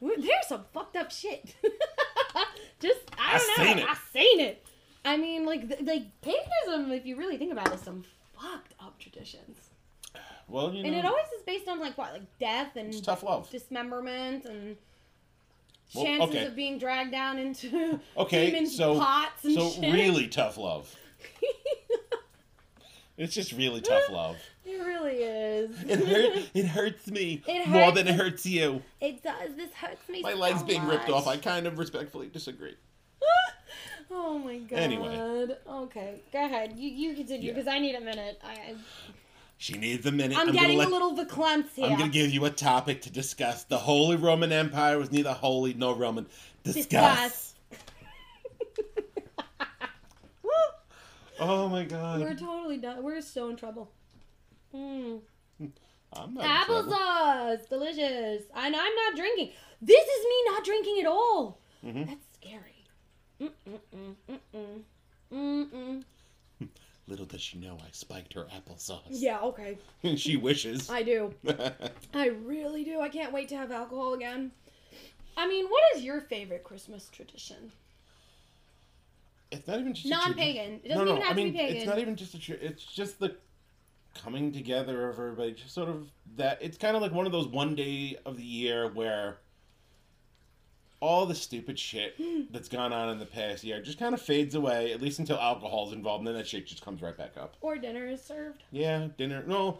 there's 0.00 0.46
some 0.46 0.64
fucked 0.72 0.94
up 0.94 1.10
shit. 1.10 1.56
Just 2.80 3.00
I 3.18 3.34
I 3.34 3.38
don't 3.38 3.58
know. 3.58 3.64
seen 3.64 3.78
it. 3.78 3.86
I 3.88 3.96
seen 4.12 4.40
it. 4.40 4.64
I 5.04 5.16
mean, 5.16 5.46
like 5.46 5.66
th- 5.66 5.80
like 5.82 6.04
paganism, 6.22 6.92
if 6.92 7.04
you 7.04 7.16
really 7.16 7.38
think 7.38 7.50
about 7.50 7.68
it, 7.68 7.74
is 7.74 7.80
some 7.80 8.04
fucked 8.40 8.74
up 8.78 9.00
traditions, 9.00 9.58
Well, 10.46 10.72
you 10.72 10.82
know, 10.82 10.88
and 10.88 10.96
it 10.96 11.04
always 11.04 11.26
is 11.36 11.42
based 11.44 11.66
on 11.66 11.80
like 11.80 11.98
what, 11.98 12.12
like 12.12 12.38
death 12.38 12.76
and 12.76 13.02
tough 13.02 13.24
love. 13.24 13.50
dismemberment 13.50 14.44
and 14.44 14.76
Well, 15.94 16.04
chances 16.04 16.36
okay. 16.36 16.46
of 16.46 16.54
being 16.54 16.78
dragged 16.78 17.10
down 17.10 17.38
into 17.38 17.98
Okay, 18.16 18.64
so 18.66 18.98
pots 19.00 19.44
and 19.44 19.54
shit. 19.54 19.72
so 19.72 19.80
shit. 19.80 19.92
really 19.92 20.28
tough 20.28 20.56
love. 20.56 20.94
It's 23.20 23.34
just 23.34 23.52
really 23.52 23.82
tough 23.82 24.08
love. 24.10 24.36
it 24.64 24.80
really 24.82 25.16
is. 25.18 25.70
It 25.88 25.98
hurt. 26.08 26.50
It 26.54 26.64
hurts 26.66 27.06
me 27.08 27.42
It 27.46 27.68
more 27.68 27.92
than 27.92 28.08
it 28.08 28.14
hurts 28.14 28.46
you. 28.46 28.82
It 29.00 29.22
does. 29.22 29.54
This 29.56 29.72
hurts 29.74 30.08
me. 30.08 30.22
My 30.22 30.32
so 30.32 30.38
legs 30.38 30.62
being 30.62 30.84
ripped 30.86 31.10
off. 31.10 31.26
I 31.26 31.36
kind 31.36 31.66
of 31.66 31.78
respectfully 31.78 32.28
disagree. 32.28 32.76
oh 34.10 34.38
my 34.38 34.58
god. 34.58 34.78
Anyway. 34.78 35.48
Okay, 35.68 36.20
go 36.32 36.44
ahead. 36.46 36.72
You 36.76 36.88
you 36.88 37.14
continue 37.14 37.48
Yeah. 37.48 37.52
because 37.54 37.68
I 37.68 37.78
need 37.78 37.94
a 37.94 38.00
minute. 38.00 38.40
I, 38.42 38.74
She 39.58 39.74
needs 39.74 40.06
a 40.06 40.12
minute. 40.12 40.38
I 40.38 40.40
I'm, 40.42 40.52
getting 40.52 40.78
let- 40.78 40.88
a 40.88 40.90
little 40.90 41.14
verklempt 41.14 41.74
here. 41.74 41.84
I'm 41.86 41.98
gonna 41.98 42.08
give 42.10 42.30
you 42.32 42.46
a 42.46 42.50
topic 42.50 43.02
to 43.02 43.10
discuss. 43.10 43.64
The 43.64 43.78
Holy 43.78 44.16
Roman 44.16 44.50
Empire 44.50 44.98
was 44.98 45.12
neither 45.12 45.32
holy 45.34 45.74
nor 45.74 45.94
Roman. 45.94 46.26
Discuss. 46.64 46.84
Discuss. 46.86 47.54
Oh 51.40 51.68
my 51.68 51.84
god. 51.84 52.20
We're 52.20 52.34
totally 52.34 52.76
done. 52.76 53.02
We're 53.02 53.20
so 53.20 53.48
in 53.48 53.56
trouble. 53.56 53.90
Mm. 54.74 55.20
I'm 56.12 56.34
not. 56.34 56.44
Applesauce, 56.44 57.68
delicious. 57.68 58.44
And 58.54 58.76
I'm 58.76 58.94
not 58.94 59.16
drinking. 59.16 59.52
This 59.80 60.06
is 60.06 60.24
me 60.24 60.44
not 60.46 60.64
drinking 60.64 61.00
at 61.00 61.06
all. 61.06 61.60
Mm-hmm. 61.84 62.04
That's 62.04 62.26
scary. 62.34 62.84
Mm-mm-mm, 63.40 64.14
mm-mm. 64.28 64.82
Mm-mm. 65.32 66.04
Little 67.06 67.26
does 67.26 67.40
she 67.40 67.58
know 67.58 67.76
I 67.80 67.88
spiked 67.92 68.34
her 68.34 68.46
applesauce. 68.54 69.00
Yeah, 69.08 69.40
okay. 69.40 69.78
she 70.16 70.36
wishes. 70.36 70.90
I 70.90 71.02
do. 71.02 71.34
I 72.14 72.26
really 72.28 72.84
do. 72.84 73.00
I 73.00 73.08
can't 73.08 73.32
wait 73.32 73.48
to 73.48 73.56
have 73.56 73.72
alcohol 73.72 74.14
again. 74.14 74.52
I 75.36 75.48
mean, 75.48 75.66
what 75.66 75.82
is 75.96 76.04
your 76.04 76.20
favorite 76.20 76.64
Christmas 76.64 77.08
tradition? 77.08 77.72
It's 79.50 79.66
not 79.66 79.80
even 79.80 79.92
just 79.94 80.06
a 80.06 80.08
tradi- 80.10 80.26
Non-pagan. 80.26 80.72
It 80.84 80.88
doesn't 80.88 80.98
no, 80.98 81.04
no. 81.04 81.10
even 81.12 81.22
have 81.22 81.32
I 81.32 81.34
mean, 81.36 81.46
to 81.46 81.52
be 81.52 81.58
pagan. 81.58 81.76
it's 81.76 81.86
not 81.86 81.98
even 81.98 82.16
just 82.16 82.34
a. 82.34 82.38
Tra- 82.38 82.56
it's 82.60 82.84
just 82.84 83.18
the 83.18 83.36
coming 84.14 84.52
together 84.52 85.08
of 85.08 85.18
everybody. 85.18 85.52
Just 85.52 85.74
sort 85.74 85.88
of 85.88 86.08
that. 86.36 86.58
It's 86.60 86.78
kind 86.78 86.96
of 86.96 87.02
like 87.02 87.12
one 87.12 87.26
of 87.26 87.32
those 87.32 87.48
one 87.48 87.74
day 87.74 88.16
of 88.24 88.36
the 88.36 88.42
year 88.44 88.88
where 88.88 89.38
all 91.00 91.24
the 91.26 91.34
stupid 91.34 91.78
shit 91.78 92.14
that's 92.52 92.68
gone 92.68 92.92
on 92.92 93.08
in 93.08 93.18
the 93.18 93.26
past 93.26 93.64
year 93.64 93.80
just 93.82 93.98
kind 93.98 94.14
of 94.14 94.20
fades 94.22 94.54
away. 94.54 94.92
At 94.92 95.00
least 95.00 95.18
until 95.18 95.38
alcohol's 95.38 95.92
involved, 95.92 96.20
and 96.20 96.28
then 96.28 96.34
that 96.34 96.46
shit 96.46 96.66
just 96.66 96.84
comes 96.84 97.02
right 97.02 97.16
back 97.16 97.36
up. 97.36 97.56
Or 97.60 97.76
dinner 97.76 98.06
is 98.06 98.22
served. 98.22 98.62
Yeah, 98.70 99.08
dinner. 99.18 99.42
No, 99.46 99.78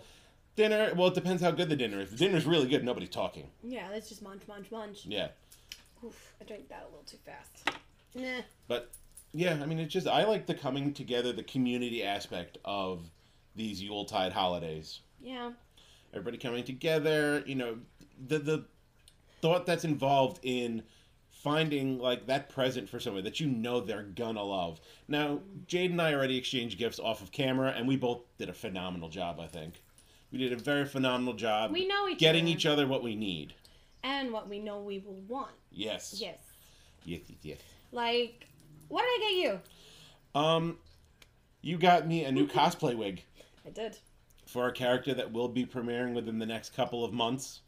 dinner. 0.56 0.92
Well, 0.96 1.08
it 1.08 1.14
depends 1.14 1.42
how 1.42 1.50
good 1.52 1.68
the 1.68 1.76
dinner 1.76 2.00
is. 2.00 2.12
If 2.12 2.18
the 2.18 2.24
dinner's 2.26 2.46
really 2.46 2.68
good, 2.68 2.84
nobody's 2.84 3.10
talking. 3.10 3.48
Yeah, 3.62 3.88
that's 3.92 4.08
just 4.08 4.22
munch, 4.22 4.42
munch, 4.48 4.70
munch. 4.72 5.04
Yeah, 5.06 5.28
Oof, 6.04 6.34
I 6.40 6.44
drank 6.44 6.68
that 6.70 6.82
a 6.82 6.90
little 6.90 7.04
too 7.04 7.18
fast. 7.24 7.70
Nah. 8.14 8.40
but 8.66 8.90
yeah, 9.32 9.58
I 9.62 9.66
mean, 9.66 9.78
it's 9.78 9.92
just 9.92 10.06
I 10.08 10.24
like 10.24 10.46
the 10.46 10.54
coming 10.54 10.92
together, 10.92 11.32
the 11.32 11.42
community 11.42 12.02
aspect 12.02 12.58
of 12.64 13.10
these 13.56 13.82
Yuletide 13.82 14.32
holidays. 14.32 15.00
Yeah. 15.22 15.52
everybody 16.14 16.38
coming 16.38 16.64
together 16.64 17.42
you 17.46 17.54
know 17.54 17.76
the 18.26 18.38
the 18.38 18.64
thought 19.42 19.66
that's 19.66 19.84
involved 19.84 20.40
in 20.42 20.82
finding 21.30 21.98
like 21.98 22.26
that 22.26 22.48
present 22.48 22.88
for 22.88 22.98
somebody 22.98 23.22
that 23.24 23.38
you 23.38 23.46
know 23.46 23.80
they're 23.80 24.02
gonna 24.02 24.42
love 24.42 24.80
now 25.08 25.40
jade 25.66 25.90
and 25.90 26.00
i 26.00 26.12
already 26.14 26.36
exchanged 26.38 26.78
gifts 26.78 26.98
off 26.98 27.20
of 27.22 27.30
camera 27.32 27.72
and 27.76 27.86
we 27.86 27.96
both 27.96 28.20
did 28.38 28.48
a 28.48 28.52
phenomenal 28.52 29.08
job 29.10 29.38
i 29.40 29.46
think 29.46 29.82
we 30.32 30.38
did 30.38 30.52
a 30.52 30.56
very 30.56 30.84
phenomenal 30.86 31.34
job 31.34 31.70
We 31.72 31.86
know 31.86 32.08
each 32.08 32.18
getting 32.18 32.44
other. 32.44 32.52
each 32.52 32.64
other 32.66 32.86
what 32.86 33.02
we 33.02 33.14
need 33.14 33.52
And 34.02 34.32
what 34.32 34.48
we 34.48 34.58
know 34.58 34.80
we 34.80 34.98
will 35.00 35.20
want. 35.28 35.52
yes 35.70 36.14
Yes. 36.18 36.38
yes 37.04 37.20
yes, 37.28 37.36
yes. 37.42 37.58
Like, 37.92 38.46
what 38.90 39.02
did 39.02 39.08
I 39.08 39.30
get 39.30 39.36
you? 39.42 40.40
um 40.40 40.76
you 41.62 41.76
got 41.78 42.06
me 42.06 42.24
a 42.24 42.30
new 42.32 42.46
cosplay 42.58 42.94
wig 42.96 43.22
I 43.66 43.70
did. 43.70 43.98
for 44.46 44.68
a 44.68 44.72
character 44.72 45.14
that 45.14 45.32
will 45.32 45.48
be 45.48 45.64
premiering 45.66 46.14
within 46.14 46.38
the 46.38 46.46
next 46.46 46.74
couple 46.76 47.04
of 47.04 47.12
months 47.12 47.60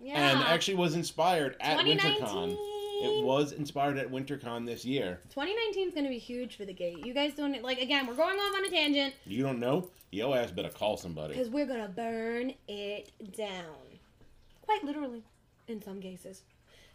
Yeah. 0.00 0.14
and 0.32 0.40
actually 0.40 0.74
was 0.76 0.94
inspired 0.94 1.56
at 1.60 1.78
WinterCon. 1.78 2.56
It 3.02 3.24
was 3.24 3.52
inspired 3.52 3.96
at 3.96 4.10
WinterCon 4.10 4.66
this 4.66 4.84
year. 4.84 5.20
2019 5.30 5.88
is 5.88 5.94
going 5.94 6.04
to 6.04 6.10
be 6.10 6.18
huge 6.18 6.56
for 6.56 6.66
the 6.66 6.74
gate. 6.74 6.98
You 7.06 7.14
guys 7.14 7.32
don't, 7.32 7.62
like, 7.62 7.80
again, 7.80 8.06
we're 8.06 8.14
going 8.14 8.38
off 8.38 8.54
on 8.54 8.64
a 8.66 8.68
tangent 8.68 9.14
You 9.24 9.42
don't 9.42 9.58
know? 9.58 9.88
Yo 10.10 10.34
ass 10.34 10.50
better 10.50 10.68
call 10.68 10.98
somebody. 10.98 11.32
because 11.32 11.48
we're 11.48 11.64
going 11.64 11.80
to 11.80 11.88
burn 11.88 12.52
it 12.68 13.10
down. 13.34 13.64
Quite 14.60 14.84
literally, 14.84 15.22
in 15.66 15.80
some 15.82 15.98
cases. 16.02 16.42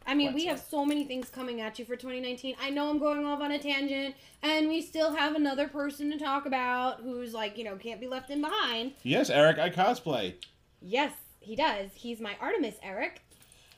I 0.08 0.14
mean, 0.14 0.34
we 0.34 0.46
have 0.46 0.60
so 0.60 0.86
many 0.86 1.04
things 1.04 1.30
coming 1.30 1.62
at 1.62 1.80
you 1.80 1.86
for 1.86 1.96
2019. 1.96 2.56
I 2.62 2.70
know 2.70 2.90
I'm 2.90 3.00
going 3.00 3.26
off 3.26 3.42
on 3.42 3.52
a 3.52 3.60
tangent, 3.60 4.16
and 4.44 4.68
we 4.68 4.82
still 4.82 5.14
have 5.14 5.36
another 5.36 5.68
person 5.68 6.12
to 6.12 6.20
talk 6.20 6.46
about 6.46 7.02
who's, 7.02 7.34
like, 7.34 7.58
you 7.58 7.64
know, 7.64 7.76
can't 7.76 8.00
be 8.00 8.08
left 8.08 8.30
in 8.30 8.42
behind. 8.42 8.94
Yes, 9.04 9.30
Eric, 9.30 9.58
I 9.58 9.70
cosplay. 9.70 10.36
Yes, 10.80 11.14
he 11.40 11.56
does. 11.56 11.90
He's 11.96 12.20
my 12.20 12.36
Artemis, 12.40 12.76
Eric. 12.84 13.22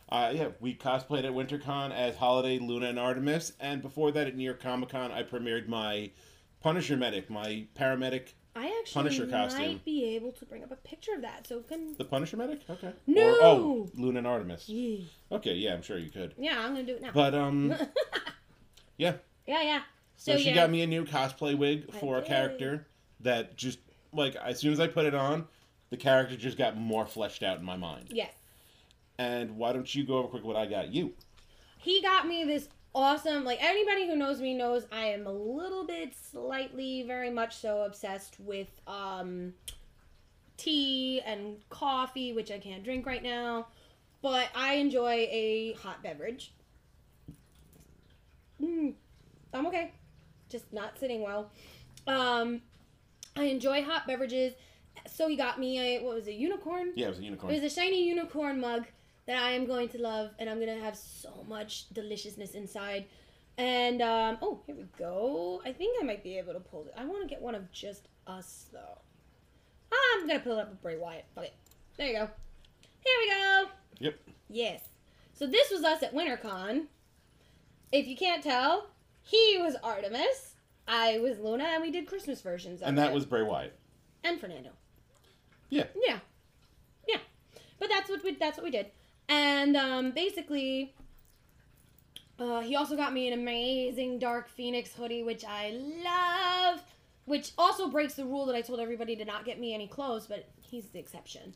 Uh, 0.10 0.32
yeah, 0.34 0.48
we 0.60 0.76
cosplayed 0.76 1.26
at 1.26 1.32
WinterCon 1.32 1.94
as 1.94 2.16
Holiday, 2.16 2.60
Luna, 2.60 2.88
and 2.88 3.00
Artemis, 3.00 3.54
and 3.60 3.82
before 3.82 4.12
that 4.12 4.28
at 4.28 4.36
New 4.36 4.44
York 4.44 4.62
Comic 4.62 4.90
Con, 4.90 5.12
I 5.12 5.24
premiered 5.24 5.68
my 5.68 6.12
Punisher 6.62 6.98
medic, 6.98 7.30
my 7.30 7.66
paramedic. 7.78 8.30
I 8.56 8.67
actually 8.88 9.04
Punisher 9.04 9.26
might 9.28 9.32
costume. 9.32 9.82
be 9.86 10.04
able 10.16 10.32
to 10.34 10.46
bring 10.46 10.64
up 10.64 10.72
a 10.72 10.76
picture 10.78 11.14
of 11.14 11.22
that, 11.22 11.48
so 11.48 11.60
can 11.62 11.96
The 11.98 12.06
Punisher 12.06 12.38
medic? 12.38 12.62
Okay. 12.70 12.94
No! 13.06 13.28
Or, 13.30 13.38
oh, 13.42 13.90
Luna 13.96 14.20
and 14.20 14.28
Artemis. 14.28 14.68
yeah, 14.70 15.00
Okay, 15.32 15.54
yeah, 15.56 15.74
I'm 15.74 15.82
sure 15.82 15.98
you 15.98 16.10
could. 16.10 16.34
yeah 16.38 16.60
I'm 16.60 16.72
gonna 16.74 16.84
do 16.84 16.96
it 16.96 17.02
now. 17.02 17.12
But, 17.14 17.34
um, 17.36 17.74
yeah. 18.98 19.14
yeah, 19.46 19.62
yeah. 19.62 19.82
So, 20.16 20.34
So, 20.34 20.38
she 20.40 20.50
yeah. 20.50 20.56
got 20.56 20.70
me 20.72 20.82
a 20.82 20.88
new 20.88 21.06
cosplay 21.06 21.58
wig 21.58 21.86
I 21.94 21.98
for 22.00 22.18
a 22.18 22.22
did. 22.22 22.28
character 22.28 22.88
that 23.22 23.56
just, 23.58 23.80
like, 24.14 24.36
as 24.36 24.60
soon 24.60 24.74
as 24.74 24.80
I 24.80 24.88
put 24.88 25.06
it 25.06 25.14
on, 25.16 25.48
the 25.90 25.98
character 25.98 26.36
just 26.36 26.58
got 26.58 26.76
more 26.78 27.06
fleshed 27.06 27.44
out 27.44 27.60
in 27.60 27.66
my 27.66 27.78
mind. 27.78 28.08
Yes, 28.12 28.34
And 29.20 29.58
why 29.58 29.74
don't 29.74 29.94
you 29.94 30.06
go 30.06 30.18
over 30.18 30.28
quick 30.28 30.44
what 30.44 30.56
I 30.56 30.66
got 30.66 30.94
you? 30.94 31.14
he 31.80 32.02
got 32.02 32.28
me 32.28 32.44
this 32.44 32.68
awesome. 32.98 33.46
Like 33.46 33.60
anybody 33.62 34.08
who 34.08 34.16
knows 34.16 34.42
me 34.42 34.54
knows, 34.54 34.86
I 34.92 35.06
am 35.08 35.28
a 35.28 35.32
little 35.32 35.86
bit, 35.86 36.14
slightly, 36.16 37.04
very 37.04 37.30
much 37.30 37.56
so 37.56 37.84
obsessed 37.84 38.38
with 38.40 38.68
um, 38.88 39.54
tea 40.58 41.22
and 41.26 41.58
coffee, 41.70 42.34
which 42.34 42.52
I 42.52 42.58
can't 42.58 42.84
drink 42.84 43.06
right 43.06 43.24
now. 43.24 43.68
But 44.22 44.50
I 44.56 44.74
enjoy 44.74 45.28
a 45.32 45.76
hot 45.80 46.02
beverage. 46.02 46.54
Mm, 48.62 48.96
I'm 49.54 49.68
okay, 49.68 49.92
just 50.50 50.74
not 50.74 51.00
sitting 51.00 51.22
well. 51.22 51.52
Um, 52.08 52.62
I 53.36 53.44
enjoy 53.44 53.84
hot 53.84 54.08
beverages. 54.08 54.54
So 55.06 55.28
he 55.30 55.36
got 55.36 55.60
me 55.60 55.80
a 55.80 56.04
what 56.04 56.16
was 56.16 56.28
it, 56.28 56.34
unicorn? 56.34 56.94
Yeah, 56.96 57.06
it 57.06 57.10
was 57.10 57.20
a 57.20 57.24
unicorn. 57.24 57.54
It 57.54 57.62
was 57.62 57.72
a 57.72 57.74
shiny 57.74 58.08
unicorn 58.08 58.60
mug 58.60 58.88
that 59.28 59.38
I 59.38 59.52
am 59.52 59.66
going 59.66 59.90
to 59.90 59.98
love, 60.02 60.32
and 60.40 60.50
I'm 60.50 60.60
gonna 60.60 60.80
have 60.80 60.96
so 60.96 61.46
much 61.48 61.90
deliciousness 61.94 62.52
inside. 62.56 63.06
And 63.58 64.02
um, 64.02 64.38
oh, 64.42 64.60
here 64.66 64.76
we 64.76 64.86
go. 65.00 65.62
I 65.66 65.72
think 65.74 65.98
I 66.02 66.06
might 66.06 66.24
be 66.24 66.38
able 66.38 66.54
to 66.54 66.60
pull 66.60 66.86
it. 66.86 66.94
I 66.98 67.06
want 67.06 67.22
to 67.24 67.28
get 67.28 67.42
one 67.42 67.56
of 67.56 67.72
just 67.72 68.08
us 68.28 68.68
though. 68.72 69.00
I'm 69.92 70.28
gonna 70.28 70.40
pull 70.40 70.54
it 70.58 70.62
up 70.62 70.70
with 70.70 70.82
Bray 70.82 70.98
Wyatt. 70.98 71.26
Fuck 71.36 71.46
it. 71.46 71.54
There 71.98 72.08
you 72.08 72.14
go. 72.14 72.30
Here 73.04 73.16
we 73.22 73.30
go. 73.30 73.66
Yep. 74.00 74.20
Yes. 74.50 74.82
So 75.34 75.48
this 75.48 75.72
was 75.72 75.84
us 75.84 76.04
at 76.04 76.14
WinterCon. 76.14 76.86
If 77.92 78.08
you 78.08 78.16
can't 78.18 78.44
tell, 78.44 78.88
he 79.24 79.58
was 79.60 79.76
Artemis. 79.84 80.54
I 80.88 81.20
was 81.20 81.40
Luna, 81.40 81.64
and 81.66 81.82
we 81.82 81.92
did 81.92 82.08
Christmas 82.08 82.42
versions 82.42 82.82
of 82.82 82.88
And 82.88 82.98
that 82.98 83.12
it. 83.12 83.14
was 83.14 83.26
Bray 83.26 83.42
Wyatt. 83.44 83.78
and 84.24 84.40
Fernando. 84.40 84.70
Yeah. 85.70 85.86
Yeah, 85.96 86.20
yeah. 87.08 87.18
But 87.80 87.90
that's 87.90 88.10
what 88.10 88.24
we 88.24 88.36
that's 88.36 88.58
what 88.58 88.64
we 88.64 88.72
did, 88.72 88.88
and 89.30 89.76
um, 89.78 90.12
basically, 90.12 90.94
uh, 92.40 92.62
he 92.62 92.76
also 92.76 92.96
got 92.96 93.14
me 93.14 93.28
an 93.32 93.40
amazing 93.40 94.20
Dark 94.20 94.48
Phoenix 94.50 94.94
hoodie, 94.94 95.24
which 95.24 95.44
I 95.48 95.72
love. 96.04 96.82
Which 97.26 97.52
also 97.58 97.90
breaks 97.90 98.14
the 98.14 98.24
rule 98.24 98.46
that 98.46 98.56
I 98.56 98.62
told 98.62 98.80
everybody 98.80 99.16
to 99.18 99.26
not 99.26 99.44
get 99.44 99.60
me 99.60 99.74
any 99.74 99.86
clothes, 99.88 100.28
but 100.28 100.48
he's 100.62 100.86
the 100.92 101.00
exception. 101.00 101.56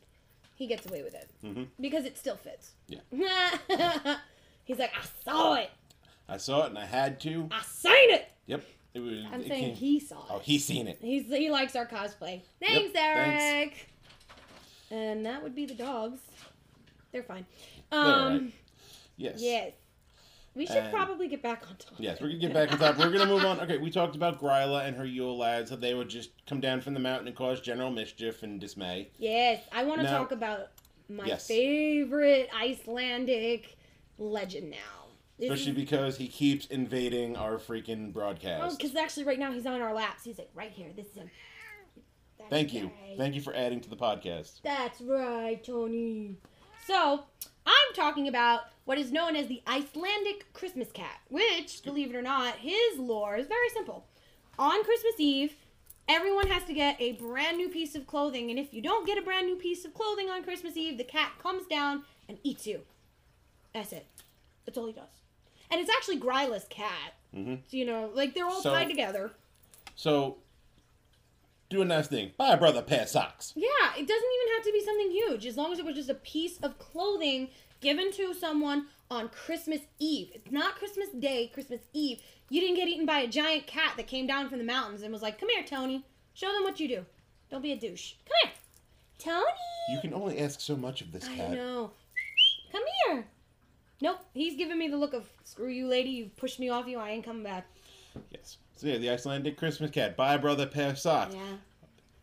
He 0.54 0.66
gets 0.66 0.86
away 0.86 1.02
with 1.02 1.14
it 1.14 1.30
Mhm. 1.42 1.68
because 1.80 2.04
it 2.04 2.18
still 2.18 2.36
fits. 2.36 2.72
Yeah. 2.88 3.00
he's 4.64 4.78
like, 4.78 4.92
I 4.94 5.02
saw 5.24 5.54
it, 5.54 5.70
I 6.28 6.36
saw 6.36 6.64
it 6.64 6.68
and 6.68 6.78
I 6.78 6.84
had 6.84 7.18
to. 7.20 7.48
I 7.50 7.62
seen 7.62 8.10
it. 8.10 8.28
Yep. 8.46 8.62
It 8.92 9.00
was. 9.00 9.14
I'm 9.32 9.40
it 9.40 9.48
saying 9.48 9.64
came- 9.64 9.74
he 9.76 9.98
saw 9.98 10.18
it. 10.18 10.26
Oh, 10.28 10.38
he 10.40 10.58
seen 10.58 10.88
it. 10.88 10.98
He's 11.00 11.24
he 11.28 11.50
likes 11.50 11.74
our 11.74 11.86
cosplay. 11.86 12.42
Thanks, 12.60 12.92
Yep, 12.94 12.96
Eric. 13.02 13.26
thanks. 13.40 13.76
And 14.90 15.24
that 15.24 15.42
would 15.42 15.54
be 15.54 15.64
the 15.64 15.74
dogs. 15.74 16.20
They're 17.12 17.22
fine. 17.22 17.46
They're 17.90 18.00
Um, 18.00 18.06
all 18.06 18.28
right. 18.30 18.52
Yes. 19.16 19.40
yes. 19.42 19.72
We 20.54 20.66
should 20.66 20.76
And- 20.78 20.92
probably 20.92 21.28
get 21.28 21.42
back 21.42 21.62
on 21.68 21.76
topic. 21.76 21.98
Yes, 21.98 22.20
we're 22.20 22.28
gonna 22.28 22.38
get 22.40 22.52
back 22.52 22.72
on 22.72 22.78
top. 22.78 22.98
We're 22.98 23.10
gonna 23.10 23.26
move 23.26 23.44
on. 23.44 23.60
Okay, 23.60 23.78
we 23.78 23.90
talked 23.90 24.16
about 24.16 24.38
Gryla 24.40 24.86
and 24.86 24.96
her 24.96 25.04
Yule 25.06 25.36
lads. 25.38 25.70
that 25.70 25.80
they 25.80 25.94
would 25.94 26.08
just 26.10 26.30
come 26.46 26.60
down 26.60 26.80
from 26.82 26.92
the 26.94 27.00
mountain 27.00 27.26
and 27.28 27.36
cause 27.36 27.60
general 27.60 27.90
mischief 27.90 28.42
and 28.42 28.60
dismay. 28.60 29.08
Yes, 29.18 29.62
I 29.72 29.84
want 29.84 30.02
to 30.02 30.06
talk 30.06 30.30
about 30.32 30.68
my 31.08 31.24
Yes. 31.26 31.46
favorite 31.48 32.50
Icelandic 32.54 33.76
legend 34.18 34.70
now. 34.70 34.76
Especially 35.40 35.72
because 35.72 36.18
he 36.18 36.28
keeps 36.28 36.66
invading 36.66 37.34
our 37.36 37.56
freaking 37.58 38.12
broadcast. 38.12 38.62
Oh, 38.74 38.76
because 38.76 38.94
actually, 38.94 39.24
right 39.24 39.38
now 39.38 39.52
he's 39.52 39.66
on 39.66 39.80
our 39.80 39.94
laps. 39.94 40.22
He's 40.24 40.38
like 40.38 40.50
right 40.54 40.70
here. 40.70 40.90
This 40.94 41.06
is 41.08 41.14
him. 41.16 41.30
That's 42.38 42.50
Thank 42.50 42.74
you. 42.74 42.84
right. 43.06 43.16
Thank 43.16 43.34
you 43.34 43.40
for 43.40 43.54
adding 43.54 43.80
to 43.80 43.88
the 43.88 43.96
podcast. 43.96 44.60
That's 44.62 45.00
right, 45.00 45.62
Tony. 45.64 46.36
So, 46.86 47.24
I'm 47.64 47.94
talking 47.94 48.28
about 48.28 48.62
what 48.84 48.98
is 48.98 49.12
known 49.12 49.36
as 49.36 49.46
the 49.46 49.62
Icelandic 49.66 50.52
Christmas 50.52 50.90
cat, 50.92 51.20
which, 51.28 51.82
believe 51.84 52.10
it 52.10 52.16
or 52.16 52.22
not, 52.22 52.56
his 52.56 52.98
lore 52.98 53.36
is 53.36 53.46
very 53.46 53.68
simple. 53.68 54.06
On 54.58 54.82
Christmas 54.84 55.14
Eve, 55.18 55.54
everyone 56.08 56.48
has 56.48 56.64
to 56.64 56.72
get 56.72 57.00
a 57.00 57.12
brand 57.12 57.56
new 57.56 57.68
piece 57.68 57.94
of 57.94 58.06
clothing, 58.06 58.50
and 58.50 58.58
if 58.58 58.74
you 58.74 58.82
don't 58.82 59.06
get 59.06 59.18
a 59.18 59.22
brand 59.22 59.46
new 59.46 59.56
piece 59.56 59.84
of 59.84 59.94
clothing 59.94 60.28
on 60.28 60.42
Christmas 60.42 60.76
Eve, 60.76 60.98
the 60.98 61.04
cat 61.04 61.30
comes 61.40 61.66
down 61.66 62.02
and 62.28 62.38
eats 62.42 62.66
you. 62.66 62.80
That's 63.72 63.92
it. 63.92 64.06
That's 64.66 64.76
all 64.76 64.86
he 64.86 64.92
does. 64.92 65.08
And 65.70 65.80
it's 65.80 65.90
actually 65.90 66.18
Gryla's 66.20 66.66
cat. 66.68 67.14
Mhm. 67.34 67.60
So, 67.70 67.76
you 67.76 67.84
know, 67.86 68.10
like 68.12 68.34
they're 68.34 68.44
all 68.46 68.60
So- 68.60 68.70
tied 68.72 68.88
together. 68.88 69.32
So, 69.94 70.38
do 71.72 71.82
a 71.82 71.84
nice 71.84 72.08
thing. 72.08 72.32
Buy 72.36 72.52
a 72.52 72.56
brother 72.56 72.80
a 72.80 72.82
pair 72.82 73.02
of 73.02 73.08
socks. 73.08 73.52
Yeah, 73.56 73.66
it 73.96 74.06
doesn't 74.06 74.30
even 74.40 74.54
have 74.54 74.64
to 74.64 74.72
be 74.72 74.84
something 74.84 75.10
huge. 75.10 75.46
As 75.46 75.56
long 75.56 75.72
as 75.72 75.78
it 75.78 75.84
was 75.84 75.96
just 75.96 76.08
a 76.08 76.14
piece 76.14 76.58
of 76.60 76.78
clothing 76.78 77.48
given 77.80 78.12
to 78.12 78.32
someone 78.34 78.86
on 79.10 79.28
Christmas 79.28 79.80
Eve. 79.98 80.30
It's 80.34 80.50
not 80.50 80.76
Christmas 80.76 81.08
Day, 81.10 81.50
Christmas 81.52 81.80
Eve. 81.92 82.20
You 82.48 82.60
didn't 82.60 82.76
get 82.76 82.88
eaten 82.88 83.06
by 83.06 83.18
a 83.20 83.26
giant 83.26 83.66
cat 83.66 83.94
that 83.96 84.06
came 84.06 84.26
down 84.26 84.48
from 84.48 84.58
the 84.58 84.64
mountains 84.64 85.02
and 85.02 85.12
was 85.12 85.22
like, 85.22 85.38
"Come 85.38 85.48
here, 85.50 85.64
Tony. 85.64 86.04
Show 86.34 86.52
them 86.52 86.62
what 86.62 86.80
you 86.80 86.88
do. 86.88 87.06
Don't 87.50 87.62
be 87.62 87.72
a 87.72 87.76
douche. 87.76 88.14
Come 88.24 88.36
here, 88.42 88.52
Tony." 89.18 89.46
You 89.90 90.00
can 90.00 90.14
only 90.14 90.38
ask 90.38 90.60
so 90.60 90.76
much 90.76 91.00
of 91.00 91.12
this 91.12 91.26
cat. 91.26 91.50
I 91.50 91.54
know. 91.54 91.90
Come 92.70 92.82
here. 93.06 93.26
Nope, 94.00 94.24
he's 94.32 94.56
giving 94.56 94.78
me 94.78 94.88
the 94.88 94.96
look 94.96 95.12
of 95.12 95.28
"Screw 95.44 95.68
you, 95.68 95.86
lady. 95.86 96.10
You've 96.10 96.36
pushed 96.36 96.58
me 96.58 96.68
off 96.68 96.86
you. 96.86 96.98
I 96.98 97.10
ain't 97.10 97.24
coming 97.24 97.42
back." 97.42 97.66
Yes. 98.30 98.56
So 98.82 98.88
yeah, 98.88 98.98
the 98.98 99.10
Icelandic 99.10 99.56
Christmas 99.56 99.92
cat. 99.92 100.16
Buy 100.16 100.34
a 100.34 100.38
brother 100.40 100.64
a 100.64 100.66
pair 100.66 100.90
of 100.90 100.98
socks. 100.98 101.36
Yeah. 101.36 101.42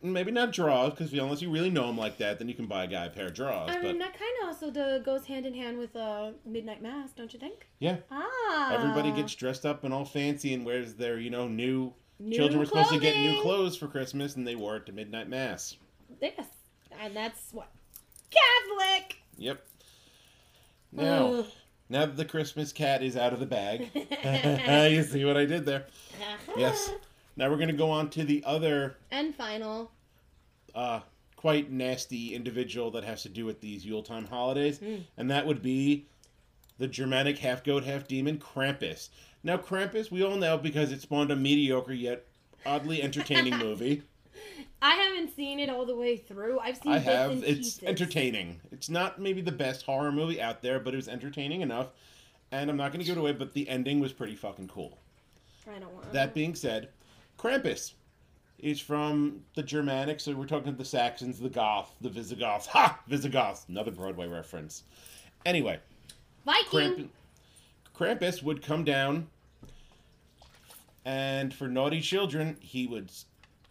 Maybe 0.02 0.30
not 0.30 0.52
drawers, 0.52 0.90
because 0.90 1.10
unless 1.14 1.40
you 1.40 1.50
really 1.50 1.70
know 1.70 1.88
him 1.88 1.96
like 1.96 2.18
that, 2.18 2.38
then 2.38 2.48
you 2.50 2.54
can 2.54 2.66
buy 2.66 2.84
a 2.84 2.86
guy 2.86 3.06
a 3.06 3.08
pair 3.10 3.28
of 3.28 3.34
drawers. 3.34 3.70
I 3.70 3.76
but 3.76 3.82
mean, 3.82 3.98
that 3.98 4.12
kind 4.12 4.30
of 4.42 4.48
also 4.48 5.00
goes 5.02 5.24
hand 5.24 5.46
in 5.46 5.54
hand 5.54 5.78
with 5.78 5.96
uh, 5.96 6.32
midnight 6.44 6.82
mass, 6.82 7.12
don't 7.12 7.32
you 7.32 7.38
think? 7.40 7.66
yeah, 7.78 7.96
Ah. 8.10 8.74
everybody 8.74 9.10
gets 9.10 9.34
dressed 9.34 9.64
up 9.64 9.84
and 9.84 9.94
all 9.94 10.04
fancy 10.04 10.52
and 10.52 10.66
wears 10.66 10.92
their, 10.94 11.18
you 11.18 11.30
know, 11.30 11.48
new. 11.48 11.94
New 12.18 12.36
children 12.36 12.58
were 12.58 12.66
supposed 12.66 12.90
to 12.90 12.98
get 13.00 13.16
new 13.16 13.40
clothes 13.40 13.74
for 13.78 13.86
Christmas, 13.88 14.36
and 14.36 14.46
they 14.46 14.54
wore 14.54 14.76
it 14.76 14.84
to 14.84 14.92
midnight 14.92 15.30
mass. 15.30 15.78
Yes, 16.20 16.44
and 17.00 17.16
that's 17.16 17.52
what 17.52 17.68
Catholic. 18.30 19.22
Yep. 19.38 19.64
Now, 20.92 21.26
Ugh. 21.32 21.46
Now 21.90 22.06
that 22.06 22.16
the 22.16 22.24
Christmas 22.24 22.72
cat 22.72 23.02
is 23.02 23.16
out 23.16 23.32
of 23.34 23.40
the 23.40 23.46
bag, 23.46 23.90
you 24.92 25.02
see 25.02 25.24
what 25.24 25.36
I 25.36 25.44
did 25.44 25.66
there. 25.66 25.86
Yes. 26.56 26.90
Now 27.36 27.50
we're 27.50 27.58
gonna 27.58 27.72
go 27.74 27.90
on 27.90 28.08
to 28.10 28.24
the 28.24 28.42
other 28.46 28.96
And 29.10 29.34
final. 29.34 29.90
uh, 30.74 31.00
quite 31.36 31.70
nasty 31.70 32.34
individual 32.34 32.90
that 32.92 33.04
has 33.04 33.22
to 33.22 33.28
do 33.28 33.44
with 33.44 33.60
these 33.60 33.84
Yuletime 33.84 34.26
holidays, 34.26 34.78
Hmm. 34.78 34.96
and 35.16 35.30
that 35.30 35.46
would 35.46 35.62
be 35.62 36.06
the 36.78 36.86
Germanic 36.88 37.38
half 37.38 37.62
goat, 37.64 37.84
half 37.84 38.06
demon 38.08 38.38
Krampus. 38.38 39.08
Now, 39.42 39.56
Krampus, 39.56 40.10
we 40.10 40.22
all 40.22 40.36
know 40.36 40.58
because 40.58 40.92
it 40.92 41.00
spawned 41.00 41.30
a 41.30 41.36
mediocre 41.36 41.92
yet 41.94 42.26
oddly 42.66 43.02
entertaining 43.02 43.56
movie. 43.58 44.02
I 44.82 44.94
haven't 44.94 45.34
seen 45.36 45.60
it 45.60 45.68
all 45.68 45.84
the 45.84 45.94
way 45.94 46.16
through. 46.16 46.58
I've 46.58 46.78
seen 46.78 46.92
it. 46.92 46.96
I 46.96 46.98
bits 46.98 47.06
have. 47.06 47.32
It's 47.44 47.44
pieces. 47.44 47.82
entertaining. 47.84 48.60
It's 48.72 48.88
not 48.88 49.20
maybe 49.20 49.40
the 49.40 49.52
best 49.52 49.84
horror 49.84 50.10
movie 50.12 50.40
out 50.40 50.62
there, 50.62 50.80
but 50.80 50.94
it 50.94 50.96
was 50.96 51.08
entertaining 51.08 51.60
enough. 51.60 51.88
And 52.52 52.70
I'm 52.70 52.76
not 52.76 52.92
going 52.92 53.00
to 53.00 53.06
give 53.06 53.16
it 53.16 53.20
away, 53.20 53.32
but 53.32 53.52
the 53.52 53.68
ending 53.68 54.00
was 54.00 54.12
pretty 54.12 54.34
fucking 54.34 54.68
cool. 54.68 54.98
I 55.70 55.78
don't 55.78 55.92
want. 55.92 56.12
That 56.12 56.34
being 56.34 56.54
said, 56.54 56.88
Krampus 57.38 57.92
is 58.58 58.80
from 58.80 59.42
the 59.54 59.62
Germanic, 59.62 60.20
so 60.20 60.34
we're 60.34 60.46
talking 60.46 60.74
the 60.74 60.84
Saxons, 60.84 61.38
the 61.38 61.48
Goth, 61.48 61.94
the 62.00 62.08
Visigoths. 62.08 62.66
Ha! 62.66 62.98
Visigoths! 63.06 63.66
Another 63.68 63.90
Broadway 63.90 64.26
reference. 64.26 64.82
Anyway, 65.46 65.78
Viking. 66.44 67.10
Kramp- 67.94 68.20
Krampus 68.20 68.42
would 68.42 68.62
come 68.62 68.84
down, 68.84 69.28
and 71.04 71.52
for 71.54 71.68
naughty 71.68 72.00
children, 72.00 72.56
he 72.60 72.86
would 72.86 73.10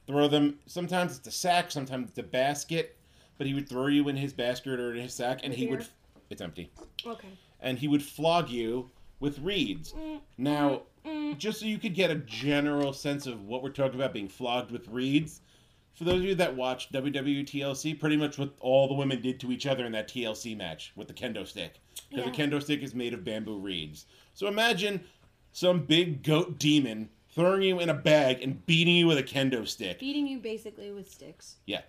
throw 0.09 0.27
them. 0.27 0.57
Sometimes 0.65 1.17
it's 1.17 1.27
a 1.27 1.31
sack, 1.31 1.69
sometimes 1.69 2.09
it's 2.09 2.17
a 2.17 2.23
basket, 2.23 2.97
but 3.37 3.45
he 3.45 3.53
would 3.53 3.69
throw 3.69 3.87
you 3.87 4.09
in 4.09 4.15
his 4.15 4.33
basket 4.33 4.79
or 4.79 4.93
in 4.95 5.01
his 5.03 5.13
sack, 5.13 5.41
and 5.43 5.53
he 5.53 5.67
would. 5.67 5.85
It's 6.29 6.41
empty. 6.41 6.71
Okay. 7.05 7.27
And 7.61 7.77
he 7.77 7.87
would 7.87 8.03
flog 8.03 8.49
you 8.49 8.89
with 9.19 9.39
reeds. 9.39 9.93
Mm. 9.93 10.19
Now, 10.37 10.81
mm. 11.05 11.09
Mm. 11.09 11.37
just 11.37 11.59
so 11.59 11.65
you 11.65 11.77
could 11.77 11.93
get 11.93 12.11
a 12.11 12.15
general 12.15 12.93
sense 12.93 13.27
of 13.27 13.45
what 13.45 13.63
we're 13.63 13.69
talking 13.69 13.95
about 13.99 14.13
being 14.13 14.27
flogged 14.27 14.71
with 14.71 14.87
reeds, 14.87 15.41
for 15.93 16.03
those 16.05 16.19
of 16.19 16.23
you 16.23 16.35
that 16.35 16.55
watched 16.55 16.93
WWE 16.93 17.45
TLC, 17.45 17.99
pretty 17.99 18.15
much 18.15 18.37
what 18.37 18.53
all 18.59 18.87
the 18.87 18.93
women 18.93 19.21
did 19.21 19.39
to 19.41 19.51
each 19.51 19.65
other 19.65 19.85
in 19.85 19.91
that 19.91 20.07
TLC 20.07 20.55
match 20.55 20.93
with 20.95 21.07
the 21.07 21.13
kendo 21.13 21.45
stick. 21.45 21.75
Because 22.09 22.25
the 22.25 22.31
kendo 22.31 22.61
stick 22.61 22.81
is 22.81 22.95
made 22.95 23.13
of 23.13 23.23
bamboo 23.23 23.57
reeds. 23.57 24.05
So 24.33 24.47
imagine 24.47 25.03
some 25.51 25.79
big 25.79 26.23
goat 26.23 26.57
demon 26.57 27.09
throwing 27.33 27.61
you 27.61 27.79
in 27.79 27.89
a 27.89 27.93
bag 27.93 28.41
and 28.41 28.65
beating 28.65 28.95
you 28.95 29.07
with 29.07 29.17
a 29.17 29.23
kendo 29.23 29.67
stick. 29.67 29.99
Beating 29.99 30.27
you 30.27 30.39
basically 30.39 30.91
with 30.91 31.09
sticks. 31.09 31.57
Yeah. 31.65 31.81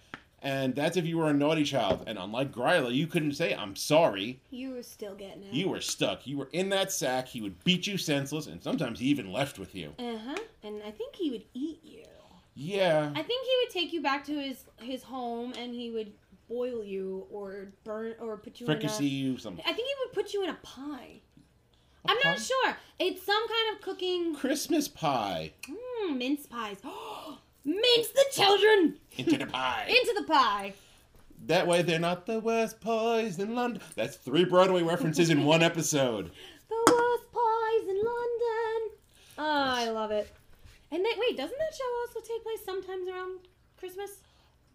And 0.43 0.75
that's 0.75 0.97
if 0.97 1.05
you 1.05 1.19
were 1.19 1.29
a 1.29 1.35
naughty 1.35 1.65
child. 1.65 2.05
And 2.07 2.19
unlike 2.19 2.51
Gryla, 2.53 2.95
you 2.95 3.07
couldn't 3.07 3.33
say, 3.33 3.55
I'm 3.55 3.77
sorry. 3.77 4.41
You 4.51 4.71
were 4.71 4.83
still 4.83 5.15
getting 5.15 5.43
it. 5.43 5.53
You 5.53 5.69
were 5.69 5.83
stuck. 5.83 6.27
You 6.27 6.39
were 6.39 6.49
in 6.53 6.71
that 6.71 6.93
sack. 6.93 7.29
He 7.29 7.43
would 7.43 7.63
beat 7.63 7.87
you 7.87 7.99
senseless, 7.99 8.47
and 8.47 8.63
sometimes 8.63 9.01
he 9.01 9.07
even 9.07 9.33
left 9.33 9.59
with 9.59 9.75
you. 9.75 9.93
Uh 9.99 10.17
huh. 10.17 10.37
And 10.63 10.83
I 10.83 10.93
think 10.93 11.15
he 11.15 11.31
would 11.31 11.45
eat 11.53 11.81
you. 11.83 12.05
Yeah. 12.55 13.11
I 13.15 13.23
think 13.23 13.47
he 13.47 13.53
would 13.63 13.71
take 13.71 13.93
you 13.93 14.03
back 14.03 14.25
to 14.27 14.33
his 14.33 14.65
his 14.79 15.03
home 15.03 15.53
and 15.59 15.75
he 15.75 15.91
would 15.91 16.13
boil 16.49 16.85
you 16.85 17.27
or 17.31 17.73
burn 17.85 18.15
or 18.21 18.37
put 18.37 18.61
you 18.61 18.67
Fricassee 18.67 19.07
in 19.07 19.33
you, 19.33 19.39
some 19.39 19.59
a. 19.59 19.61
I 19.61 19.73
think 19.73 19.87
he 19.89 19.95
would 20.05 20.13
put 20.13 20.35
you 20.35 20.43
in 20.43 20.51
a 20.51 20.59
pie. 20.63 21.21
I'm 22.07 22.17
pie? 22.19 22.31
not 22.31 22.39
sure. 22.41 22.77
It's 22.99 23.23
some 23.25 23.47
kind 23.49 23.77
of 23.77 23.83
cooking. 23.83 24.35
Christmas 24.35 24.89
pie 24.89 25.53
Mm, 25.69 26.17
mince 26.19 26.47
pies. 26.47 26.79
mince 27.65 28.09
the 28.09 28.25
children 28.33 28.97
into 29.17 29.37
the 29.39 29.47
pie. 29.47 29.87
into 29.89 30.15
the 30.21 30.27
pie. 30.27 30.73
that 31.47 31.67
way, 31.67 31.83
they're 31.83 31.99
not 31.99 32.27
the 32.27 32.41
worst 32.41 32.81
pies 32.81 33.39
in 33.39 33.55
London. 33.55 33.83
That's 33.97 34.17
three 34.17 34.45
Broadway 34.45 34.83
references 34.83 35.31
in 35.31 35.45
one 35.45 35.63
episode. 35.63 36.31
The 36.71 36.93
worst 36.93 37.33
pies 37.33 37.89
in 37.89 37.97
London. 37.97 38.97
Oh, 39.39 39.43
I 39.75 39.89
love 39.91 40.13
it. 40.13 40.31
And 40.93 41.05
then, 41.05 41.13
wait, 41.19 41.37
doesn't 41.37 41.59
that 41.59 41.75
show 41.77 41.85
also 42.07 42.21
take 42.21 42.45
place 42.45 42.61
sometimes 42.65 43.09
around 43.09 43.41
Christmas? 43.77 44.11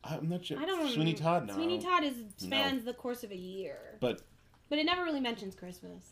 I'm 0.04 0.28
not 0.28 0.44
sure. 0.46 0.60
I 0.60 0.66
don't 0.66 0.80
Sweeney 0.92 1.14
remember. 1.14 1.22
Todd, 1.22 1.48
no. 1.48 1.54
Sweeney 1.54 1.80
Todd 1.80 2.04
is 2.04 2.16
spans 2.36 2.84
the 2.84 2.94
course 2.94 3.24
of 3.24 3.32
a 3.32 3.36
year, 3.38 3.78
But 4.02 4.24
but 4.70 4.78
it 4.78 4.86
never 4.86 5.04
really 5.06 5.22
mentions 5.22 5.56
Christmas. 5.56 6.04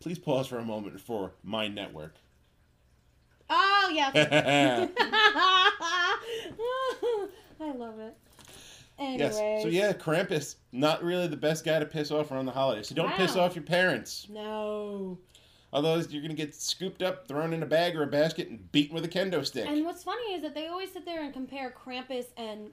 Please 0.00 0.18
pause 0.18 0.46
for 0.46 0.58
a 0.58 0.64
moment 0.64 1.00
for 1.00 1.32
my 1.42 1.68
network. 1.68 2.14
Oh 3.50 3.90
yes. 3.92 4.12
I 7.60 7.72
love 7.72 7.98
it. 7.98 8.16
Anyways. 8.98 9.20
yes. 9.20 9.62
So 9.62 9.68
yeah, 9.68 9.92
Krampus, 9.92 10.56
not 10.72 11.02
really 11.02 11.28
the 11.28 11.36
best 11.36 11.64
guy 11.64 11.78
to 11.78 11.86
piss 11.86 12.10
off 12.10 12.30
around 12.30 12.46
the 12.46 12.52
holidays. 12.52 12.88
So 12.88 12.94
don't 12.94 13.12
piss 13.14 13.36
off 13.36 13.54
your 13.54 13.64
parents. 13.64 14.26
No. 14.28 15.18
Otherwise, 15.72 16.10
you're 16.10 16.22
gonna 16.22 16.34
get 16.34 16.54
scooped 16.54 17.02
up, 17.02 17.28
thrown 17.28 17.52
in 17.52 17.62
a 17.62 17.66
bag 17.66 17.94
or 17.96 18.02
a 18.02 18.06
basket, 18.06 18.48
and 18.48 18.70
beaten 18.72 18.94
with 18.94 19.04
a 19.04 19.08
kendo 19.08 19.44
stick. 19.44 19.66
And 19.68 19.84
what's 19.84 20.02
funny 20.02 20.34
is 20.34 20.42
that 20.42 20.54
they 20.54 20.66
always 20.66 20.92
sit 20.92 21.04
there 21.04 21.22
and 21.22 21.32
compare 21.32 21.70
Krampus 21.70 22.26
and 22.36 22.70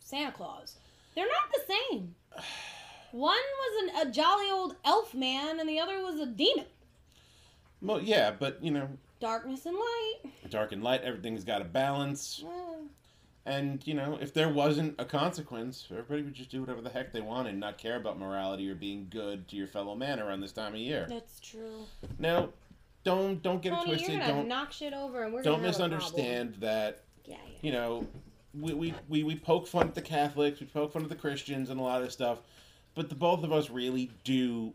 Santa 0.00 0.32
Claus. 0.32 0.76
They're 1.14 1.26
not 1.26 1.52
the 1.52 1.74
same. 1.74 2.14
One 3.12 3.36
was 3.36 3.82
an, 4.00 4.08
a 4.08 4.10
jolly 4.10 4.50
old 4.50 4.76
elf 4.84 5.14
man, 5.14 5.60
and 5.60 5.68
the 5.68 5.78
other 5.78 6.02
was 6.02 6.18
a 6.20 6.26
demon. 6.26 6.66
well, 7.80 8.00
yeah, 8.00 8.30
but 8.38 8.62
you 8.62 8.70
know, 8.70 8.88
Darkness 9.20 9.66
and 9.66 9.76
light. 9.76 10.32
dark 10.50 10.72
and 10.72 10.82
light, 10.82 11.02
everything's 11.02 11.44
got 11.44 11.60
a 11.62 11.64
balance. 11.64 12.42
Eh, 12.44 12.48
And 13.46 13.86
you 13.86 13.94
know, 13.94 14.18
if 14.20 14.34
there 14.34 14.48
wasn't 14.48 14.94
a 15.00 15.04
consequence, 15.04 15.86
everybody 15.90 16.22
would 16.22 16.34
just 16.34 16.50
do 16.50 16.60
whatever 16.60 16.80
the 16.80 16.90
heck 16.90 17.12
they 17.12 17.20
wanted, 17.20 17.50
and 17.50 17.60
not 17.60 17.78
care 17.78 17.96
about 17.96 18.18
morality 18.18 18.68
or 18.68 18.74
being 18.74 19.06
good 19.10 19.46
to 19.48 19.56
your 19.56 19.68
fellow 19.68 19.94
man 19.94 20.18
around 20.20 20.40
this 20.40 20.52
time 20.52 20.74
of 20.74 20.80
year. 20.80 21.06
that's 21.08 21.38
true. 21.38 21.86
Now, 22.18 22.48
don't 23.04 23.42
don't 23.42 23.60
get 23.62 23.72
it 23.74 23.84
twisted. 23.84 24.08
you're 24.10 24.20
gonna 24.20 24.32
Don't 24.32 24.48
knock 24.48 24.72
shit 24.72 24.92
over, 24.94 25.22
and 25.22 25.32
we're 25.32 25.42
don't 25.42 25.58
gonna 25.60 25.66
have 25.68 25.76
a 25.76 25.88
misunderstand 25.88 26.54
that 26.60 27.02
Yeah, 27.26 27.36
yeah. 27.46 27.58
you 27.62 27.72
know, 27.72 28.06
we, 28.58 28.74
we, 28.74 28.94
we, 29.08 29.22
we 29.24 29.36
poke 29.36 29.66
fun 29.68 29.86
at 29.88 29.94
the 29.94 30.02
Catholics, 30.02 30.60
we 30.60 30.66
poke 30.66 30.92
fun 30.92 31.02
at 31.04 31.08
the 31.08 31.14
Christians 31.16 31.70
and 31.70 31.78
a 31.80 31.82
lot 31.82 32.02
of 32.02 32.12
stuff, 32.12 32.38
but 32.94 33.08
the 33.08 33.14
both 33.14 33.44
of 33.44 33.52
us 33.52 33.70
really 33.70 34.10
do 34.24 34.72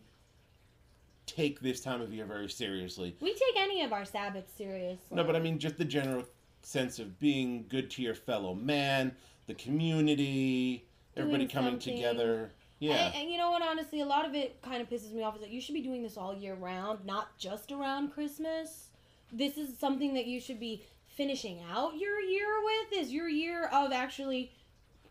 take 1.25 1.59
this 1.59 1.81
time 1.81 2.01
of 2.01 2.13
year 2.13 2.25
very 2.25 2.49
seriously. 2.49 3.15
We 3.19 3.33
take 3.33 3.57
any 3.57 3.83
of 3.83 3.93
our 3.93 4.05
Sabbaths 4.05 4.53
seriously. 4.53 5.15
No, 5.15 5.23
but 5.23 5.35
I 5.35 5.39
mean 5.39 5.59
just 5.59 5.77
the 5.77 5.85
general 5.85 6.23
sense 6.63 6.99
of 6.99 7.19
being 7.19 7.65
good 7.69 7.89
to 7.91 8.01
your 8.01 8.15
fellow 8.15 8.53
man, 8.53 9.13
the 9.45 9.53
community, 9.53 10.85
everybody 11.15 11.47
coming 11.47 11.73
something. 11.73 11.95
together. 11.95 12.51
Yeah. 12.79 13.07
And, 13.07 13.15
and 13.15 13.29
you 13.29 13.37
know 13.37 13.51
what? 13.51 13.61
Honestly, 13.61 14.01
a 14.01 14.05
lot 14.05 14.25
of 14.25 14.35
it 14.35 14.61
kind 14.61 14.81
of 14.81 14.89
pisses 14.89 15.13
me 15.13 15.23
off 15.23 15.35
is 15.35 15.41
that 15.41 15.49
you 15.49 15.61
should 15.61 15.75
be 15.75 15.81
doing 15.81 16.03
this 16.03 16.17
all 16.17 16.35
year 16.35 16.55
round, 16.55 17.05
not 17.05 17.37
just 17.37 17.71
around 17.71 18.13
Christmas. 18.13 18.89
This 19.31 19.57
is 19.57 19.77
something 19.77 20.13
that 20.13 20.25
you 20.25 20.39
should 20.39 20.59
be 20.59 20.83
finishing 21.07 21.61
out 21.71 21.97
your 21.97 22.19
year 22.21 22.47
with. 22.63 22.99
Is 22.99 23.11
your 23.11 23.27
year 23.27 23.67
of 23.73 23.91
actually 23.91 24.51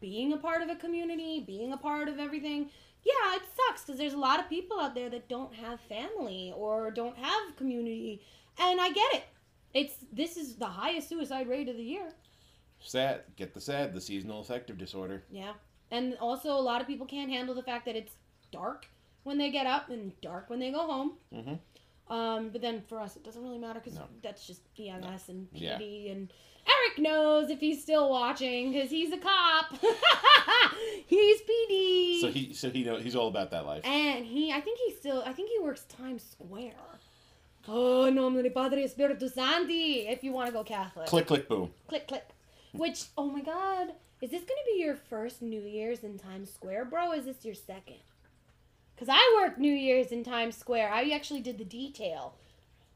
being 0.01 0.33
a 0.33 0.37
part 0.37 0.63
of 0.63 0.69
a 0.69 0.77
community, 0.77 1.43
being 1.47 1.73
a 1.73 1.77
part 1.77 2.09
of 2.09 2.19
everything. 2.19 2.71
Yeah, 3.07 3.37
it 3.37 3.43
sucks 3.55 3.85
because 3.85 3.99
there's 3.99 4.15
a 4.15 4.19
lot 4.19 4.41
of 4.41 4.49
people 4.49 4.81
out 4.81 4.97
there 4.97 5.09
that 5.11 5.29
don't 5.29 5.55
have 5.55 5.79
family 5.83 6.53
or 6.57 6.91
don't 6.91 7.17
have 7.17 7.57
community, 7.57 8.21
and 8.59 8.81
I 8.81 8.89
get 8.89 9.15
it. 9.15 9.25
It's 9.75 9.95
this 10.13 10.37
is 10.37 10.57
the 10.57 10.67
highest 10.67 11.09
suicide 11.09 11.49
rate 11.49 11.69
of 11.69 11.77
the 11.77 11.85
year. 11.85 12.09
Sad. 12.81 13.23
Get 13.37 13.55
the 13.55 13.61
sad, 13.61 13.93
the 13.95 14.01
seasonal 14.01 14.41
affective 14.41 14.77
disorder. 14.77 15.23
Yeah. 15.31 15.53
And 15.93 16.17
also, 16.21 16.51
a 16.51 16.61
lot 16.61 16.81
of 16.81 16.89
people 16.89 17.07
can't 17.07 17.31
handle 17.31 17.55
the 17.55 17.63
fact 17.63 17.85
that 17.85 17.95
it's 17.95 18.15
dark 18.51 18.87
when 19.23 19.39
they 19.39 19.51
get 19.51 19.67
up 19.67 19.89
and 19.89 20.19
dark 20.21 20.51
when 20.51 20.59
they 20.59 20.73
go 20.73 20.87
home. 20.87 21.13
Mhm. 21.33 21.61
Um, 22.09 22.51
but 22.51 22.61
then 22.61 22.83
for 22.89 23.01
us, 23.01 23.17
it 23.17 23.25
doesn't 23.25 23.43
really 23.43 23.59
matter 23.59 23.81
because 23.81 23.99
No. 23.99 24.05
that's 24.23 24.47
just 24.47 24.63
EMS 24.79 25.29
and 25.29 25.49
Yeah. 25.53 25.79
PD. 25.79 26.13
And 26.13 26.33
Eric 26.67 26.99
knows 26.99 27.51
if 27.51 27.61
he's 27.61 27.83
still 27.83 28.09
watching 28.11 28.73
because 28.73 28.91
he's 28.91 29.13
a 29.13 29.19
cop. 29.19 29.77
he's 31.07 31.41
PD. 31.43 32.21
So 32.21 32.29
he 32.29 32.53
so 32.55 32.71
he 32.71 32.85
know 32.85 32.97
he's 32.97 33.17
all 33.17 33.29
about 33.29 33.51
that 33.51 33.67
life. 33.67 33.85
and 33.85 34.25
he, 34.25 34.53
I 34.53 34.61
think 34.61 34.79
he 34.87 34.93
still, 34.95 35.23
I 35.27 35.33
think 35.33 35.51
he 35.51 35.59
works 35.61 35.83
Times 35.85 36.23
Square. 36.23 36.75
Oh, 37.69 38.09
nomine 38.11 38.49
Padre 38.53 38.87
Spiritus 38.87 39.35
Sancti, 39.35 40.07
if 40.07 40.23
you 40.23 40.33
want 40.33 40.47
to 40.47 40.53
go 40.53 40.63
Catholic 40.63 41.09
Click 41.09 41.27
click 41.27 41.49
boom. 41.49 41.73
click 41.89 42.07
click 42.07 42.25
which 42.73 43.05
oh 43.17 43.25
my 43.31 43.41
god 43.41 43.93
is 44.21 44.31
this 44.31 44.43
gonna 44.43 44.61
be 44.67 44.79
your 44.81 44.95
first 44.95 45.41
new 45.41 45.63
year's 45.63 46.01
in 46.05 46.19
times 46.19 46.53
square 46.53 46.85
bro 46.85 47.13
is 47.13 47.25
this 47.25 47.43
your 47.45 47.55
second 47.55 47.97
because 48.97 49.09
i 49.09 49.41
worked 49.41 49.59
new 49.59 49.73
year's 49.73 50.09
in 50.09 50.25
times 50.25 50.57
square 50.57 50.91
i 50.91 51.09
actually 51.11 51.41
did 51.41 51.59
the 51.59 51.65
detail 51.65 52.35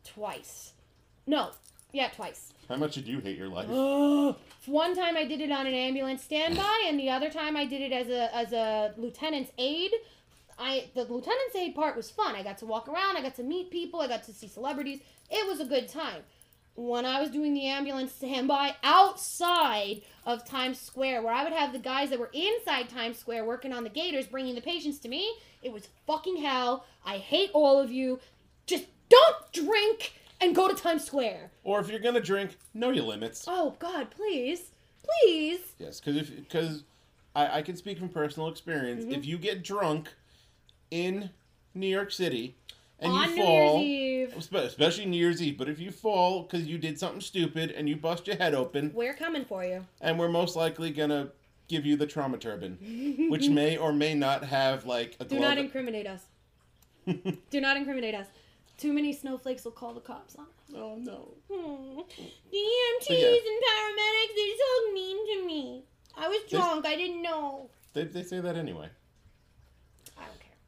twice 0.05 0.73
no 1.27 1.51
yeah 1.93 2.09
twice 2.09 2.53
How 2.69 2.77
much 2.77 2.95
did 2.95 3.07
you 3.07 3.21
hate 3.21 3.37
your 3.37 3.49
life? 3.49 3.69
one 4.67 4.97
time 4.97 5.17
i 5.17 5.25
did 5.25 5.41
it 5.41 5.51
on 5.51 5.67
an 5.67 5.75
ambulance 5.75 6.23
standby 6.23 6.85
and 6.87 6.99
the 6.99 7.11
other 7.11 7.31
time 7.31 7.57
i 7.57 7.65
did 7.65 7.81
it 7.83 7.93
as 7.93 8.09
a 8.09 8.35
as 8.35 8.53
a 8.53 8.95
lieutenant's 8.97 9.53
aide 9.59 9.93
I 10.61 10.91
the 10.95 11.05
lieutenant's 11.05 11.57
aide 11.57 11.75
part 11.75 11.97
was 11.97 12.11
fun. 12.11 12.37
I 12.37 12.43
got 12.43 12.59
to 12.59 12.67
walk 12.67 12.87
around, 12.87 13.17
I 13.17 13.23
got 13.23 13.35
to 13.37 13.43
meet 13.43 13.71
people, 13.71 14.01
I 14.01 14.09
got 14.09 14.25
to 14.25 14.33
see 14.33 14.47
celebrities. 14.47 15.01
It 15.31 15.47
was 15.47 15.59
a 15.59 15.65
good 15.65 15.89
time. 15.89 16.23
When 16.77 17.05
I 17.05 17.21
was 17.21 17.31
doing 17.31 17.53
the 17.53 17.67
ambulance 17.67 18.13
standby 18.13 18.77
outside 18.83 20.03
of 20.25 20.45
Times 20.45 20.81
Square, 20.81 21.23
where 21.23 21.35
I 21.35 21.45
would 21.45 21.53
have 21.53 21.73
the 21.73 21.79
guys 21.79 22.11
that 22.11 22.19
were 22.19 22.31
inside 22.33 22.89
Times 22.89 23.19
Square 23.19 23.45
working 23.45 23.73
on 23.73 23.85
the 23.85 23.91
gators 23.91 24.27
bringing 24.27 24.55
the 24.55 24.61
patients 24.61 24.99
to 25.01 25.09
me, 25.09 25.31
it 25.63 25.73
was 25.73 25.89
fucking 26.07 26.37
hell. 26.37 26.87
I 27.05 27.19
hate 27.19 27.51
all 27.53 27.79
of 27.79 27.91
you. 27.91 28.21
Just 28.67 28.87
don't 29.09 29.53
drink 29.53 30.15
and 30.41 30.55
go 30.55 30.69
to 30.69 30.75
Times 30.75 31.05
Square. 31.05 31.51
Or 31.65 31.81
if 31.81 31.89
you're 31.89 32.01
gonna 32.01 32.21
drink, 32.21 32.57
know 32.73 32.91
your 32.91 33.05
limits. 33.05 33.45
Oh 33.47 33.77
God, 33.79 34.11
please, 34.11 34.71
please. 35.03 35.61
Yes, 35.79 36.01
because 36.01 36.17
if 36.17 36.35
because 36.35 36.85
I, 37.35 37.59
I 37.59 37.63
can 37.63 37.77
speak 37.77 37.99
from 37.99 38.09
personal 38.09 38.49
experience. 38.49 39.05
Mm-hmm. 39.05 39.15
If 39.15 39.27
you 39.27 39.39
get 39.39 39.63
drunk 39.63 40.09
in 40.91 41.31
New 41.75 41.87
York 41.87 42.11
City 42.11 42.57
and 43.01 43.13
on 43.13 43.31
you 43.31 43.37
New 43.37 43.43
fall, 43.43 43.83
Year's 43.83 44.33
Eve, 44.33 44.55
especially 44.55 45.07
New 45.07 45.17
Year's 45.17 45.43
Eve, 45.43 45.57
but 45.59 45.69
if 45.69 45.79
you 45.81 45.91
fall 45.91 46.43
because 46.43 46.67
you 46.67 46.79
did 46.79 46.99
something 46.99 47.21
stupid 47.21 47.71
and 47.73 47.89
you 47.89 47.97
bust 47.97 48.27
your 48.27 48.37
head 48.37 48.55
open, 48.55 48.93
we're 48.95 49.15
coming 49.15 49.45
for 49.45 49.65
you. 49.65 49.85
and 50.01 50.19
we're 50.19 50.29
most 50.29 50.57
likely 50.57 50.91
gonna 50.91 51.31
give 51.69 51.87
you 51.87 51.97
the 51.97 52.07
trauma 52.07 52.37
turban, 52.37 53.27
which 53.31 53.49
may 53.61 53.77
or 53.77 53.93
may 53.93 54.15
not 54.15 54.45
have 54.45 54.85
like 54.87 55.17
a 55.21 55.25
Do 55.25 55.39
not 55.39 55.59
incriminate 55.59 56.07
us. 56.07 56.23
Do 57.51 57.61
not 57.61 57.77
incriminate 57.77 58.15
us. 58.15 58.27
Too 58.77 58.93
many 58.93 59.13
snowflakes 59.13 59.65
will 59.65 59.73
call 59.73 59.93
the 59.95 60.01
cops 60.01 60.37
on 60.37 60.47
us. 60.47 60.75
oh 60.75 60.97
no! 60.97 61.35
The 61.49 61.57
EMTs 62.57 63.11
yeah. 63.11 63.27
and 63.29 63.63
paramedics, 63.67 64.35
they're 64.37 64.57
so 64.59 64.93
mean 64.93 65.41
to 65.41 65.47
me. 65.47 65.85
I 66.17 66.29
was 66.29 66.41
drunk, 66.51 66.87
I 66.87 66.97
didn't 66.97 67.23
know. 67.23 67.71
They, 67.93 68.05
they 68.05 68.23
say 68.23 68.41
that 68.41 68.57
anyway. 68.57 68.89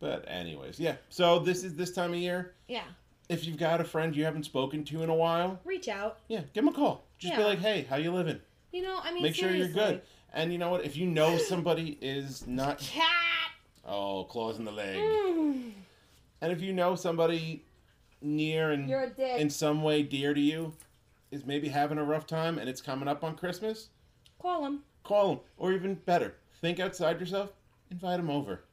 I 0.03 0.07
don't 0.07 0.15
care. 0.17 0.23
But 0.27 0.33
anyways, 0.33 0.79
yeah. 0.81 0.97
So 1.09 1.39
this 1.39 1.65
is 1.65 1.75
this 1.75 1.93
time 1.93 2.13
of 2.13 2.19
year. 2.19 2.55
Yeah. 2.69 2.83
If 3.29 3.47
you've 3.47 3.57
got 3.57 3.81
a 3.81 3.85
friend 3.85 4.15
you 4.15 4.25
haven't 4.25 4.45
spoken 4.45 4.85
to 4.85 5.03
in 5.03 5.09
a 5.09 5.15
while, 5.15 5.59
Reach 5.65 5.89
out. 5.89 6.19
yeah, 6.29 6.41
give 6.53 6.65
them 6.65 6.69
a 6.69 6.77
call. 6.77 7.05
Just 7.19 7.37
be 7.37 7.43
like, 7.45 7.61
hey, 7.61 7.87
how 7.89 7.97
you 7.97 8.13
living? 8.13 8.41
You 8.73 8.83
know, 8.83 8.99
I 9.03 9.13
mean, 9.13 9.23
Make 9.23 9.35
sure 9.35 9.51
you're 9.55 9.69
good. 9.69 10.03
And 10.35 10.53
you 10.53 10.59
know 10.59 10.71
what? 10.71 10.85
If 10.85 10.97
you 10.97 11.07
know 11.07 11.39
somebody 11.39 11.99
is 12.01 12.47
not 12.47 12.79
Cat. 12.79 13.05
oh 13.87 14.25
claws 14.25 14.59
in 14.59 14.65
the 14.65 14.73
leg, 14.73 14.97
Mm. 14.99 15.73
and 16.41 16.53
if 16.53 16.61
you 16.61 16.73
know 16.73 16.95
somebody 16.95 17.65
near 18.21 18.71
and 18.73 18.89
You're 18.89 19.05
a 19.05 19.11
dick. 19.11 19.41
in 19.41 19.51
some 19.51 19.83
way 19.83 20.03
dear 20.03 20.33
to 20.35 20.41
you 20.41 20.73
is 21.31 21.45
maybe 21.47 21.69
having 21.69 21.99
a 21.99 22.05
rough 22.05 22.27
time 22.27 22.59
and 22.59 22.69
it's 22.69 22.81
coming 22.83 23.09
up 23.09 23.23
on 23.25 23.37
Christmas, 23.37 23.89
Call 24.41 24.63
them. 24.63 24.83
call 25.05 25.29
them. 25.29 25.41
Or 25.57 25.73
even 25.73 25.95
better, 25.95 26.35
think 26.61 26.81
outside 26.81 27.21
yourself. 27.21 27.51
Invite 27.91 28.19
them 28.19 28.31
over. 28.31 28.65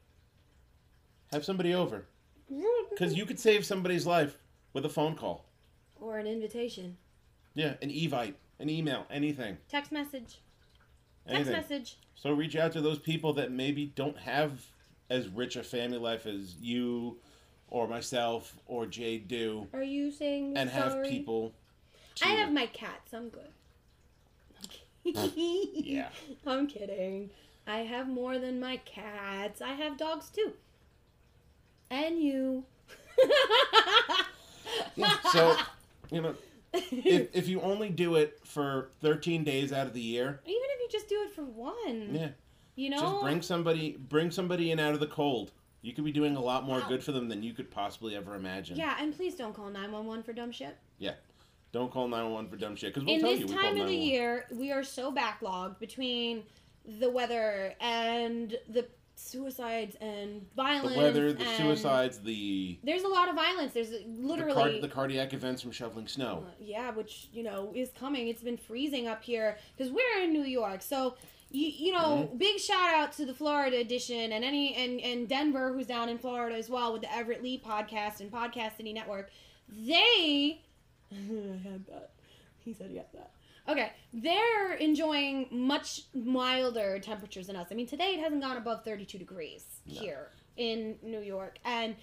Have 1.31 1.45
somebody 1.45 1.73
over 1.73 2.05
mm-hmm. 2.51 2.63
because 2.89 3.13
you 3.13 3.25
could 3.25 3.39
save 3.39 3.65
somebody's 3.65 4.05
life 4.05 4.37
with 4.73 4.85
a 4.85 4.89
phone 4.89 5.15
call. 5.15 5.45
Or 5.99 6.17
an 6.17 6.27
invitation. 6.27 6.97
Yeah, 7.53 7.73
an 7.81 7.89
evite, 7.89 8.35
an 8.59 8.69
email, 8.69 9.05
anything. 9.11 9.57
Text 9.67 9.91
message. 9.91 10.41
Text 11.27 11.51
message. 11.51 11.97
So 12.15 12.31
reach 12.31 12.55
out 12.55 12.71
to 12.73 12.81
those 12.81 12.99
people 12.99 13.33
that 13.33 13.51
maybe 13.51 13.85
don't 13.85 14.17
have 14.17 14.65
as 15.09 15.27
rich 15.27 15.55
a 15.55 15.63
family 15.63 15.97
life 15.97 16.25
as 16.25 16.55
you 16.59 17.17
or 17.67 17.87
myself 17.87 18.55
or 18.65 18.85
Jade 18.85 19.27
do 19.27 19.67
Are 19.73 19.83
you 19.83 20.11
saying 20.11 20.57
and 20.57 20.69
have 20.69 20.93
sorry? 20.93 21.09
people 21.09 21.53
to, 22.15 22.27
I 22.27 22.31
have 22.31 22.51
my 22.51 22.65
cats. 22.65 23.13
I'm 23.13 23.29
good. 23.29 23.49
Yeah. 25.15 26.09
I'm 26.47 26.67
kidding. 26.67 27.31
I 27.65 27.79
have 27.79 28.07
more 28.07 28.37
than 28.37 28.59
my 28.59 28.77
cats. 28.77 29.61
I 29.61 29.73
have 29.73 29.97
dogs 29.97 30.29
too. 30.29 30.53
And 31.91 32.19
you. 32.21 32.63
Yeah, 34.95 35.17
so 35.31 35.55
you 36.11 36.21
know 36.21 36.35
if, 36.73 37.35
if 37.35 37.47
you 37.47 37.61
only 37.61 37.89
do 37.89 38.15
it 38.15 38.39
for 38.43 38.89
13 39.01 39.43
days 39.43 39.71
out 39.73 39.87
of 39.87 39.93
the 39.93 40.01
year 40.01 40.39
Even 40.45 40.61
if 40.63 40.79
you 40.81 40.87
just 40.91 41.09
do 41.09 41.21
it 41.23 41.31
for 41.33 41.43
one. 41.43 42.09
yeah 42.13 42.29
You 42.75 42.89
know? 42.91 42.97
just 42.99 43.21
bring 43.21 43.41
somebody 43.41 43.97
bring 43.97 44.29
somebody 44.31 44.71
in 44.71 44.79
out 44.79 44.93
of 44.93 44.99
the 44.99 45.07
cold 45.07 45.51
you 45.81 45.93
could 45.93 46.03
be 46.03 46.11
doing 46.11 46.35
a 46.35 46.41
lot 46.41 46.65
more 46.65 46.81
good 46.87 47.03
for 47.03 47.11
them 47.13 47.29
than 47.29 47.41
you 47.43 47.53
could 47.53 47.71
possibly 47.71 48.15
ever 48.15 48.35
imagine 48.35 48.77
Yeah, 48.77 48.95
and 48.99 49.15
please 49.15 49.35
don't 49.35 49.53
call 49.53 49.65
911 49.69 50.23
for 50.23 50.33
dumb 50.33 50.51
shit. 50.51 50.77
yeah 50.97 51.13
don't 51.71 51.91
call 51.91 52.07
911 52.07 52.49
for 52.49 52.57
dumb 52.57 52.75
shit 52.75 52.93
because 52.93 53.05
we'll 53.05 53.15
In 53.15 53.21
tell 53.21 53.31
you 53.35 53.45
we 53.47 53.53
call 53.53 53.61
time 53.63 53.79
of 53.79 53.87
the 53.87 53.95
year, 53.95 54.45
we 54.51 54.71
are 54.71 54.83
so 54.83 55.11
backlogged 55.13 55.79
between 55.79 56.43
the 56.99 57.09
weather 57.09 57.73
and 57.79 58.55
the 58.69 58.87
suicides 59.19 59.95
and 60.01 60.45
violence. 60.55 60.93
The 60.95 61.01
weather, 61.01 61.33
the 61.33 61.45
suicides, 61.57 62.19
the 62.19 62.79
There's 62.83 63.03
a 63.03 63.07
lot 63.07 63.29
of 63.29 63.35
violence. 63.35 63.73
There's 63.73 63.89
the, 63.91 64.03
literally. 64.07 64.53
car- 64.53 64.81
the 64.81 64.87
cardiac 64.87 65.33
events 65.33 65.61
from 65.61 65.71
shoveling 65.71 66.07
snow. 66.07 66.45
Uh, 66.47 66.51
yeah, 66.59 66.91
which 66.91 67.29
you 67.33 67.43
know 67.43 67.71
is 67.75 67.89
coming. 67.99 68.27
It's 68.27 68.41
been 68.43 68.57
freezing 68.57 69.07
up 69.07 69.23
here 69.23 69.57
because 69.77 69.91
we're 69.91 70.23
in 70.23 70.31
New 70.33 70.43
York. 70.43 70.81
So 70.81 71.15
you 71.51 71.67
you 71.67 71.91
know, 71.91 72.27
Mm-hmm. 72.27 72.37
big 72.37 72.59
shout 72.59 72.93
out 72.93 73.11
to 73.13 73.25
the 73.25 73.33
Florida 73.33 73.77
edition 73.79 74.31
and 74.31 74.43
any 74.43 74.73
and 74.75 74.99
and 75.01 75.27
Denver 75.27 75.73
who's 75.73 75.87
down 75.87 76.07
in 76.09 76.17
Florida 76.17 76.55
as 76.55 76.69
well 76.69 76.93
with 76.93 77.01
the 77.01 77.13
Everett 77.13 77.41
Lee 77.43 77.61
podcast 77.63 78.19
and 78.21 78.31
Podcast 78.31 78.77
City 78.77 78.93
Network. 78.93 79.29
They 79.67 80.61
I 81.11 81.15
had 81.15 81.85
that. 81.87 82.11
He 82.63 82.73
said 82.73 82.89
he 82.91 82.97
had 82.97 83.11
that. 83.13 83.31
Okay, 83.69 83.91
they're 84.13 84.73
enjoying 84.73 85.47
much 85.51 86.01
milder 86.13 86.99
temperatures 86.99 87.47
than 87.47 87.55
us. 87.55 87.67
I 87.71 87.75
mean, 87.75 87.87
today 87.87 88.13
it 88.15 88.19
hasn't 88.19 88.41
gone 88.41 88.57
above 88.57 88.83
32 88.83 89.17
degrees 89.19 89.63
No. 89.85 89.99
here 90.01 90.31
in 90.57 90.95
New 91.03 91.21
York, 91.21 91.59
and 91.63 91.95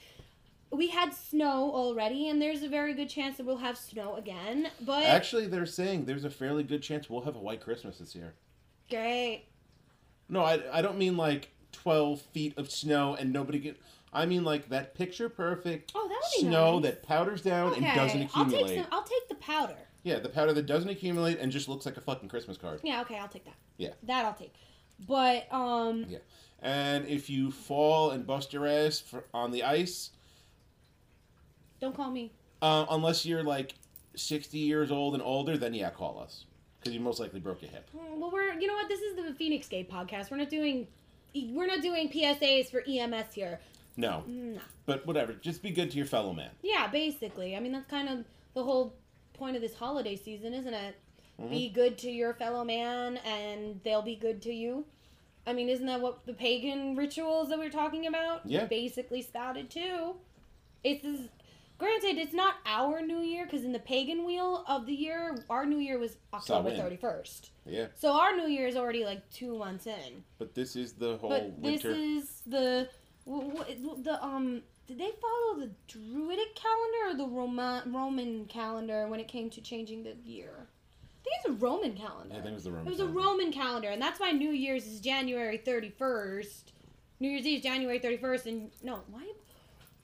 we 0.71 0.89
had 0.89 1.13
snow 1.13 1.71
already, 1.73 2.29
and 2.29 2.41
there's 2.41 2.63
a 2.63 2.69
very 2.69 2.95
good 2.95 3.09
chance 3.09 3.37
that 3.39 3.47
we'll 3.47 3.57
have 3.57 3.77
snow 3.77 4.15
again. 4.17 4.69
But 4.83 5.05
Actually, 5.05 5.47
they're 5.47 5.67
saying 5.67 6.05
there's 6.05 6.25
a 6.25 6.31
fairly 6.31 6.63
good 6.63 6.83
chance 6.83 7.11
we'll 7.11 7.23
have 7.23 7.37
a 7.37 7.41
white 7.41 7.61
Christmas 7.61 7.99
this 7.99 8.15
year. 8.15 8.35
great. 8.89 9.45
No, 10.29 10.41
I, 10.43 10.61
I 10.73 10.83
don't 10.83 10.99
mean 10.99 11.17
like 11.17 11.51
12 11.73 12.21
feet 12.21 12.59
of 12.59 12.71
snow 12.71 13.15
and 13.15 13.33
nobody 13.33 13.59
get. 13.61 13.77
I 14.13 14.27
mean 14.27 14.43
like 14.45 14.69
that 14.71 14.95
picture 14.95 15.29
perfect 15.29 15.93
Oh, 15.95 16.09
that 16.09 16.41
snow 16.41 16.75
nice. 16.79 16.83
that 16.85 17.03
powders 17.03 17.43
down 17.43 17.75
and 17.75 17.85
doesn't 17.95 18.31
I'll 18.35 18.43
accumulate. 18.43 18.69
take 18.77 18.79
some. 18.85 18.87
I'll 18.93 19.03
take 19.05 19.29
the 19.29 19.35
powder. 19.37 19.77
Yeah, 20.07 20.21
the 20.21 20.29
powder 20.29 20.53
that 20.53 20.67
doesn't 20.67 20.89
accumulate 20.89 21.41
and 21.41 21.51
just 21.51 21.69
looks 21.69 21.85
like 21.85 21.97
a 21.97 22.01
fucking 22.01 22.29
Christmas 22.29 22.57
card. 22.57 22.79
Yeah, 22.85 23.01
okay, 23.01 23.19
I'll 23.19 23.27
take 23.27 23.45
that. 23.45 23.57
Yeah. 23.77 23.91
That 24.05 24.25
I'll 24.25 24.35
take. 24.35 24.55
But 25.05 25.53
um, 25.53 26.07
Yeah. 26.09 26.19
And 26.63 27.09
if 27.09 27.29
you 27.29 27.51
fall 27.51 28.13
and 28.13 28.25
bust 28.25 28.53
your 28.53 28.69
ass 28.69 29.01
for, 29.01 29.25
on 29.35 29.51
the 29.51 29.65
ice, 29.65 30.11
don't 31.81 31.95
call 31.97 32.11
me. 32.11 32.31
uh, 32.63 32.87
unless 32.91 33.27
you're 33.27 33.43
like 33.43 33.75
60 34.15 34.57
years 34.59 34.91
old 34.93 35.15
and 35.15 35.23
older, 35.23 35.59
then 35.59 35.75
yeah, 35.75 35.91
call 35.91 36.21
us. 36.21 36.45
Because 36.79 36.95
you 36.95 37.01
most 37.01 37.19
likely 37.19 37.41
broke 37.41 37.63
your 37.63 37.71
hip. 37.73 37.91
Mm, 37.97 38.19
Well, 38.19 38.31
we're 38.31 38.53
you 38.61 38.69
know 38.69 38.75
what? 38.75 38.89
This 38.89 39.01
is 39.01 39.17
the 39.17 39.23
Feinics 39.45 39.69
Gate 39.69 39.91
podcast. 39.91 40.31
We're 40.31 40.37
not 40.37 40.51
doing. 40.51 40.87
We're 41.35 41.67
not 41.67 41.83
doing 41.83 42.09
PSAs 42.09 42.71
for 42.71 42.83
EMS 42.87 43.35
here. 43.35 43.59
No. 43.97 44.23
No. 44.29 44.61
But 44.87 45.05
whatever. 45.05 45.33
Just 45.33 45.63
be 45.63 45.71
good 45.71 45.91
to 45.91 45.97
your 45.97 46.07
fellow 46.07 46.33
man. 46.33 46.51
Yeah, 46.63 46.87
basically. 46.87 47.57
I 47.57 47.61
mean, 47.61 47.73
that's 47.73 47.91
kind 47.91 48.09
of 48.09 48.25
the 48.55 48.63
whole 48.63 48.95
point 49.37 49.57
of 49.57 49.63
this 49.63 49.75
holiday 49.75 50.17
season, 50.17 50.55
isn't 50.55 50.75
it? 50.75 50.97
Mm-hmm. 51.41 51.51
Be 51.51 51.69
good 51.69 51.99
to 51.99 52.11
your 52.11 52.33
fellow 52.35 52.65
man, 52.65 53.19
and 53.19 53.81
they'll 53.85 54.03
be 54.03 54.17
good 54.17 54.41
to 54.43 54.53
you. 54.53 54.85
I 55.47 55.53
mean, 55.53 55.69
isn't 55.69 55.87
that 55.87 56.01
what 56.01 56.25
the 56.27 56.33
pagan 56.33 56.97
rituals 56.97 57.51
that 57.51 57.59
we're 57.59 57.71
talking 57.71 58.07
about? 58.07 58.41
Yeah. 58.47 58.65
Basically 58.65 59.23
spouted 59.23 59.71
too. 59.71 60.17
It's 60.83 61.03
this- 61.03 61.29
granted, 61.79 62.17
it's 62.19 62.33
not 62.33 62.55
our 62.65 63.01
New 63.03 63.21
Year 63.21 63.45
because 63.45 63.65
in 63.65 63.73
the 63.73 63.79
pagan 63.79 64.25
wheel 64.25 64.65
of 64.67 64.87
the 64.87 64.95
year, 64.95 65.45
our 65.51 65.67
New 65.67 65.79
Year 65.79 65.99
was 65.99 66.17
October 66.33 66.71
thirty 66.75 66.97
first. 66.97 67.51
Yeah. 67.67 67.87
So 67.97 68.13
our 68.13 68.35
New 68.35 68.47
Year 68.49 68.67
is 68.67 68.77
already 68.77 69.05
like 69.05 69.29
two 69.31 69.57
months 69.59 69.87
in. 69.87 70.25
But 70.39 70.55
this 70.55 70.75
is 70.75 70.95
the 70.95 71.17
whole 71.19 71.29
But 71.31 71.63
this 71.63 71.85
is 71.85 72.43
the 72.47 72.89
wh- 73.29 73.61
wh- 73.61 74.03
the 74.03 74.19
um. 74.25 74.63
Did 74.87 74.99
they 74.99 75.11
follow 75.21 75.59
the 75.59 75.71
Druidic 75.89 76.55
calendar 76.55 77.11
or 77.11 77.17
the 77.17 77.27
Roman 77.27 77.93
Roman 77.93 78.45
calendar 78.47 79.07
when 79.09 79.19
it 79.19 79.29
came 79.29 79.51
to 79.51 79.61
changing 79.61 80.05
the 80.05 80.15
year? 80.25 80.53
I 80.59 81.23
think 81.25 81.37
it's 81.39 81.49
a 81.49 81.53
Roman 81.65 81.95
calendar. 81.95 82.35
I 82.35 82.41
think 82.41 82.53
it 82.53 82.55
was 82.55 82.65
the 82.65 82.71
Roman 82.71 82.87
It 82.87 82.91
was 82.91 83.01
a. 83.01 83.07
Roman 83.07 83.53
calendar, 83.53 83.89
and 83.89 84.01
that's 84.01 84.21
why 84.21 84.31
New 84.31 84.51
Year's 84.51 84.87
is 84.87 85.01
January 85.01 85.59
thirty 85.59 85.91
first. 85.91 86.73
New 87.19 87.29
Year's 87.29 87.47
Eve 87.47 87.59
is 87.59 87.63
January 87.65 87.99
thirty 87.99 88.17
first, 88.17 88.47
and 88.47 88.71
no, 88.83 89.01
why? 89.11 89.27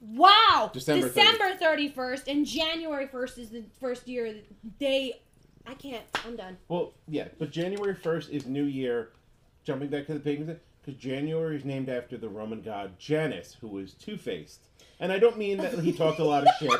Wow, 0.01 0.71
December 0.73 1.07
December 1.07 1.55
thirty 1.55 1.89
first, 1.89 2.27
and 2.27 2.45
January 2.45 3.07
first 3.07 3.39
is 3.39 3.51
the 3.51 3.63
first 3.81 4.09
year 4.09 4.35
they. 4.81 5.21
I 5.65 5.75
can't. 5.75 6.03
I'm 6.27 6.35
done. 6.35 6.57
Well, 6.67 6.93
yeah, 7.07 7.29
but 7.39 7.53
January 7.53 7.95
1st 7.95 8.31
is 8.31 8.47
New 8.47 8.65
Year. 8.65 9.11
Jumping 9.63 9.91
back 9.91 10.07
to 10.07 10.15
the 10.15 10.19
pagans, 10.19 10.59
because 10.85 11.01
January 11.01 11.55
is 11.57 11.65
named 11.65 11.89
after 11.89 12.17
the 12.19 12.29
Roman 12.29 12.63
god 12.63 12.99
Janus, 12.99 13.57
who 13.61 13.69
was 13.69 13.95
two 13.95 14.17
faced. 14.17 14.67
And 15.03 15.11
I 15.11 15.19
don't 15.19 15.37
mean 15.37 15.59
that 15.59 15.77
he 15.81 15.93
talked 15.93 16.21
a 16.21 16.25
lot 16.25 16.47
of 16.47 16.55
shit. 16.61 16.71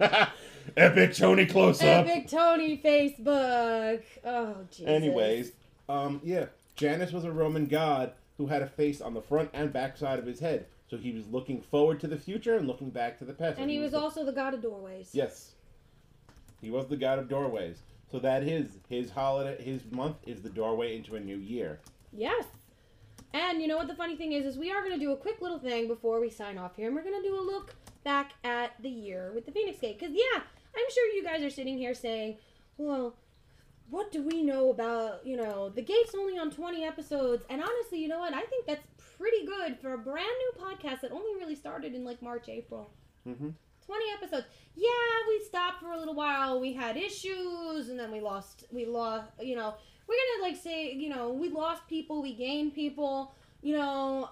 Epic 0.76 1.14
Tony 1.14 1.46
close 1.46 1.80
up. 1.80 2.04
Epic 2.04 2.26
Tony 2.28 2.76
Facebook. 2.76 4.02
Oh, 4.24 4.56
Jesus. 4.68 4.86
Anyways, 4.88 5.52
um, 5.88 6.20
yeah, 6.24 6.46
Janus 6.74 7.12
was 7.12 7.22
a 7.22 7.30
Roman 7.30 7.66
god 7.66 8.14
who 8.36 8.48
had 8.48 8.62
a 8.62 8.66
face 8.66 9.00
on 9.00 9.14
the 9.14 9.22
front 9.22 9.48
and 9.52 9.72
back 9.72 9.96
side 9.96 10.18
of 10.18 10.26
his 10.26 10.40
head. 10.40 10.66
So 10.90 10.96
he 10.96 11.12
was 11.12 11.28
looking 11.28 11.60
forward 11.62 12.00
to 12.00 12.08
the 12.08 12.18
future 12.18 12.56
and 12.56 12.66
looking 12.66 12.90
back 12.90 13.16
to 13.20 13.24
the 13.24 13.32
past. 13.32 13.60
And 13.60 13.70
he 13.70 13.78
was 13.78 13.94
also 13.94 14.24
the 14.24 14.32
god 14.32 14.54
of 14.54 14.62
doorways. 14.62 15.10
Yes. 15.12 15.52
He 16.60 16.68
was 16.68 16.88
the 16.88 16.96
god 16.96 17.20
of 17.20 17.28
doorways. 17.28 17.78
So 18.10 18.18
that 18.18 18.42
is 18.42 18.78
his 18.88 19.10
holiday 19.10 19.62
his 19.62 19.82
month 19.92 20.16
is 20.26 20.42
the 20.42 20.50
doorway 20.50 20.96
into 20.96 21.14
a 21.14 21.20
new 21.20 21.36
year. 21.36 21.78
Yes. 22.12 22.44
And 23.34 23.60
you 23.60 23.66
know 23.66 23.76
what 23.76 23.88
the 23.88 23.96
funny 23.96 24.14
thing 24.16 24.32
is 24.32 24.46
is 24.46 24.56
we 24.56 24.70
are 24.70 24.80
going 24.80 24.92
to 24.92 25.04
do 25.04 25.12
a 25.12 25.16
quick 25.16 25.42
little 25.42 25.58
thing 25.58 25.88
before 25.88 26.20
we 26.20 26.30
sign 26.30 26.56
off 26.56 26.76
here 26.76 26.86
and 26.86 26.94
we're 26.94 27.02
going 27.02 27.20
to 27.20 27.28
do 27.28 27.36
a 27.36 27.42
look 27.42 27.74
back 28.04 28.34
at 28.44 28.80
the 28.80 28.88
year 28.88 29.32
with 29.34 29.44
the 29.44 29.50
Feinics 29.50 29.80
Gate 29.80 29.98
cuz 29.98 30.12
yeah, 30.12 30.40
I'm 30.76 30.90
sure 30.90 31.14
you 31.14 31.24
guys 31.24 31.42
are 31.42 31.50
sitting 31.50 31.76
here 31.76 31.94
saying, 31.94 32.38
"Well, 32.76 33.16
what 33.90 34.12
do 34.12 34.22
we 34.22 34.42
know 34.42 34.70
about, 34.70 35.26
you 35.26 35.36
know, 35.36 35.68
the 35.68 35.82
gate's 35.82 36.14
only 36.14 36.38
on 36.38 36.52
20 36.52 36.84
episodes." 36.84 37.44
And 37.50 37.60
honestly, 37.60 37.98
you 37.98 38.06
know 38.06 38.20
what? 38.20 38.34
I 38.34 38.42
think 38.42 38.66
that's 38.66 38.86
pretty 39.18 39.44
good 39.44 39.80
for 39.80 39.94
a 39.94 39.98
brand 39.98 40.36
new 40.38 40.52
podcast 40.64 41.00
that 41.00 41.10
only 41.10 41.34
really 41.34 41.56
started 41.56 41.92
in 41.92 42.04
like 42.04 42.22
March, 42.22 42.48
April. 42.48 42.92
Mm-hmm. 43.26 43.50
20 43.84 44.04
episodes. 44.12 44.46
Yeah, 44.76 44.88
we 45.28 45.44
stopped 45.44 45.80
for 45.80 45.92
a 45.92 45.98
little 45.98 46.14
while. 46.14 46.60
We 46.60 46.72
had 46.72 46.96
issues 46.96 47.88
and 47.88 47.98
then 47.98 48.10
we 48.12 48.20
lost 48.20 48.64
we 48.70 48.86
lost, 48.86 49.32
you 49.40 49.56
know, 49.56 49.74
we're 50.06 50.14
to 50.38 50.42
like 50.54 50.62
say, 50.62 50.92
you 50.92 51.08
know, 51.08 51.30
we 51.30 51.48
lost 51.48 51.86
people, 51.88 52.22
we 52.22 52.34
gained 52.34 52.74
people, 52.74 53.34
you 53.62 53.76
know, 53.76 54.30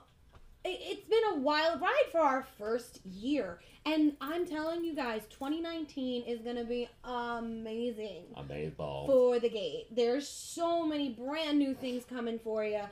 it, 0.64 0.78
it's 0.82 1.08
been 1.08 1.22
a 1.34 1.38
wild 1.38 1.80
ride 1.80 2.04
for 2.10 2.20
our 2.20 2.46
first 2.58 3.00
year. 3.04 3.58
And 3.84 4.16
I'm 4.20 4.46
telling 4.46 4.84
you 4.84 4.94
guys, 4.94 5.22
2019 5.30 6.22
is 6.24 6.40
to 6.56 6.64
be 6.64 6.88
amazing 7.04 8.24
Amazing. 8.36 8.72
for 8.76 9.40
the 9.40 9.48
gate. 9.48 9.86
There's 9.90 10.28
so 10.28 10.86
many 10.86 11.08
brand 11.10 11.58
new 11.58 11.74
things 11.74 12.04
coming 12.04 12.38
for 12.38 12.64
you. 12.64 12.82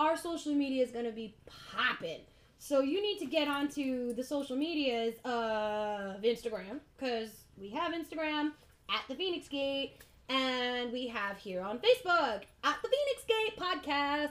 Our 0.00 0.16
social 0.16 0.54
media 0.54 0.82
is 0.82 0.90
to 1.04 1.12
be 1.12 1.36
popping. 1.46 2.20
So 2.58 2.80
you 2.80 3.00
need 3.00 3.18
to 3.20 3.26
get 3.26 3.48
onto 3.48 4.12
the 4.12 4.24
social 4.24 4.56
medias 4.56 5.14
of 5.24 6.22
Instagram 6.22 6.80
because 6.96 7.30
we 7.56 7.70
have 7.70 7.92
Instagram 7.92 8.52
at 8.90 9.02
the 9.08 9.14
Feinics 9.14 9.48
Gate 9.48 9.98
and 10.30 10.92
we 10.92 11.08
have 11.08 11.36
here 11.38 11.60
on 11.60 11.78
Facebook 11.78 12.42
at 12.64 12.76
the 12.82 12.88
Feinics 12.88 13.26
Gate 13.26 13.58
podcast. 13.58 14.30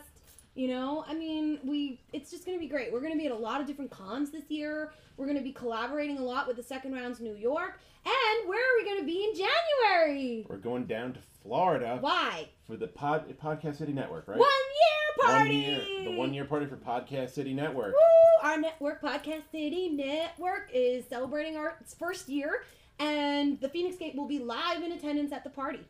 You 0.56 0.68
know, 0.70 1.06
I 1.08 1.14
mean, 1.14 1.60
we 1.64 2.02
it's 2.14 2.32
just 2.32 2.45
going 2.45 2.58
to 2.58 2.62
be 2.62 2.68
great. 2.68 2.91
We're 2.91 3.02
going 3.02 3.14
to 3.14 3.18
be 3.18 3.26
at 3.28 3.32
a 3.32 3.36
lot 3.36 3.62
of 3.62 3.68
different 3.68 3.91
cons 3.91 4.32
this 4.32 4.50
year. 4.50 4.91
We're 5.18 5.26
going 5.26 5.38
to 5.38 5.43
be 5.43 5.52
collaborating 5.52 6.18
a 6.18 6.24
lot 6.24 6.47
with 6.47 6.56
the 6.58 6.64
Second 6.64 6.93
Rounds 6.93 7.20
New 7.20 7.36
York. 7.36 7.80
And 8.06 8.50
where 8.50 8.60
are 8.60 8.78
we 8.80 8.86
going 8.86 9.00
to 9.00 9.06
be 9.06 9.24
in 9.26 9.36
January? 9.36 10.45
We're 10.50 10.58
going 10.58 10.86
down 10.86 11.14
to 11.14 11.20
Florida 11.43 11.97
Why? 12.00 12.47
for 12.66 12.78
the 12.78 12.88
Pod 12.88 13.34
Podcast 13.41 13.78
City 13.78 13.93
Network, 13.93 14.28
right? 14.28 14.39
One 14.39 14.47
year 14.47 15.28
One 15.28 15.38
party. 15.38 15.56
year. 15.56 15.82
The 16.06 16.12
one 16.12 16.34
year 16.34 16.45
party 16.45 16.66
for 16.66 16.78
Podcast 16.78 17.32
City 17.32 17.54
Network. 17.54 17.93
Woo! 17.93 18.50
Our 18.50 18.58
network, 18.58 19.02
Podcast 19.02 19.43
City 19.52 19.89
Network, 19.89 20.70
is 20.74 21.06
celebrating 21.08 21.58
our 21.58 21.78
first 21.97 22.30
year, 22.30 22.64
and 23.00 23.60
the 23.62 23.70
Feinics 23.70 23.97
Gate 23.97 24.16
will 24.16 24.28
be 24.28 24.39
live 24.39 24.84
in 24.84 24.91
attendance 24.91 25.32
at 25.32 25.43
the 25.43 25.50
party 25.50 25.86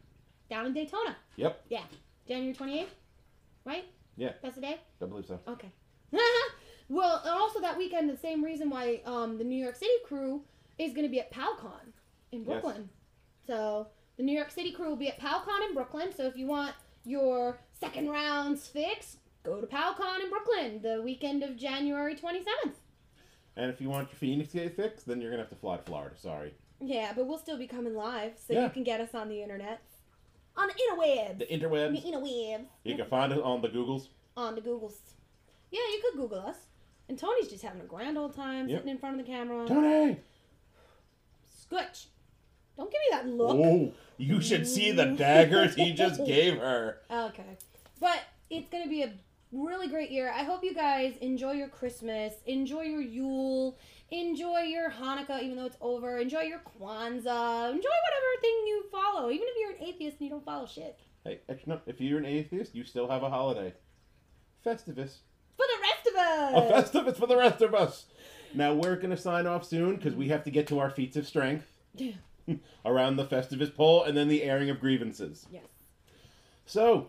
down 0.49 0.66
in 0.66 0.74
Daytona. 0.74 1.16
Yep. 1.36 1.66
Yeah, 1.70 1.84
January 2.28 2.53
twenty 2.53 2.80
eighth, 2.80 2.95
right? 3.66 3.86
Yeah. 4.20 4.34
That's 4.43 4.55
the 4.55 4.62
day. 4.62 4.80
I 5.01 5.05
believe 5.05 5.26
so. 5.26 5.39
Okay. 5.47 5.72
well, 6.89 7.22
also 7.26 7.62
that 7.62 7.78
weekend, 7.78 8.10
the 8.10 8.18
same 8.18 8.43
reason 8.43 8.70
why 8.70 9.01
um, 9.05 9.38
the 9.38 9.43
New 9.45 9.62
York 9.62 9.76
City 9.76 9.91
crew 10.05 10.41
is 10.78 10.91
going 10.91 11.05
to 11.05 11.12
be 11.12 11.22
at 11.22 11.32
PalCon 11.32 11.93
in 12.34 12.43
Brooklyn. 12.43 12.89
Yes. 12.89 13.47
So 13.47 13.88
the 14.18 14.24
New 14.24 14.36
York 14.36 14.51
City 14.51 14.74
crew 14.74 14.89
will 14.89 14.97
be 14.97 15.07
at 15.07 15.20
PalCon 15.20 15.68
in 15.68 15.74
Brooklyn. 15.74 16.10
So 16.16 16.26
if 16.26 16.36
you 16.36 16.47
want 16.47 16.76
your 17.05 17.60
second 17.80 18.10
rounds 18.10 18.68
fix, 18.68 19.18
go 19.43 19.62
to 19.62 19.68
PalCon 19.68 20.22
in 20.22 20.30
Brooklyn 20.30 20.82
the 20.82 21.01
weekend 21.01 21.41
of 21.41 21.55
January 21.55 22.16
27th. 22.16 22.74
And 23.55 23.72
if 23.72 23.80
you 23.80 23.89
want 23.89 24.10
your 24.10 24.38
Feinics 24.38 24.51
Gate 24.51 24.76
fix, 24.76 25.03
then 25.03 25.22
you're 25.22 25.32
gonna 25.32 25.43
have 25.43 25.49
to 25.49 25.55
fly 25.55 25.78
to 25.78 25.84
Florida. 25.84 26.16
Sorry. 26.18 26.53
Yeah, 26.82 27.11
but 27.15 27.25
we'll 27.27 27.38
still 27.38 27.57
be 27.57 27.67
coming 27.67 27.93
live, 27.95 28.34
so 28.38 28.53
Yeah. 28.53 28.63
you 28.65 28.69
can 28.69 28.84
get 28.84 29.01
us 29.01 29.13
on 29.13 29.27
the 29.30 29.41
internet. 29.41 29.82
On 30.55 30.67
the 30.67 30.73
interwebs. 30.73 31.39
The 31.39 31.45
interweb? 31.45 31.91
The 32.01 32.09
interwebs. 32.11 32.59
interwebs. 32.59 32.65
You 32.84 32.95
can 32.95 33.05
find 33.07 33.34
us 33.34 33.39
on 33.39 33.61
the 33.61 33.69
Googles. 33.69 34.07
on 34.38 34.55
the 34.55 34.61
Googles. 34.61 34.95
Yeah, 35.71 35.80
you 35.82 36.01
could 36.03 36.19
Google 36.19 36.39
us. 36.39 36.55
And 37.09 37.17
Tony's 37.17 37.47
just 37.49 37.63
having 37.63 37.82
a 37.82 37.86
grand 37.86 38.17
old 38.17 38.34
time 38.36 38.69
Yep. 38.69 38.80
sitting 38.80 38.91
in 38.91 38.97
front 38.97 39.19
of 39.19 39.25
the 39.25 39.32
camera. 39.32 39.67
Tony. 39.67 40.17
Scutch. 41.61 42.07
Don't 42.77 42.89
give 42.91 42.99
me 42.99 43.07
that 43.11 43.27
look. 43.27 43.57
Oh, 43.57 43.91
you 44.17 44.41
should 44.41 44.65
see 44.67 44.91
the 44.91 45.05
daggers 45.07 45.75
he 45.75 45.91
just 45.93 46.23
gave 46.25 46.57
her. 46.57 47.01
Okay. 47.11 47.57
But 47.99 48.19
it's 48.49 48.69
going 48.69 48.84
to 48.84 48.89
be 48.89 49.03
a 49.03 49.11
really 49.51 49.88
great 49.88 50.11
year. 50.11 50.32
I 50.34 50.43
hope 50.43 50.63
you 50.63 50.73
guys 50.73 51.15
enjoy 51.19 51.51
your 51.53 51.67
Christmas, 51.67 52.34
enjoy 52.45 52.84
your 52.84 53.01
Yule, 53.01 53.77
enjoy 54.12 54.62
your 54.62 54.89
Hanukkah, 54.89 55.41
even 55.41 55.57
though 55.57 55.66
it's 55.66 55.78
over. 55.82 56.18
Enjoy 56.18 56.41
your 56.41 56.60
Kwanzaa, 56.60 57.72
enjoy 57.72 57.97
whatever 58.05 58.41
thing 58.41 58.64
you 58.68 58.84
follow, 58.91 59.30
even 59.30 59.47
if 59.47 59.55
you're 59.60 59.72
an 59.72 59.84
atheist 59.84 60.18
and 60.20 60.26
you 60.26 60.30
don't 60.30 60.45
follow 60.45 60.66
shit. 60.66 60.99
Hey, 61.24 61.39
actually, 61.49 61.74
no, 61.74 61.82
if 61.86 61.99
you're 61.99 62.20
an 62.20 62.26
atheist, 62.26 62.74
you 62.76 62.84
still 62.84 63.07
have 63.10 63.24
a 63.24 63.30
holiday. 63.30 63.74
Festivus. 64.66 65.18
For 65.57 65.66
the 65.66 65.82
rest 65.82 66.07
of 66.07 66.16
us. 66.16 66.53
A 66.53 66.99
Festivus 66.99 67.18
for 67.18 67.28
the 67.28 67.38
rest 67.38 67.62
of 67.62 67.74
us. 67.76 68.05
Now 68.53 68.74
we're 68.74 68.95
gonna 68.95 69.18
sign 69.18 69.45
off 69.45 69.66
soon 69.66 69.95
because 69.97 70.16
we 70.16 70.30
have 70.30 70.43
to 70.45 70.51
get 70.51 70.68
to 70.68 70.80
our 70.80 70.89
feats 70.89 71.18
of 71.18 71.28
strength 71.28 71.68
around 72.86 73.18
the 73.18 73.26
Festivus 73.26 73.74
pole 73.74 74.03
and 74.03 74.18
then 74.18 74.28
the 74.28 74.43
airing 74.43 74.70
of 74.70 74.80
grievances. 74.80 75.45
yes. 75.51 75.64
So, 76.66 77.07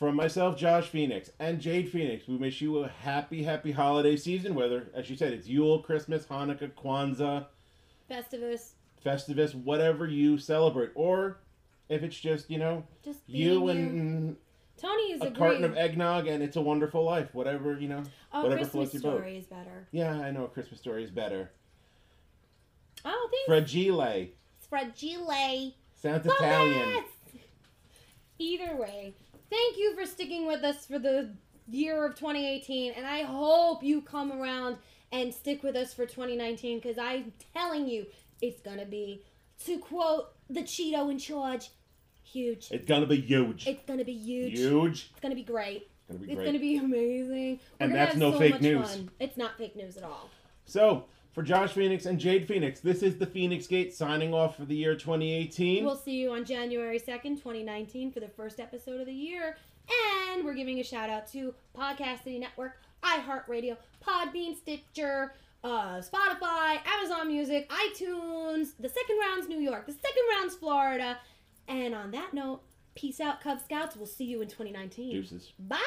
from 0.00 0.16
myself, 0.16 0.56
Josh 0.56 0.88
Phoenix, 0.88 1.30
and 1.38 1.60
Jade 1.60 1.90
Phoenix, 1.90 2.26
we 2.26 2.34
wish 2.36 2.62
you 2.62 2.78
a 2.78 2.88
happy, 2.88 3.42
happy 3.42 3.70
holiday 3.70 4.16
season. 4.16 4.54
Whether, 4.54 4.88
as 4.94 5.10
you 5.10 5.14
said, 5.16 5.34
it's 5.34 5.46
Yule, 5.46 5.80
Christmas, 5.82 6.24
Hanukkah, 6.24 6.72
Kwanzaa, 6.72 7.44
Festivus. 8.10 8.70
Festivus, 9.04 9.54
whatever 9.54 10.06
you 10.06 10.38
celebrate, 10.38 10.90
or 10.94 11.40
if 11.90 12.02
it's 12.02 12.18
just 12.18 12.50
you 12.50 12.58
know 12.58 12.82
Just 13.04 13.20
you 13.26 13.68
and 13.68 14.36
Tony 14.78 15.12
is 15.12 15.20
a 15.20 15.24
agreeing. 15.24 15.34
carton 15.36 15.64
of 15.64 15.76
eggnog 15.76 16.26
and 16.26 16.42
it's 16.42 16.56
a 16.56 16.60
wonderful 16.62 17.04
life. 17.04 17.28
Whatever 17.34 17.78
you 17.78 17.88
know, 17.88 18.02
Oh, 18.32 18.42
whatever 18.42 18.62
Christmas 18.62 18.72
floats 18.90 18.94
your 18.94 19.02
boat. 19.02 19.18
story 19.18 19.36
is 19.36 19.46
better. 19.46 19.86
Yeah, 19.92 20.12
I 20.18 20.30
know 20.30 20.44
a 20.44 20.48
Christmas 20.48 20.80
story 20.80 21.04
is 21.04 21.10
better. 21.10 21.50
Oh, 23.04 23.28
thanks. 23.30 23.46
Fragile 23.70 24.28
fragile. 24.68 25.74
sounds 25.94 26.24
Italian. 26.26 27.04
Either 28.38 28.76
way, 28.76 29.14
thank 29.50 29.76
you 29.76 29.94
for 29.94 30.06
sticking 30.06 30.46
with 30.46 30.62
us 30.64 30.86
for 30.86 30.98
the 30.98 31.34
year 31.68 32.04
of 32.04 32.14
2018, 32.14 32.92
and 32.92 33.06
I 33.06 33.22
hope 33.22 33.82
you 33.82 34.00
come 34.02 34.32
around 34.32 34.76
and 35.12 35.32
stick 35.34 35.62
with 35.62 35.76
us 35.76 35.92
for 35.92 36.06
2019 36.06 36.78
because 36.78 36.98
I'm 36.98 37.32
telling 37.54 37.88
you, 37.88 38.06
it's 38.40 38.60
gonna 38.60 38.86
be, 38.86 39.22
to 39.66 39.78
quote 39.78 40.32
the 40.48 40.62
Cheeto 40.62 41.10
in 41.10 41.18
charge, 41.18 41.70
huge. 42.22 42.68
It's 42.70 42.86
gonna 42.86 43.06
be 43.06 43.20
huge. 43.20 43.66
It's 43.66 43.82
gonna 43.86 44.04
be 44.04 44.14
huge. 44.16 44.58
huge. 44.58 45.10
It's 45.12 45.20
gonna 45.20 45.34
be 45.34 45.42
great. 45.42 45.88
It's 46.08 46.08
gonna 46.08 46.20
be 46.20 46.26
great. 46.34 46.38
It's 46.38 46.46
gonna 46.46 46.58
be 46.58 46.76
amazing. 46.76 47.28
We're 47.28 47.58
And 47.80 47.92
gonna 47.92 47.94
that's 47.94 48.12
have 48.12 48.18
no 48.18 48.32
so 48.32 48.38
fake 48.38 48.52
much 48.54 48.62
news. 48.62 48.90
Fun. 48.94 49.10
It's 49.20 49.36
not 49.36 49.58
fake 49.58 49.76
news 49.76 49.96
at 49.96 50.04
all. 50.04 50.30
So, 50.64 51.04
for 51.32 51.42
Josh 51.42 51.72
Phoenix 51.72 52.06
and 52.06 52.18
Jade 52.18 52.48
Phoenix, 52.48 52.80
this 52.80 53.02
is 53.02 53.16
the 53.16 53.26
Feinics 53.26 53.68
Gate 53.68 53.94
signing 53.94 54.34
off 54.34 54.56
for 54.56 54.64
the 54.64 54.74
year 54.74 54.94
2018. 54.94 55.84
We'll 55.84 55.96
see 55.96 56.20
you 56.20 56.32
on 56.32 56.44
January 56.44 56.98
2nd, 56.98 57.36
2019 57.36 58.10
for 58.10 58.20
the 58.20 58.28
first 58.28 58.58
episode 58.58 59.00
of 59.00 59.06
the 59.06 59.12
year. 59.12 59.56
And 60.32 60.44
we're 60.44 60.54
giving 60.54 60.80
a 60.80 60.84
shout 60.84 61.08
out 61.08 61.28
to 61.28 61.54
Podcast 61.76 62.24
City 62.24 62.38
Network, 62.38 62.80
iHeartRadio, 63.02 63.76
Podbean, 64.04 64.56
Stitcher, 64.56 65.34
uh, 65.62 66.00
Spotify, 66.00 66.78
Amazon 66.86 67.28
Music, 67.28 67.70
iTunes, 67.70 68.72
the 68.80 68.88
second 68.88 69.18
round's 69.20 69.48
New 69.48 69.60
York, 69.60 69.86
the 69.86 69.92
second 69.92 70.22
round's 70.36 70.56
Florida. 70.56 71.18
And 71.68 71.94
on 71.94 72.10
that 72.10 72.34
note, 72.34 72.62
peace 72.96 73.20
out, 73.20 73.40
Cub 73.40 73.60
Scouts. 73.60 73.96
We'll 73.96 74.06
see 74.06 74.24
you 74.24 74.40
in 74.42 74.48
2019. 74.48 75.12
Deuces. 75.12 75.52
Bye. 75.58 75.78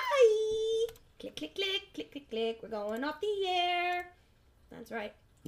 Click, 1.20 1.36
click, 1.36 1.56
click, 1.56 1.94
click, 1.94 2.12
click, 2.12 2.30
click. 2.30 2.60
We're 2.64 2.70
going 2.70 3.04
off 3.04 3.20
the 3.20 3.48
air. 3.48 4.06
That's 4.72 4.92
right. 4.92 5.14